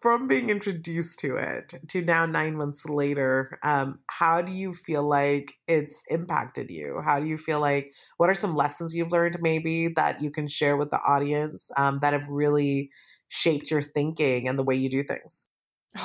From 0.00 0.26
being 0.26 0.48
introduced 0.48 1.18
to 1.20 1.36
it 1.36 1.74
to 1.88 2.02
now 2.02 2.24
nine 2.24 2.56
months 2.56 2.86
later 2.86 3.58
um, 3.62 3.98
how 4.08 4.40
do 4.40 4.50
you 4.50 4.72
feel 4.72 5.06
like 5.06 5.54
it's 5.68 6.02
impacted 6.08 6.70
you? 6.70 7.00
How 7.04 7.20
do 7.20 7.26
you 7.26 7.36
feel 7.36 7.60
like 7.60 7.92
what 8.16 8.30
are 8.30 8.34
some 8.34 8.54
lessons 8.54 8.94
you've 8.94 9.12
learned 9.12 9.36
maybe 9.40 9.88
that 9.88 10.22
you 10.22 10.30
can 10.30 10.48
share 10.48 10.76
with 10.76 10.90
the 10.90 11.00
audience 11.06 11.70
um, 11.76 11.98
that 12.00 12.14
have 12.14 12.26
really 12.28 12.90
shaped 13.28 13.70
your 13.70 13.82
thinking 13.82 14.48
and 14.48 14.58
the 14.58 14.64
way 14.64 14.74
you 14.74 14.88
do 14.88 15.02
things? 15.02 15.46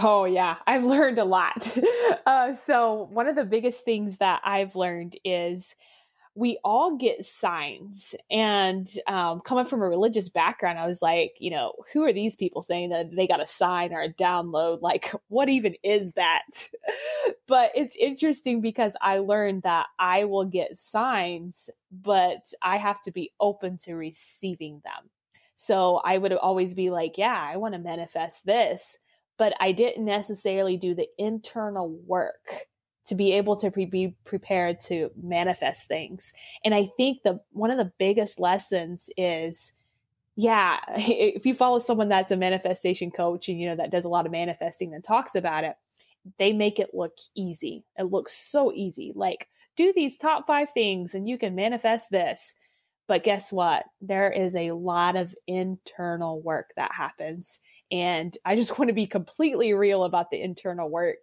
Oh, 0.02 0.26
yeah, 0.26 0.58
I've 0.66 0.86
learned 0.86 1.20
a 1.20 1.26
lot. 1.26 1.76
Uh, 2.26 2.54
so, 2.54 3.10
one 3.12 3.28
of 3.28 3.36
the 3.36 3.44
biggest 3.44 3.84
things 3.84 4.20
that 4.20 4.40
I've 4.46 4.78
learned 4.78 5.18
is 5.26 5.76
we 6.36 6.58
all 6.64 6.96
get 6.98 7.24
signs. 7.24 8.16
And 8.32 8.88
um, 9.08 9.42
coming 9.42 9.66
from 9.66 9.82
a 9.82 9.90
religious 9.90 10.30
background, 10.30 10.80
I 10.80 10.88
was 10.88 11.02
like, 11.02 11.34
you 11.40 11.52
know, 11.52 11.74
who 11.92 12.04
are 12.04 12.14
these 12.14 12.36
people 12.36 12.62
saying 12.62 12.90
that 12.90 13.16
they 13.16 13.28
got 13.28 13.42
a 13.42 13.46
sign 13.46 13.94
or 13.94 14.02
a 14.02 14.14
download? 14.14 14.82
Like, 14.82 15.12
what 15.28 15.50
even 15.50 15.76
is 15.84 16.14
that? 16.14 16.70
but 17.48 17.72
it's 17.76 17.96
interesting 17.96 18.62
because 18.62 18.96
I 19.02 19.20
learned 19.20 19.64
that 19.64 19.88
I 20.00 20.26
will 20.26 20.46
get 20.46 20.78
signs, 20.78 21.70
but 21.92 22.52
I 22.62 22.78
have 22.78 23.02
to 23.02 23.12
be 23.12 23.32
open 23.40 23.78
to 23.84 23.96
receiving 23.96 24.82
them. 24.84 25.10
So 25.56 25.98
I 26.04 26.18
would 26.18 26.34
always 26.34 26.74
be 26.74 26.90
like, 26.90 27.18
yeah, 27.18 27.40
I 27.54 27.58
want 27.58 27.74
to 27.74 27.80
manifest 27.80 28.46
this. 28.46 28.98
but 29.38 29.54
I 29.60 29.72
didn't 29.72 30.06
necessarily 30.06 30.78
do 30.78 30.94
the 30.96 31.08
internal 31.18 31.90
work 32.06 32.68
to 33.08 33.16
be 33.16 33.34
able 33.34 33.58
to 33.58 33.72
pre- 33.72 33.86
be 33.86 34.16
prepared 34.26 34.80
to 34.82 35.12
manifest 35.22 35.88
things. 35.88 36.34
And 36.64 36.74
I 36.74 36.86
think 36.98 37.24
the 37.24 37.42
one 37.52 37.72
of 37.72 37.78
the 37.78 37.92
biggest 37.98 38.40
lessons 38.40 39.10
is 39.18 39.74
yeah, 40.36 40.80
if 40.98 41.46
you 41.46 41.54
follow 41.54 41.80
someone 41.80 42.10
that's 42.10 42.32
a 42.32 42.38
manifestation 42.38 43.12
coach 43.12 43.50
and 43.50 43.60
you 43.60 43.68
know 43.70 43.76
that 43.76 43.92
does 43.92 44.06
a 44.06 44.10
lot 44.10 44.26
of 44.26 44.32
manifesting 44.32 44.94
and 44.94 45.04
talks 45.04 45.36
about 45.36 45.64
it, 45.64 45.76
they 46.40 46.54
make 46.54 46.80
it 46.80 46.94
look 46.94 47.18
easy. 47.36 47.84
It 47.98 48.04
looks 48.12 48.34
so 48.34 48.72
easy. 48.74 49.12
Like 49.16 49.48
do 49.76 49.92
these 49.96 50.18
top 50.18 50.46
5 50.48 50.70
things 50.72 51.16
and 51.16 51.28
you 51.28 51.38
can 51.38 51.56
manifest 51.56 52.12
this. 52.12 52.56
But 53.14 53.24
guess 53.24 53.54
what? 53.54 53.84
There 54.02 54.32
is 54.32 54.56
a 54.56 54.72
lot 54.72 55.16
of 55.16 55.36
internal 55.46 56.42
work 56.42 56.72
that 56.78 56.96
happens. 56.96 57.60
And 57.92 58.36
I 58.44 58.56
just 58.56 58.80
want 58.80 58.90
to 58.90 58.96
be 58.96 59.06
completely 59.06 59.76
real 59.76 60.04
about 60.04 60.32
the 60.32 60.42
internal 60.42 60.90
work. 60.90 61.20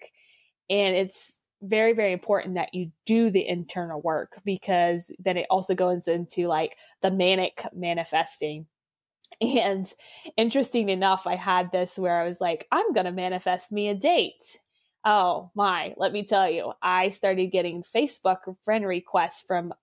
And 0.71 0.95
it's 0.95 1.41
very, 1.61 1.93
very 1.93 2.13
important 2.13 2.55
that 2.55 2.75
you 2.75 2.93
do 3.07 3.29
the 3.29 3.45
internal 3.45 4.01
work 4.01 4.41
because 4.45 5.13
then 5.19 5.37
it 5.37 5.49
also 5.51 5.75
goes 5.75 6.07
into 6.07 6.47
like 6.47 6.77
the 7.03 7.11
manic 7.11 7.65
manifesting. 7.75 8.67
And 9.41 9.93
interesting 10.37 10.91
enough, 10.91 11.27
I 11.27 11.35
had 11.35 11.73
this 11.73 11.99
where 11.99 12.21
I 12.21 12.25
was 12.25 12.41
like, 12.41 12.69
I'm 12.71 12.93
going 12.93 13.07
to 13.07 13.11
manifest 13.11 13.73
me 13.73 13.89
a 13.89 13.97
date. 13.97 14.61
Oh 15.05 15.51
my, 15.57 15.95
let 15.97 16.13
me 16.13 16.23
tell 16.23 16.49
you, 16.49 16.73
I 16.81 17.09
started 17.09 17.51
getting 17.51 17.83
Facebook 17.83 18.55
friend 18.65 18.87
requests 18.87 19.43
from 19.43 19.75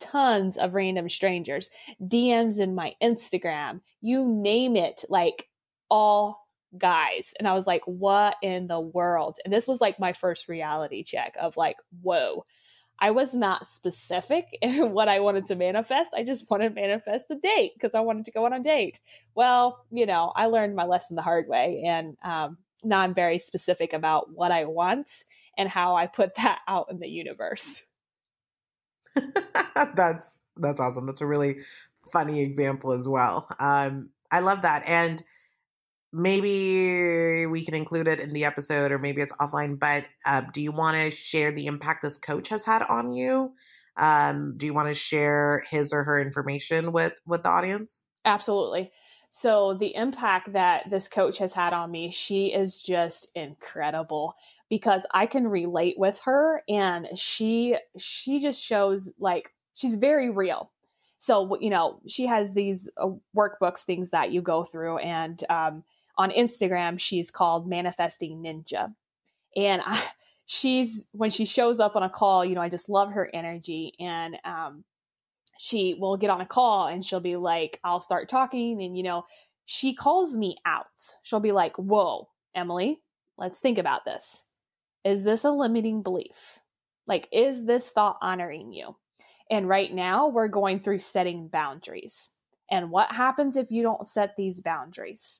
tons 0.00 0.56
of 0.56 0.74
random 0.74 1.08
strangers, 1.08 1.70
DMs 2.00 2.60
in 2.60 2.74
my 2.74 2.94
Instagram, 3.02 3.80
you 4.00 4.26
name 4.26 4.76
it, 4.76 5.04
like 5.08 5.48
all 5.90 6.46
guys. 6.78 7.34
And 7.38 7.48
I 7.48 7.54
was 7.54 7.66
like, 7.66 7.82
what 7.86 8.36
in 8.42 8.66
the 8.66 8.80
world? 8.80 9.38
And 9.44 9.52
this 9.52 9.68
was 9.68 9.80
like 9.80 9.98
my 9.98 10.12
first 10.12 10.48
reality 10.48 11.02
check 11.02 11.34
of 11.40 11.56
like, 11.56 11.76
whoa. 12.02 12.44
I 12.98 13.10
was 13.10 13.34
not 13.34 13.66
specific 13.66 14.46
in 14.62 14.92
what 14.92 15.08
I 15.08 15.20
wanted 15.20 15.46
to 15.46 15.54
manifest. 15.54 16.14
I 16.16 16.22
just 16.22 16.48
wanted 16.50 16.70
to 16.70 16.74
manifest 16.74 17.30
a 17.30 17.34
date 17.34 17.72
because 17.74 17.94
I 17.94 18.00
wanted 18.00 18.24
to 18.26 18.30
go 18.30 18.46
on 18.46 18.52
a 18.52 18.62
date. 18.62 19.00
Well, 19.34 19.84
you 19.90 20.06
know, 20.06 20.32
I 20.34 20.46
learned 20.46 20.76
my 20.76 20.84
lesson 20.84 21.16
the 21.16 21.22
hard 21.22 21.46
way. 21.46 21.82
And 21.86 22.16
um, 22.24 22.58
now 22.82 23.00
I'm 23.00 23.14
very 23.14 23.38
specific 23.38 23.92
about 23.92 24.32
what 24.32 24.50
I 24.50 24.64
want 24.64 25.24
and 25.58 25.68
how 25.68 25.96
I 25.96 26.06
put 26.06 26.36
that 26.36 26.60
out 26.68 26.86
in 26.90 27.00
the 27.00 27.08
universe. 27.08 27.82
that's 29.94 30.38
that's 30.56 30.80
awesome. 30.80 31.06
That's 31.06 31.20
a 31.20 31.26
really 31.26 31.58
funny 32.12 32.40
example 32.40 32.92
as 32.92 33.08
well. 33.08 33.48
Um, 33.58 34.10
I 34.30 34.40
love 34.40 34.62
that, 34.62 34.88
and 34.88 35.22
maybe 36.12 37.46
we 37.46 37.64
can 37.64 37.74
include 37.74 38.08
it 38.08 38.20
in 38.20 38.32
the 38.32 38.44
episode, 38.44 38.92
or 38.92 38.98
maybe 38.98 39.22
it's 39.22 39.32
offline. 39.34 39.78
But 39.78 40.04
uh, 40.24 40.42
do 40.52 40.60
you 40.60 40.72
want 40.72 40.96
to 40.96 41.10
share 41.10 41.52
the 41.52 41.66
impact 41.66 42.02
this 42.02 42.18
coach 42.18 42.48
has 42.48 42.64
had 42.64 42.82
on 42.82 43.14
you? 43.14 43.52
Um, 43.96 44.56
do 44.56 44.66
you 44.66 44.74
want 44.74 44.88
to 44.88 44.94
share 44.94 45.64
his 45.70 45.92
or 45.92 46.04
her 46.04 46.18
information 46.18 46.92
with 46.92 47.18
with 47.26 47.42
the 47.42 47.50
audience? 47.50 48.04
Absolutely. 48.24 48.90
So 49.30 49.74
the 49.74 49.94
impact 49.94 50.52
that 50.52 50.88
this 50.90 51.08
coach 51.08 51.38
has 51.38 51.52
had 51.52 51.72
on 51.72 51.90
me, 51.90 52.10
she 52.10 52.46
is 52.46 52.82
just 52.82 53.28
incredible 53.34 54.34
because 54.68 55.06
I 55.12 55.26
can 55.26 55.46
relate 55.48 55.98
with 55.98 56.20
her 56.24 56.62
and 56.68 57.08
she 57.14 57.76
she 57.96 58.40
just 58.40 58.62
shows 58.62 59.08
like 59.18 59.54
she's 59.74 59.96
very 59.96 60.30
real. 60.30 60.72
So 61.18 61.58
you 61.60 61.70
know 61.70 62.00
she 62.06 62.26
has 62.26 62.54
these 62.54 62.88
uh, 62.96 63.10
workbooks, 63.36 63.84
things 63.84 64.10
that 64.10 64.32
you 64.32 64.42
go 64.42 64.64
through, 64.64 64.98
and 64.98 65.42
um, 65.48 65.84
on 66.18 66.30
Instagram 66.30 66.98
she's 66.98 67.30
called 67.30 67.68
Manifesting 67.68 68.42
Ninja, 68.42 68.94
and 69.56 69.82
I, 69.84 70.02
she's 70.46 71.06
when 71.12 71.30
she 71.30 71.44
shows 71.44 71.80
up 71.80 71.96
on 71.96 72.02
a 72.02 72.10
call, 72.10 72.44
you 72.44 72.54
know 72.54 72.60
I 72.60 72.68
just 72.68 72.88
love 72.88 73.12
her 73.12 73.30
energy 73.32 73.94
and 74.00 74.38
um, 74.44 74.84
she 75.58 75.94
will 75.94 76.16
get 76.16 76.30
on 76.30 76.40
a 76.40 76.46
call 76.46 76.86
and 76.86 77.04
she'll 77.04 77.20
be 77.20 77.36
like, 77.36 77.80
I'll 77.84 78.00
start 78.00 78.28
talking, 78.28 78.82
and 78.82 78.96
you 78.96 79.02
know 79.02 79.24
she 79.64 79.94
calls 79.94 80.36
me 80.36 80.56
out. 80.64 81.14
She'll 81.22 81.40
be 81.40 81.52
like, 81.52 81.76
"Whoa, 81.76 82.28
Emily, 82.54 83.00
let's 83.36 83.60
think 83.60 83.78
about 83.78 84.04
this." 84.04 84.44
Is 85.06 85.22
this 85.22 85.44
a 85.44 85.52
limiting 85.52 86.02
belief? 86.02 86.58
Like, 87.06 87.28
is 87.30 87.64
this 87.64 87.92
thought 87.92 88.18
honoring 88.20 88.72
you? 88.72 88.96
And 89.48 89.68
right 89.68 89.94
now, 89.94 90.26
we're 90.26 90.48
going 90.48 90.80
through 90.80 90.98
setting 90.98 91.46
boundaries. 91.46 92.30
And 92.68 92.90
what 92.90 93.12
happens 93.12 93.56
if 93.56 93.70
you 93.70 93.84
don't 93.84 94.08
set 94.08 94.34
these 94.36 94.60
boundaries? 94.60 95.38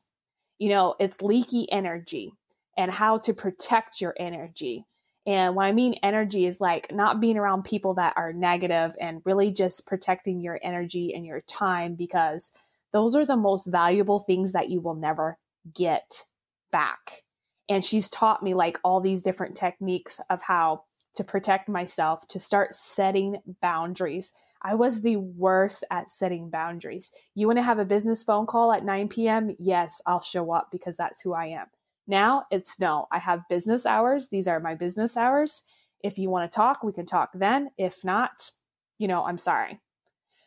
You 0.61 0.69
know, 0.69 0.95
it's 1.01 1.21
leaky 1.21 1.71
energy 1.73 2.33
and 2.79 2.93
how 2.93 3.19
to 3.19 3.35
protect 3.35 4.01
your 4.01 4.15
energy. 4.21 4.87
And 5.27 5.57
what 5.57 5.67
I 5.67 5.73
mean 5.73 5.95
energy 6.01 6.47
is 6.47 6.61
like 6.61 6.93
not 6.93 7.21
being 7.21 7.37
around 7.37 7.65
people 7.65 7.95
that 7.95 8.15
are 8.17 8.33
negative 8.33 8.95
and 9.01 9.21
really 9.25 9.51
just 9.51 9.85
protecting 9.85 10.41
your 10.41 10.61
energy 10.63 11.13
and 11.13 11.27
your 11.27 11.41
time 11.41 11.97
because 11.97 12.53
those 12.93 13.17
are 13.17 13.27
the 13.27 13.37
most 13.37 13.67
valuable 13.67 14.21
things 14.21 14.53
that 14.53 14.71
you 14.71 14.81
will 14.81 14.95
never 14.95 15.39
get 15.75 16.23
back. 16.71 17.25
And 17.69 17.85
she's 17.85 18.09
taught 18.09 18.43
me 18.43 18.55
like 18.55 18.79
all 18.85 19.01
these 19.01 19.23
different 19.23 19.57
techniques 19.57 20.21
of 20.31 20.43
how 20.43 20.85
to 21.15 21.25
protect 21.25 21.69
myself, 21.69 22.29
to 22.29 22.39
start 22.39 22.75
setting 22.75 23.39
boundaries. 23.61 24.33
I 24.63 24.75
was 24.75 25.03
the 25.03 25.17
worst 25.17 25.83
at 25.91 26.11
setting 26.11 26.51
boundaries. 26.51 27.13
You 27.35 27.47
want 27.47 27.59
to 27.59 27.63
have 27.63 27.79
a 27.79 27.85
business 27.85 28.23
phone 28.23 28.47
call 28.47 28.73
at 28.73 28.85
9 28.85 29.09
p.m.? 29.09 29.57
Yes, 29.59 30.01
I'll 30.07 30.23
show 30.23 30.53
up 30.53 30.69
because 30.71 30.97
that's 30.97 31.23
who 31.23 31.33
I 31.33 31.47
am. 31.47 31.67
Now 32.07 32.45
it's 32.51 32.79
no, 32.79 33.09
I 33.11 33.19
have 33.19 33.49
business 33.49 33.87
hours. 33.87 34.29
These 34.29 34.47
are 34.47 34.61
my 34.61 34.75
business 34.75 35.17
hours. 35.17 35.63
If 36.05 36.19
you 36.19 36.31
want 36.31 36.51
to 36.51 36.55
talk, 36.55 36.85
we 36.85 36.93
can 36.93 37.07
talk 37.07 37.31
then. 37.35 37.71
If 37.79 38.05
not, 38.05 38.51
you 38.99 39.09
know, 39.09 39.25
I'm 39.25 39.39
sorry. 39.39 39.81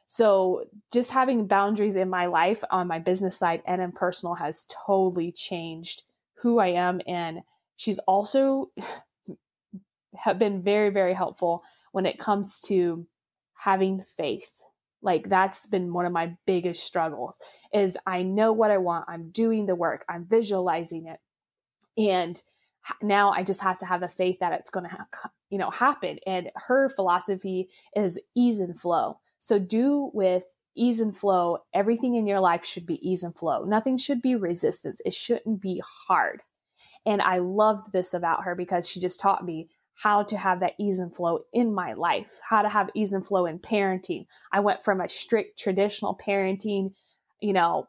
So 0.07 0.65
just 0.91 1.11
having 1.11 1.47
boundaries 1.47 1.95
in 1.95 2.09
my 2.09 2.27
life 2.27 2.63
on 2.71 2.87
my 2.87 2.99
business 2.99 3.37
side 3.37 3.61
and 3.65 3.81
in 3.81 3.91
personal 3.91 4.35
has 4.35 4.65
totally 4.69 5.31
changed 5.31 6.03
who 6.41 6.59
I 6.59 6.67
am. 6.67 7.01
And 7.07 7.39
she's 7.75 7.99
also 7.99 8.71
have 10.15 10.39
been 10.39 10.61
very, 10.61 10.89
very 10.89 11.13
helpful 11.13 11.63
when 11.91 12.05
it 12.05 12.19
comes 12.19 12.59
to 12.61 13.05
having 13.53 14.03
faith. 14.17 14.51
Like 15.01 15.29
that's 15.29 15.65
been 15.65 15.93
one 15.93 16.05
of 16.05 16.11
my 16.11 16.35
biggest 16.45 16.83
struggles 16.83 17.37
is 17.73 17.97
I 18.05 18.23
know 18.23 18.51
what 18.51 18.71
I 18.71 18.77
want. 18.77 19.05
I'm 19.07 19.29
doing 19.29 19.65
the 19.65 19.75
work. 19.75 20.03
I'm 20.09 20.25
visualizing 20.25 21.07
it. 21.07 21.19
And 21.97 22.41
now 23.01 23.31
I 23.31 23.43
just 23.43 23.61
have 23.61 23.77
to 23.79 23.85
have 23.85 24.01
the 24.01 24.09
faith 24.09 24.37
that 24.39 24.53
it's 24.53 24.69
going 24.69 24.89
to 24.89 24.95
ha- 24.95 25.31
you 25.49 25.57
know 25.57 25.69
happen. 25.69 26.19
And 26.25 26.49
her 26.55 26.89
philosophy 26.89 27.69
is 27.95 28.19
ease 28.35 28.59
and 28.59 28.77
flow. 28.77 29.19
So 29.39 29.57
do 29.57 30.11
with 30.13 30.43
ease 30.75 30.99
and 30.99 31.15
flow. 31.15 31.59
Everything 31.73 32.15
in 32.15 32.27
your 32.27 32.39
life 32.39 32.65
should 32.65 32.85
be 32.85 32.99
ease 33.07 33.23
and 33.23 33.35
flow. 33.35 33.63
Nothing 33.63 33.97
should 33.97 34.21
be 34.21 34.35
resistance. 34.35 35.01
It 35.05 35.13
shouldn't 35.13 35.61
be 35.61 35.81
hard. 36.07 36.41
And 37.05 37.21
I 37.21 37.37
loved 37.39 37.91
this 37.91 38.13
about 38.13 38.43
her 38.43 38.55
because 38.55 38.87
she 38.87 38.99
just 38.99 39.19
taught 39.19 39.45
me 39.45 39.69
how 39.95 40.23
to 40.23 40.37
have 40.37 40.61
that 40.61 40.75
ease 40.79 40.99
and 40.99 41.13
flow 41.13 41.41
in 41.51 41.73
my 41.73 41.93
life, 41.93 42.39
how 42.49 42.61
to 42.61 42.69
have 42.69 42.89
ease 42.93 43.11
and 43.11 43.25
flow 43.25 43.45
in 43.45 43.59
parenting. 43.59 44.25
I 44.51 44.61
went 44.61 44.81
from 44.81 45.01
a 45.01 45.09
strict 45.09 45.59
traditional 45.59 46.17
parenting, 46.17 46.93
you 47.41 47.53
know, 47.53 47.87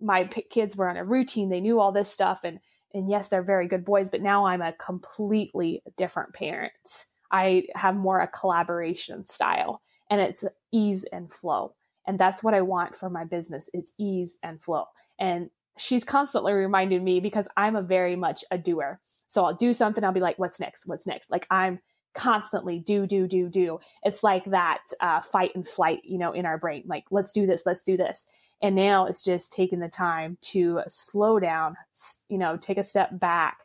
my 0.00 0.24
p- 0.24 0.42
kids 0.42 0.76
were 0.76 0.88
on 0.88 0.96
a 0.96 1.04
routine, 1.04 1.50
they 1.50 1.60
knew 1.60 1.78
all 1.78 1.92
this 1.92 2.10
stuff 2.10 2.40
and 2.44 2.58
and 2.92 3.10
yes, 3.10 3.26
they're 3.26 3.42
very 3.42 3.66
good 3.66 3.84
boys, 3.84 4.08
but 4.08 4.22
now 4.22 4.46
I'm 4.46 4.62
a 4.62 4.72
completely 4.72 5.82
different 5.96 6.32
parent. 6.32 7.06
I 7.28 7.64
have 7.74 7.96
more 7.96 8.20
a 8.20 8.28
collaboration 8.28 9.26
style 9.26 9.82
and 10.08 10.20
it's 10.20 10.44
ease 10.70 11.04
and 11.12 11.32
flow. 11.32 11.74
And 12.06 12.18
that's 12.18 12.42
what 12.42 12.54
I 12.54 12.60
want 12.60 12.94
for 12.94 13.08
my 13.08 13.24
business. 13.24 13.70
It's 13.72 13.92
ease 13.98 14.38
and 14.42 14.60
flow. 14.62 14.84
And 15.18 15.50
she's 15.78 16.04
constantly 16.04 16.52
reminding 16.52 17.02
me 17.02 17.20
because 17.20 17.48
I'm 17.56 17.76
a 17.76 17.82
very 17.82 18.16
much 18.16 18.44
a 18.50 18.58
doer. 18.58 19.00
So 19.28 19.44
I'll 19.44 19.54
do 19.54 19.72
something, 19.72 20.04
I'll 20.04 20.12
be 20.12 20.20
like, 20.20 20.38
what's 20.38 20.60
next? 20.60 20.86
What's 20.86 21.06
next? 21.06 21.30
Like 21.30 21.46
I'm 21.50 21.80
constantly 22.14 22.78
do, 22.78 23.06
do, 23.06 23.26
do, 23.26 23.48
do. 23.48 23.80
It's 24.04 24.22
like 24.22 24.44
that 24.46 24.82
uh, 25.00 25.20
fight 25.20 25.50
and 25.54 25.66
flight, 25.66 26.02
you 26.04 26.18
know, 26.18 26.32
in 26.32 26.46
our 26.46 26.58
brain. 26.58 26.84
Like, 26.86 27.04
let's 27.10 27.32
do 27.32 27.46
this, 27.46 27.64
let's 27.66 27.82
do 27.82 27.96
this. 27.96 28.26
And 28.62 28.76
now 28.76 29.06
it's 29.06 29.22
just 29.22 29.52
taking 29.52 29.80
the 29.80 29.88
time 29.88 30.38
to 30.52 30.80
slow 30.86 31.40
down, 31.40 31.76
you 32.28 32.38
know, 32.38 32.56
take 32.56 32.78
a 32.78 32.84
step 32.84 33.18
back 33.18 33.58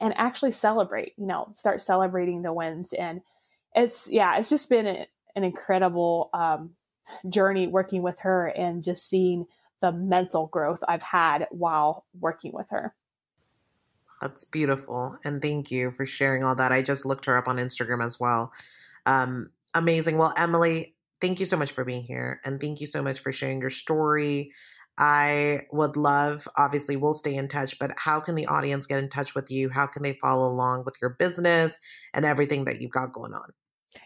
and 0.00 0.14
actually 0.16 0.52
celebrate, 0.52 1.12
you 1.16 1.26
know, 1.26 1.52
start 1.54 1.80
celebrating 1.80 2.42
the 2.42 2.52
wins. 2.52 2.92
And 2.92 3.20
it's, 3.74 4.10
yeah, 4.10 4.38
it's 4.38 4.48
just 4.48 4.70
been 4.70 4.86
an 4.86 5.44
incredible 5.44 6.30
um, 6.32 6.70
journey 7.28 7.66
working 7.66 8.02
with 8.02 8.20
her 8.20 8.46
and 8.46 8.82
just 8.82 9.08
seeing 9.08 9.46
the 9.80 9.92
mental 9.92 10.46
growth 10.48 10.80
I've 10.88 11.02
had 11.02 11.46
while 11.50 12.04
working 12.18 12.52
with 12.52 12.66
her. 12.70 12.94
That's 14.20 14.44
beautiful. 14.44 15.16
And 15.24 15.40
thank 15.40 15.70
you 15.70 15.92
for 15.92 16.04
sharing 16.04 16.42
all 16.42 16.56
that. 16.56 16.72
I 16.72 16.82
just 16.82 17.06
looked 17.06 17.26
her 17.26 17.36
up 17.36 17.46
on 17.46 17.58
Instagram 17.58 18.04
as 18.04 18.18
well. 18.18 18.52
Um, 19.06 19.50
amazing. 19.74 20.18
Well, 20.18 20.34
Emily, 20.36 20.96
thank 21.20 21.38
you 21.40 21.46
so 21.46 21.56
much 21.56 21.72
for 21.72 21.84
being 21.84 22.02
here. 22.02 22.40
And 22.44 22.60
thank 22.60 22.80
you 22.80 22.86
so 22.86 23.02
much 23.02 23.20
for 23.20 23.32
sharing 23.32 23.60
your 23.60 23.70
story. 23.70 24.52
I 24.98 25.60
would 25.70 25.96
love, 25.96 26.48
obviously, 26.56 26.96
we'll 26.96 27.14
stay 27.14 27.36
in 27.36 27.46
touch, 27.46 27.78
but 27.78 27.92
how 27.96 28.18
can 28.18 28.34
the 28.34 28.46
audience 28.46 28.86
get 28.86 28.98
in 28.98 29.08
touch 29.08 29.36
with 29.36 29.48
you? 29.48 29.68
How 29.68 29.86
can 29.86 30.02
they 30.02 30.14
follow 30.14 30.48
along 30.48 30.82
with 30.84 30.96
your 31.00 31.10
business 31.10 31.78
and 32.12 32.24
everything 32.24 32.64
that 32.64 32.80
you've 32.80 32.90
got 32.90 33.12
going 33.12 33.32
on? 33.32 33.52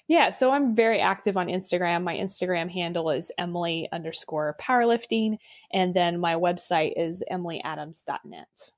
Yeah, 0.08 0.30
so 0.30 0.50
I'm 0.50 0.74
very 0.74 1.00
active 1.00 1.36
on 1.36 1.46
Instagram. 1.46 2.02
My 2.02 2.16
Instagram 2.16 2.70
handle 2.70 3.10
is 3.10 3.32
Emily 3.38 3.88
underscore 3.92 4.56
powerlifting. 4.60 5.38
And 5.72 5.94
then 5.94 6.20
my 6.20 6.34
website 6.34 6.92
is 6.96 7.22
emilyadams.net. 7.30 8.70